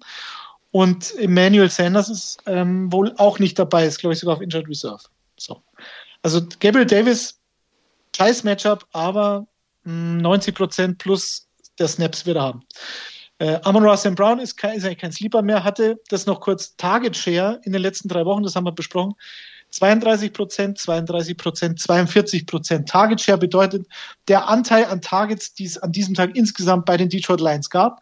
[0.72, 4.68] Und Emmanuel Sanders ist ähm, wohl auch nicht dabei, ist glaube ich sogar auf Injured
[4.68, 5.04] Reserve.
[5.38, 5.62] So.
[6.24, 7.40] Also Gabriel Davis,
[8.16, 9.46] scheiß Matchup, aber
[9.84, 11.48] mh, 90 Prozent plus
[11.80, 12.64] der Snaps wird er haben.
[13.40, 16.76] Äh, Amon Russell Brown ist, kein, ist eigentlich kein Sleeper mehr, hatte das noch kurz
[16.76, 19.14] Target Share in den letzten drei Wochen, das haben wir besprochen.
[19.74, 22.88] 32 Prozent, 32 Prozent, 42 Prozent.
[22.88, 23.88] Target Share bedeutet
[24.28, 28.00] der Anteil an Targets, die es an diesem Tag insgesamt bei den Detroit Lions gab.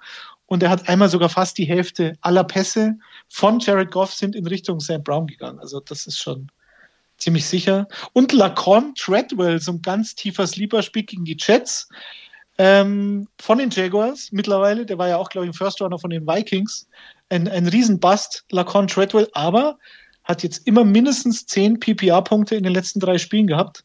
[0.47, 2.97] Und er hat einmal sogar fast die Hälfte aller Pässe
[3.29, 5.59] von Jared Goff sind in Richtung Sam Brown gegangen.
[5.59, 6.51] Also das ist schon
[7.17, 7.87] ziemlich sicher.
[8.11, 11.87] Und Lacon Treadwell, so ein ganz tiefer Sleeper-Spiel gegen die Jets
[12.57, 14.85] ähm, von den Jaguars mittlerweile.
[14.85, 16.89] Der war ja auch, glaube ich, im First Runner von den Vikings.
[17.29, 19.29] Ein, ein Riesenbust, Lacon Treadwell.
[19.31, 19.77] Aber
[20.23, 23.83] hat jetzt immer mindestens 10 PPA-Punkte in den letzten drei Spielen gehabt.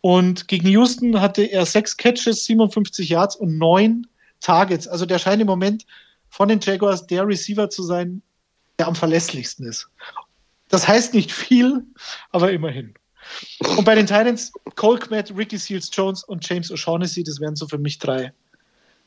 [0.00, 4.06] Und gegen Houston hatte er sechs Catches, 57 Yards und neun
[4.40, 4.86] Targets.
[4.86, 5.84] Also der scheint im Moment
[6.28, 8.22] von den Jaguars der Receiver zu sein,
[8.78, 9.88] der am verlässlichsten ist.
[10.68, 11.84] Das heißt nicht viel,
[12.30, 12.94] aber immerhin.
[13.76, 17.66] Und bei den Titans, Cole Kmet, Ricky Seals Jones und James O'Shaughnessy, das wären so
[17.66, 18.32] für mich drei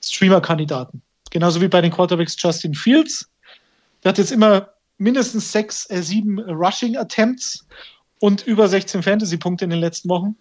[0.04, 1.02] Streamer-Kandidaten.
[1.32, 3.30] Genauso wie bei den Quarterbacks Justin Fields.
[4.04, 4.71] Der hat jetzt immer
[5.02, 7.66] mindestens sechs, äh, sieben Rushing-Attempts
[8.20, 10.36] und über 16 Fantasy-Punkte in den letzten Wochen.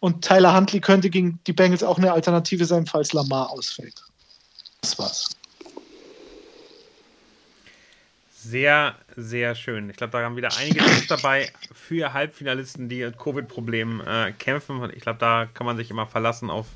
[0.00, 4.02] Und Tyler Huntley könnte gegen die Bengals auch eine Alternative sein, falls Lamar ausfällt.
[4.80, 5.30] Das war's.
[8.34, 9.88] Sehr, sehr schön.
[9.88, 14.90] Ich glaube, da haben wieder einige Tipps dabei für Halbfinalisten, die mit Covid-Problemen äh, kämpfen.
[14.96, 16.66] Ich glaube, da kann man sich immer verlassen auf,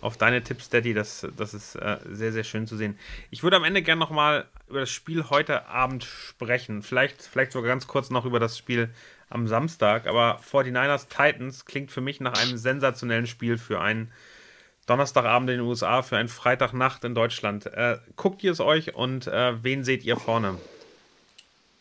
[0.00, 0.94] auf deine Tipps, Daddy.
[0.94, 2.98] Das, das ist äh, sehr, sehr schön zu sehen.
[3.30, 6.82] Ich würde am Ende gerne nochmal über das Spiel heute Abend sprechen.
[6.82, 8.90] Vielleicht, vielleicht sogar ganz kurz noch über das Spiel
[9.28, 10.06] am Samstag.
[10.06, 14.10] Aber 49ers Titans klingt für mich nach einem sensationellen Spiel für einen
[14.86, 17.66] Donnerstagabend in den USA, für einen Freitagnacht in Deutschland.
[17.66, 20.58] Äh, guckt ihr es euch und äh, wen seht ihr vorne?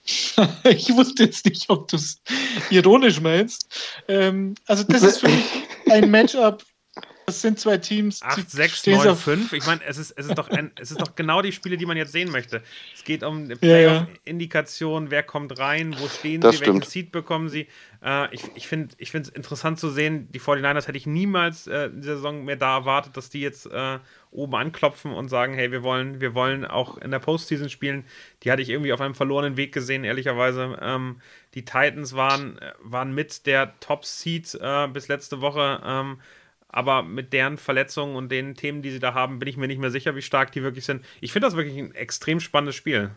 [0.64, 2.22] ich wusste jetzt nicht, ob du es
[2.70, 3.68] ironisch meinst.
[4.08, 5.46] Ähm, also, das ist für mich
[5.90, 6.64] ein Matchup.
[7.30, 8.22] Das sind zwei Teams.
[8.22, 9.54] 8, 6, 9, 5.
[9.54, 10.50] Ich meine, es ist, es, ist doch
[10.80, 12.62] es ist doch genau die Spiele, die man jetzt sehen möchte.
[12.96, 15.12] Es geht um Playoff-Indikation, ja.
[15.12, 16.82] wer kommt rein, wo stehen das sie, stimmt.
[16.82, 17.68] welchen Seed bekommen sie.
[18.04, 22.02] Äh, ich ich finde es interessant zu sehen, die 49ers hätte ich niemals äh, in
[22.02, 24.00] dieser Saison mehr da erwartet, dass die jetzt äh,
[24.32, 28.06] oben anklopfen und sagen, hey, wir wollen, wir wollen auch in der Postseason spielen.
[28.44, 30.78] Die hatte ich irgendwie auf einem verlorenen Weg gesehen, ehrlicherweise.
[30.82, 31.22] Ähm,
[31.56, 35.82] die Titans waren, waren mit der Top-Seed äh, bis letzte Woche.
[35.84, 36.20] Ähm,
[36.70, 39.80] aber mit deren Verletzungen und den Themen, die sie da haben, bin ich mir nicht
[39.80, 41.04] mehr sicher, wie stark die wirklich sind.
[41.20, 43.12] Ich finde das wirklich ein extrem spannendes Spiel.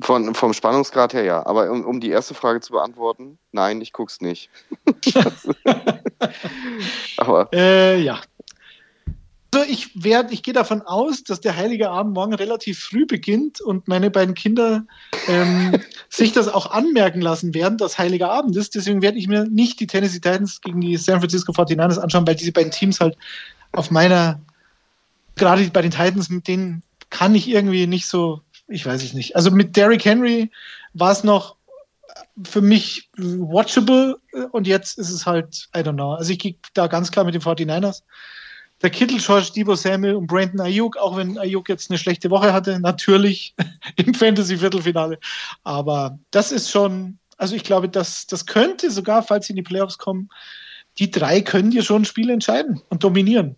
[0.00, 1.44] Von, vom Spannungsgrad her ja.
[1.44, 4.50] Aber um, um die erste Frage zu beantworten, nein, ich guck's nicht.
[7.16, 7.48] aber.
[7.52, 8.20] Äh, ja,
[9.52, 13.60] also ich werde, ich gehe davon aus, dass der Heilige Abend morgen relativ früh beginnt
[13.60, 14.84] und meine beiden Kinder
[15.26, 18.74] ähm, sich das auch anmerken lassen werden, dass Heiliger Abend ist.
[18.74, 22.36] Deswegen werde ich mir nicht die Tennessee Titans gegen die San Francisco 49ers anschauen, weil
[22.36, 23.16] diese beiden Teams halt
[23.72, 24.40] auf meiner,
[25.34, 29.34] gerade bei den Titans, mit denen kann ich irgendwie nicht so, ich weiß es nicht.
[29.34, 30.50] Also mit Derrick Henry
[30.94, 31.56] war es noch
[32.44, 34.16] für mich watchable
[34.52, 36.12] und jetzt ist es halt, I don't know.
[36.12, 38.02] Also ich gehe da ganz klar mit den 49ers
[38.82, 42.52] der Kittel, George, Debo Samuel und Brandon Ayuk, auch wenn Ayuk jetzt eine schlechte Woche
[42.52, 43.54] hatte, natürlich
[43.96, 45.18] im Fantasy-Viertelfinale.
[45.64, 49.62] Aber das ist schon, also ich glaube, das, das könnte sogar, falls sie in die
[49.62, 50.30] Playoffs kommen,
[50.98, 53.56] die drei können dir schon ein Spiel entscheiden und dominieren.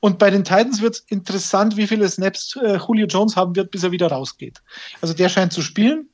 [0.00, 3.70] Und bei den Titans wird es interessant, wie viele Snaps äh, Julio Jones haben wird,
[3.70, 4.60] bis er wieder rausgeht.
[5.00, 6.10] Also der scheint zu spielen.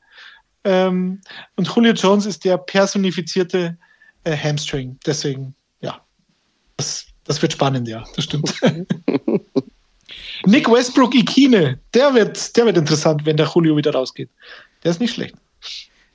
[0.64, 1.20] Ähm,
[1.56, 3.78] und Julio Jones ist der personifizierte
[4.24, 4.98] äh, Hamstring.
[5.06, 6.00] Deswegen, ja,
[6.76, 8.54] das das wird spannend, ja, das stimmt.
[10.46, 14.30] Nick Westbrook Ikine, der wird, der wird interessant, wenn der Julio wieder rausgeht.
[14.82, 15.36] Der ist nicht schlecht.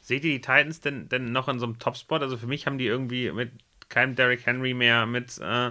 [0.01, 2.21] Seht ihr die Titans denn, denn noch in so einem Topspot?
[2.21, 3.51] Also für mich haben die irgendwie mit
[3.89, 5.69] keinem Derrick Henry mehr, mit äh,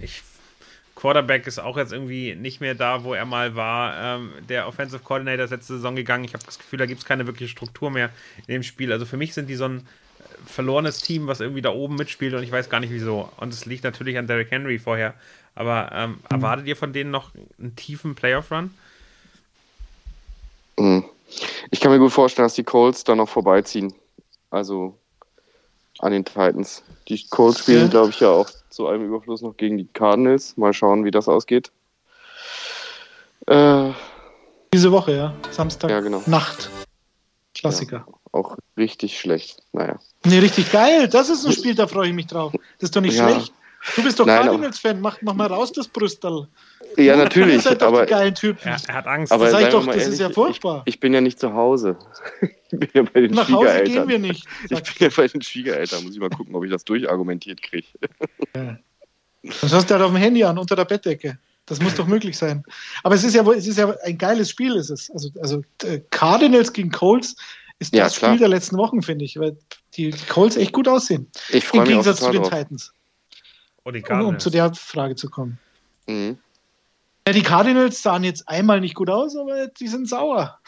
[0.00, 0.22] ich,
[0.94, 4.16] Quarterback ist auch jetzt irgendwie nicht mehr da, wo er mal war.
[4.16, 6.24] Ähm, der Offensive Coordinator ist letzte Saison gegangen.
[6.24, 8.08] Ich habe das Gefühl, da gibt es keine wirkliche Struktur mehr
[8.46, 8.92] in dem Spiel.
[8.92, 9.86] Also für mich sind die so ein
[10.46, 13.28] verlorenes Team, was irgendwie da oben mitspielt und ich weiß gar nicht wieso.
[13.36, 15.14] Und es liegt natürlich an Derrick Henry vorher.
[15.54, 16.18] Aber ähm, mhm.
[16.30, 18.72] erwartet ihr von denen noch einen tiefen Playoff-Run?
[20.78, 21.04] Mhm.
[21.70, 23.92] Ich kann mir gut vorstellen, dass die Colts da noch vorbeiziehen.
[24.50, 24.96] Also
[25.98, 26.82] an den Titans.
[27.08, 27.88] Die Colts spielen, ja.
[27.88, 30.56] glaube ich, ja auch zu einem Überfluss noch gegen die Cardinals.
[30.56, 31.70] Mal schauen, wie das ausgeht.
[33.46, 33.90] Äh,
[34.72, 35.34] Diese Woche, ja.
[35.50, 35.90] Samstag.
[35.90, 36.22] Ja, genau.
[36.26, 36.70] Nacht.
[37.54, 38.04] Klassiker.
[38.06, 39.62] Ja auch richtig schlecht.
[39.72, 39.98] Naja.
[40.24, 41.08] Nee, richtig geil.
[41.08, 42.52] Das ist ein Spiel, da freue ich mich drauf.
[42.52, 43.28] Das ist doch nicht ja.
[43.28, 43.52] schlecht.
[43.96, 45.00] Du bist doch Cardinals-Fan.
[45.00, 46.48] Mach, mach mal raus das Brüstel.
[46.96, 47.64] Ja, natürlich.
[47.70, 48.68] Ihr aber geilen Typen.
[48.68, 49.32] Er, er, hat Angst.
[49.32, 50.82] Aber sag ich doch, das ehrlich, ist ja furchtbar.
[50.84, 51.96] Ich, ich, bin ja nicht zu Hause.
[52.70, 54.44] Ich bin ja bei den Nach Hause gehen wir nicht.
[54.64, 56.04] Ich bin ja bei den Schwiegereltern.
[56.04, 57.86] Muss ich mal gucken, ob ich das durchargumentiert kriege.
[58.54, 58.78] Ja.
[59.42, 61.38] Das hast du halt auf dem Handy an, unter der Bettdecke.
[61.64, 62.64] Das muss doch möglich sein.
[63.04, 65.10] Aber es ist ja, es ist ja ein geiles Spiel, ist es.
[65.10, 67.36] Also, also äh, Cardinals gegen Colts
[67.78, 68.32] ist ja, das klar.
[68.32, 69.56] Spiel der letzten Wochen, finde ich, weil
[69.94, 71.30] die, die Colts echt gut aussehen.
[71.50, 72.50] Ich freue mich Im Gegensatz zu den drauf.
[72.50, 72.92] Titans.
[73.84, 75.58] Oh, die um, um, zu der Frage zu kommen.
[76.06, 76.38] Mhm.
[77.26, 80.58] Ja, die Cardinals sahen jetzt einmal nicht gut aus, aber die sind sauer.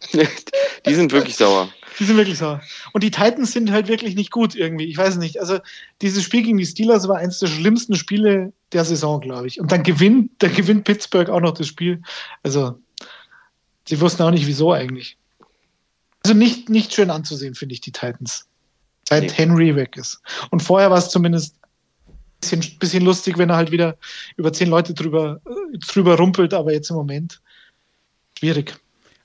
[0.12, 1.68] die sind wirklich sauer.
[2.00, 2.60] Die sind wirklich sauer.
[2.92, 4.86] Und die Titans sind halt wirklich nicht gut irgendwie.
[4.86, 5.38] Ich weiß nicht.
[5.38, 5.60] Also,
[6.02, 9.60] dieses Spiel gegen die Steelers war eines der schlimmsten Spiele der Saison, glaube ich.
[9.60, 12.02] Und dann gewinnt, dann gewinnt Pittsburgh auch noch das Spiel.
[12.42, 12.80] Also,
[13.86, 15.16] sie wussten auch nicht, wieso eigentlich.
[16.24, 18.48] Also nicht, nicht schön anzusehen, finde ich, die Titans.
[19.08, 19.32] Seit nee.
[19.32, 20.20] Henry weg ist.
[20.50, 21.56] Und vorher war es zumindest
[22.06, 23.98] ein bisschen, bisschen lustig, wenn er halt wieder
[24.36, 25.40] über zehn Leute drüber,
[25.86, 27.42] drüber rumpelt, aber jetzt im Moment
[28.38, 28.74] schwierig.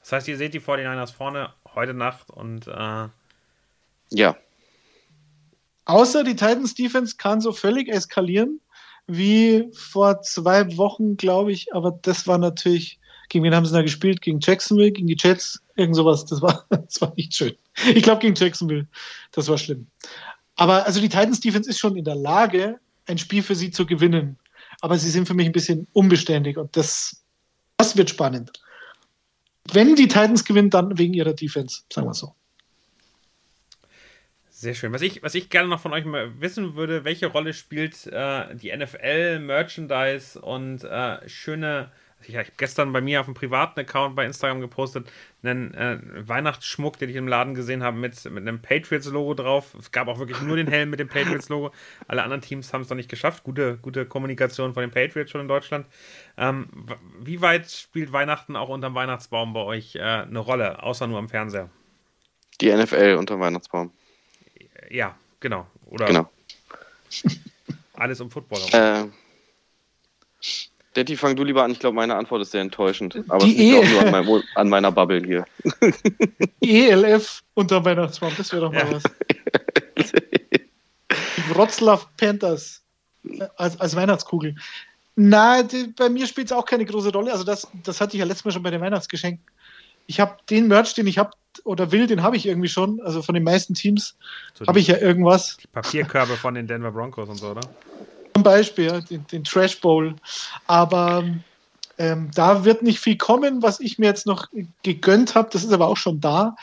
[0.01, 3.07] Das heißt, ihr seht die 49ers vorne heute Nacht und äh
[4.11, 4.35] ja.
[5.85, 8.59] Außer die Titans Defense kann so völlig eskalieren
[9.09, 12.98] wie vor zwei Wochen, glaube ich, aber das war natürlich,
[13.29, 14.21] gegen wen haben sie da gespielt?
[14.21, 17.55] Gegen Jacksonville, gegen die Jets, irgend sowas, das war, das war nicht schön.
[17.93, 18.87] Ich glaube gegen Jacksonville,
[19.31, 19.87] das war schlimm.
[20.55, 23.85] Aber also die Titans Defense ist schon in der Lage, ein Spiel für sie zu
[23.85, 24.37] gewinnen.
[24.81, 27.23] Aber sie sind für mich ein bisschen unbeständig und das,
[27.77, 28.51] das wird spannend.
[29.71, 32.33] Wenn die Titans gewinnen, dann wegen ihrer Defense, sagen wir so.
[34.49, 34.91] Sehr schön.
[34.91, 38.53] Was ich, was ich gerne noch von euch mal wissen würde, welche Rolle spielt äh,
[38.55, 41.91] die NFL, Merchandise und äh, schöne.
[42.27, 45.09] Ich habe gestern bei mir auf dem privaten Account bei Instagram gepostet,
[45.41, 49.73] einen äh, Weihnachtsschmuck, den ich im Laden gesehen habe, mit, mit einem Patriots-Logo drauf.
[49.79, 51.71] Es gab auch wirklich nur den Helm mit dem Patriots-Logo.
[52.07, 53.43] Alle anderen Teams haben es noch nicht geschafft.
[53.43, 55.87] Gute, gute Kommunikation von den Patriots schon in Deutschland.
[56.37, 56.67] Ähm,
[57.21, 61.29] wie weit spielt Weihnachten auch unterm Weihnachtsbaum bei euch äh, eine Rolle, außer nur am
[61.29, 61.69] Fernseher?
[62.59, 63.93] Die NFL unterm Weihnachtsbaum.
[64.89, 65.67] Ja, genau.
[65.85, 66.29] Oder genau.
[67.93, 68.59] alles um Football.
[68.73, 69.05] Äh,
[70.95, 71.71] Detti, fang du lieber an.
[71.71, 73.23] Ich glaube, meine Antwort ist sehr enttäuschend.
[73.27, 75.45] Aber die es liegt e auch nur an, mein, an, meiner Bubble hier.
[76.61, 78.93] ELF unter Weihnachtsbaum, das wäre doch mal ja.
[78.93, 79.03] was.
[81.49, 82.81] Wroclaw Panthers
[83.23, 84.55] äh, als, als Weihnachtskugel.
[85.15, 87.31] Na, die, bei mir spielt es auch keine große Rolle.
[87.31, 89.45] Also das, das hatte ich ja letztes Mal schon bei den Weihnachtsgeschenken.
[90.07, 91.31] Ich habe den Merch, den ich habe
[91.65, 92.99] oder will, den habe ich irgendwie schon.
[93.01, 94.17] Also von den meisten Teams
[94.53, 95.57] so habe ich ja irgendwas.
[95.57, 97.61] Die Papierkörbe von den Denver Broncos und so, oder?
[98.43, 100.15] Beispiel, den, den, Trash Bowl.
[100.67, 101.23] Aber
[101.97, 104.47] ähm, da wird nicht viel kommen, was ich mir jetzt noch
[104.83, 105.49] gegönnt habe.
[105.51, 106.55] Das ist aber auch schon da.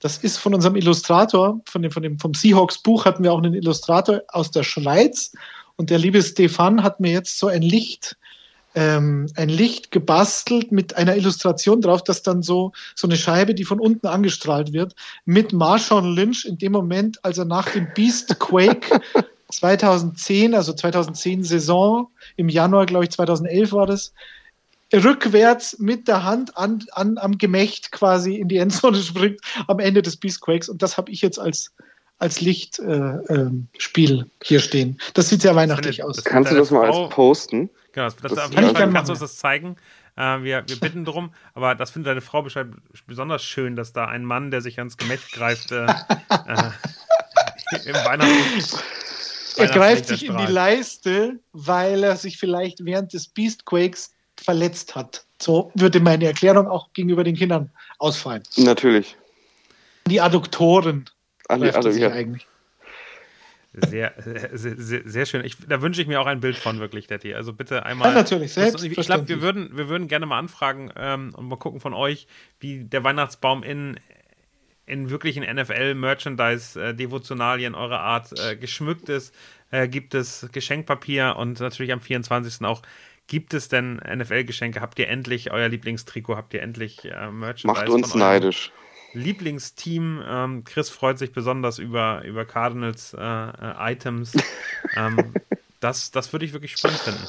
[0.00, 3.38] Das ist von unserem Illustrator, von dem, von dem, vom Seahawks Buch hatten wir auch
[3.38, 5.32] einen Illustrator aus der Schweiz.
[5.76, 8.16] Und der liebe Stefan hat mir jetzt so ein Licht
[8.74, 13.64] ähm, ein Licht gebastelt mit einer Illustration drauf, dass dann so, so eine Scheibe, die
[13.64, 14.94] von unten angestrahlt wird,
[15.24, 19.00] mit Marshawn Lynch in dem Moment, als er nach dem Beast Quake
[19.50, 24.12] 2010, also 2010 Saison, im Januar, glaube ich, 2011 war das,
[24.92, 30.02] rückwärts mit der Hand an, an, am Gemächt quasi in die Endzone springt am Ende
[30.02, 30.68] des Beast Quakes.
[30.68, 31.72] Und das habe ich jetzt als,
[32.18, 34.98] als Lichtspiel äh, äh, hier stehen.
[35.14, 36.22] Das sieht sehr weihnachtlich aus.
[36.24, 37.70] Kannst du das mal als posten?
[37.92, 39.76] Genau, das, das, das auf jeden Fall kannst du uns das zeigen.
[40.16, 42.46] Äh, wir, wir bitten darum, aber das findet deine Frau
[43.06, 45.86] besonders schön, dass da ein Mann, der sich ans Gemächt greift, äh,
[46.46, 46.70] äh,
[47.84, 48.78] im Weihnachten.
[49.56, 55.24] Er greift sich in die Leiste, weil er sich vielleicht während des Beastquakes verletzt hat.
[55.40, 58.42] So würde meine Erklärung auch gegenüber den Kindern ausfallen.
[58.56, 59.16] Natürlich.
[60.06, 61.04] Die Adduktoren.
[61.48, 62.12] An die Adduktoren.
[62.12, 62.46] eigentlich.
[63.76, 64.14] Sehr,
[64.52, 65.44] sehr, sehr, schön.
[65.44, 67.34] Ich, da wünsche ich mir auch ein Bild von, wirklich, Detti.
[67.34, 68.10] Also bitte einmal.
[68.10, 68.84] Ja, natürlich, selbst.
[68.84, 72.28] Ich glaube, wir würden, wir würden gerne mal anfragen ähm, und mal gucken von euch,
[72.60, 73.98] wie der Weihnachtsbaum in,
[74.86, 79.34] in wirklichen NFL-Merchandise-Devotionalien eurer Art äh, geschmückt ist.
[79.70, 82.64] Äh, gibt es Geschenkpapier und natürlich am 24.
[82.64, 82.82] auch.
[83.26, 84.82] Gibt es denn NFL-Geschenke?
[84.82, 86.36] Habt ihr endlich euer Lieblingstrikot?
[86.36, 87.66] Habt ihr endlich äh, Merchandise?
[87.66, 88.70] Macht uns neidisch.
[89.14, 90.22] Lieblingsteam.
[90.26, 94.32] Ähm, Chris freut sich besonders über, über Cardinals äh, äh, Items.
[94.96, 95.32] ähm,
[95.80, 97.26] das, das würde ich wirklich spannend finden.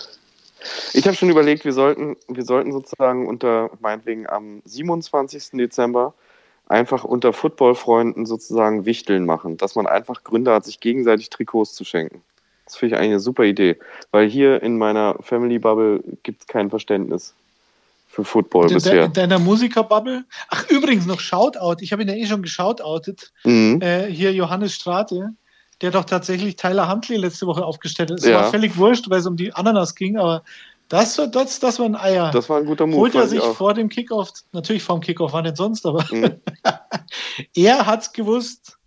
[0.94, 5.52] Ich habe schon überlegt, wir sollten, wir sollten sozusagen unter, meinetwegen am 27.
[5.53, 6.15] Dezember
[6.68, 11.84] einfach unter Footballfreunden sozusagen Wichteln machen, dass man einfach Gründe hat, sich gegenseitig Trikots zu
[11.84, 12.22] schenken.
[12.66, 13.78] Das finde ich eigentlich eine super Idee,
[14.12, 17.36] weil hier in meiner Family Bubble gibt es kein Verständnis
[18.08, 19.06] für Football in bisher.
[19.06, 20.24] In deiner Musikerbubble.
[20.50, 21.82] Ach, übrigens noch Shoutout.
[21.82, 23.32] Ich habe ihn ja eh schon geshoutoutet.
[23.44, 23.82] Mhm.
[23.82, 25.34] Äh, hier Johannes Strate,
[25.82, 28.20] der doch tatsächlich Tyler Huntley letzte Woche aufgestellt hat.
[28.20, 28.38] Es ja.
[28.38, 30.44] war völlig wurscht, weil es um die Ananas ging, aber
[30.90, 32.32] das, das, das war ein Eier.
[32.32, 32.99] Das war ein guter Move.
[32.99, 36.40] Holt er sich vor dem Kickoff, natürlich vor dem Kickoff, wann denn sonst, aber mhm.
[37.56, 38.78] er hat es gewusst,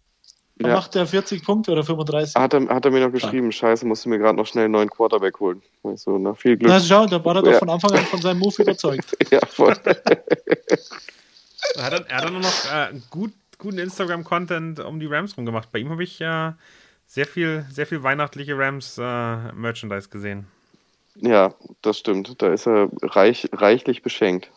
[0.58, 0.76] dann ja.
[0.76, 2.34] macht er 40 Punkte oder 35.
[2.34, 4.72] Hat er, hat er mir noch geschrieben, scheiße, musst du mir gerade noch schnell einen
[4.72, 5.62] neuen Quarterback holen.
[5.84, 6.70] Also, na, viel Glück.
[6.70, 7.58] Na, schau, da war er doch ja.
[7.58, 9.16] von Anfang an von seinem Move überzeugt.
[9.30, 9.74] ja, voll.
[9.84, 15.70] er, hat, er hat nur noch äh, gut, guten Instagram-Content um die Rams rumgemacht.
[15.70, 16.52] Bei ihm habe ich äh,
[17.06, 20.46] sehr viel, sehr viel weihnachtliche Rams-Merchandise äh, gesehen.
[21.20, 22.40] Ja, das stimmt.
[22.40, 24.50] Da ist er reich, reichlich beschenkt.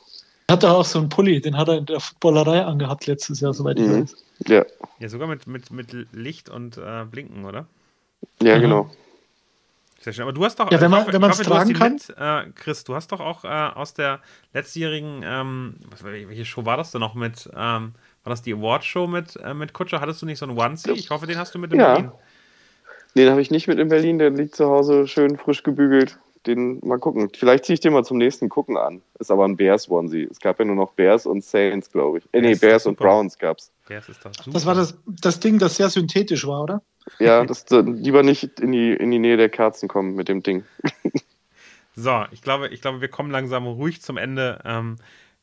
[0.47, 3.53] Er hat auch so einen Pulli, den hat er in der Footballerei angehabt letztes Jahr,
[3.53, 4.01] soweit ich mhm.
[4.01, 4.15] weiß.
[4.47, 4.65] Ja.
[4.99, 7.65] Ja, sogar mit, mit, mit Licht und äh, Blinken, oder?
[8.41, 8.61] Ja, mhm.
[8.61, 8.91] genau.
[10.01, 10.23] Sehr schön.
[10.23, 11.93] Aber du hast doch, ja, wenn man es tragen kann.
[11.93, 14.19] Mit, äh, Chris, du hast doch auch äh, aus der
[14.53, 17.93] letztjährigen, ähm, welche Show war das denn noch mit, ähm,
[18.23, 20.01] war das die Awardshow mit, äh, mit Kutscher?
[20.01, 20.91] Hattest du nicht so einen Onesie?
[20.91, 21.93] Ich hoffe, den hast du mit in Ja.
[21.93, 22.11] Berlin.
[23.15, 26.17] Den habe ich nicht mit in Berlin, der liegt zu Hause schön frisch gebügelt.
[26.47, 27.29] Den mal gucken.
[27.35, 29.01] Vielleicht ziehe ich den mal zum nächsten Gucken an.
[29.19, 30.27] Ist aber ein Bears Onesie.
[30.29, 32.25] Es gab ja nur noch Bears und Saints, glaube ich.
[32.31, 33.09] Äh, nee, Bears Bears doch und super.
[33.09, 33.71] Browns gab's.
[33.87, 34.37] Wer ist das?
[34.37, 34.51] Super.
[34.51, 36.81] Das war das, das Ding, das sehr synthetisch war, oder?
[37.19, 40.63] Ja, das lieber nicht in die, in die Nähe der Kerzen kommen mit dem Ding.
[41.95, 44.61] So, ich glaube, ich glaube, wir kommen langsam ruhig zum Ende.
[44.63, 44.95] Ähm,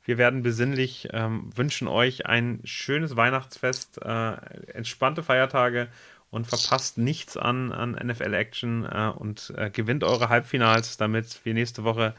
[0.04, 4.32] wir werden besinnlich ähm, wünschen euch ein schönes Weihnachtsfest, äh,
[4.72, 5.88] entspannte Feiertage
[6.30, 11.84] und verpasst nichts an, an NFL-Action äh, und äh, gewinnt eure Halbfinals, damit wir nächste
[11.84, 12.14] Woche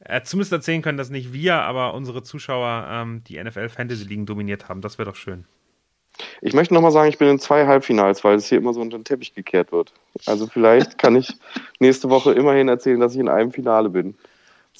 [0.00, 4.82] äh, zumindest erzählen können, dass nicht wir, aber unsere Zuschauer ähm, die NFL-Fantasy-Ligen dominiert haben.
[4.82, 5.44] Das wäre doch schön.
[6.40, 8.98] Ich möchte nochmal sagen, ich bin in zwei Halbfinals, weil es hier immer so unter
[8.98, 9.92] den Teppich gekehrt wird.
[10.26, 11.34] Also vielleicht kann ich
[11.78, 14.14] nächste Woche immerhin erzählen, dass ich in einem Finale bin.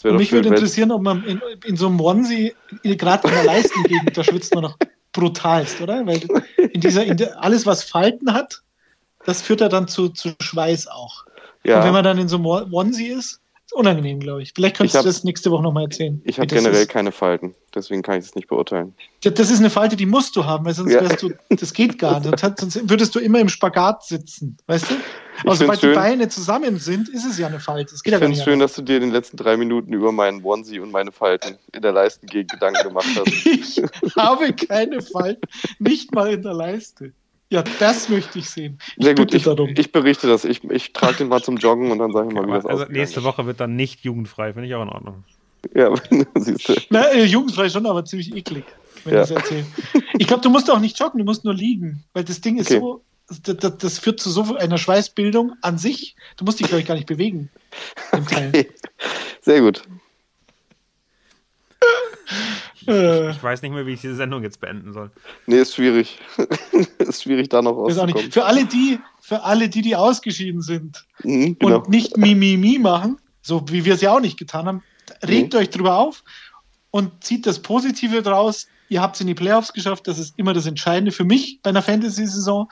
[0.04, 3.44] Und mich schön, würde interessieren, ob man in, in so einem Onesie, gerade in der
[3.44, 4.76] Leistengegend, da schwitzt man noch
[5.12, 6.06] brutalst, oder?
[6.06, 6.20] Weil
[6.70, 8.62] in dieser, in der, alles, was Falten hat,
[9.26, 11.24] das führt ja dann zu, zu Schweiß auch.
[11.64, 11.78] ja.
[11.80, 14.52] Und wenn man dann in so einem Onesie ist, ist unangenehm, glaube ich.
[14.54, 16.22] Vielleicht könntest Ich hab- du das nächste Woche nochmal erzählen.
[16.24, 16.88] Ich habe generell ist.
[16.88, 18.94] keine Falten, deswegen kann ich es nicht beurteilen.
[19.24, 21.00] Das- Das ist eine Falte, die musst du haben, weil sonst Ja.
[21.00, 22.38] wärst du, das geht gar nicht.
[22.38, 24.94] Sonst, würdest du immer im Spagat sitzen, weißt du?
[24.94, 25.94] Aber find's sobald die schön.
[25.96, 27.92] Beine zusammen sind, ist es ja eine Falte.
[27.96, 28.70] Ich ja finde es schön, anders.
[28.70, 31.82] dass du dir in den letzten drei Minuten über meinen Onesie und meine Falten in
[31.82, 33.26] der Leistengegend Gedanken gemacht hast.
[33.44, 33.82] Ich
[34.16, 35.40] habe keine Falten,
[35.80, 37.12] nicht mal in der Leiste.
[37.50, 38.78] Ja, das möchte ich sehen.
[38.96, 39.72] Ich Sehr gut, ich, darum.
[39.76, 40.44] ich berichte das.
[40.44, 42.82] Ich, ich trage den mal zum Joggen und dann sage ich mal, wie das also
[42.82, 43.22] ausgegangen nächste.
[43.22, 45.24] Woche wird dann nicht jugendfrei, finde ich auch in Ordnung.
[45.74, 45.94] Ja,
[46.34, 46.74] siehst du.
[46.90, 48.64] Na, äh, jugendfrei schon, aber ziemlich eklig,
[49.04, 49.22] wenn Ja.
[49.22, 49.66] ich das erzähle.
[50.18, 52.70] Ich glaube, du musst auch nicht joggen, du musst nur liegen, weil das Ding ist
[52.70, 52.80] Okay.
[52.80, 53.04] so,
[53.42, 56.16] das, das, führt zu so einer Schweißbildung an sich.
[56.36, 57.50] Du musst dich, glaube ich, gar nicht bewegen.
[58.12, 58.52] Im Teil.
[59.40, 59.82] Sehr gut.
[62.86, 65.10] Äh, Ich weiß nicht mehr, wie ich diese Sendung jetzt beenden soll.
[65.46, 66.18] Nee, ist schwierig.
[66.98, 68.30] ist schwierig, da noch rauszukommen.
[68.30, 71.78] Für alle die, für alle die, die ausgeschieden sind Mhm, genau.
[71.78, 74.82] und nicht Mimimi machen, so wie wir es ja auch nicht getan haben,
[75.26, 76.22] regt euch drüber auf
[76.92, 78.68] und zieht das Positive draus.
[78.88, 81.70] Ihr habt es in die Playoffs geschafft, das ist immer das Entscheidende für mich bei
[81.70, 82.68] einer Fantasy-Saison.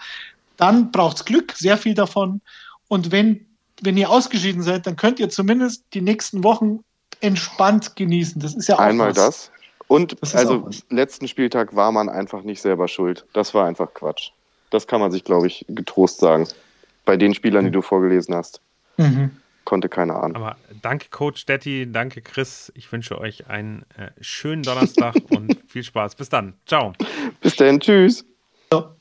[0.57, 2.41] Dann braucht es Glück, sehr viel davon.
[2.87, 3.47] Und wenn,
[3.83, 6.85] wenn ihr ausgeschieden seid, dann könnt ihr zumindest die nächsten Wochen
[7.21, 8.41] entspannt genießen.
[8.41, 9.15] Das ist ja auch Einmal was.
[9.17, 9.51] das.
[9.87, 13.27] Und Das also letzten Spieltag war man einfach nicht selber schuld.
[13.35, 14.31] Das war einfach Quatsch.
[14.71, 16.49] Das kann man sich, glaube ich, getrost sagen.
[17.05, 18.61] Bei den Spielern, die du vorgelesen hast,
[18.97, 19.31] Mhm.
[19.65, 20.37] konnte keiner ahnen.
[20.37, 22.73] Aber danke, Coach Detti, danke, Chris.
[22.75, 26.15] Ich wünsche euch einen äh, schönen Donnerstag und viel Spaß.
[26.15, 26.55] Bis dann.
[26.67, 26.93] Ciao.
[27.41, 28.25] Bis dann, tschüss.
[28.73, 28.95] Ja.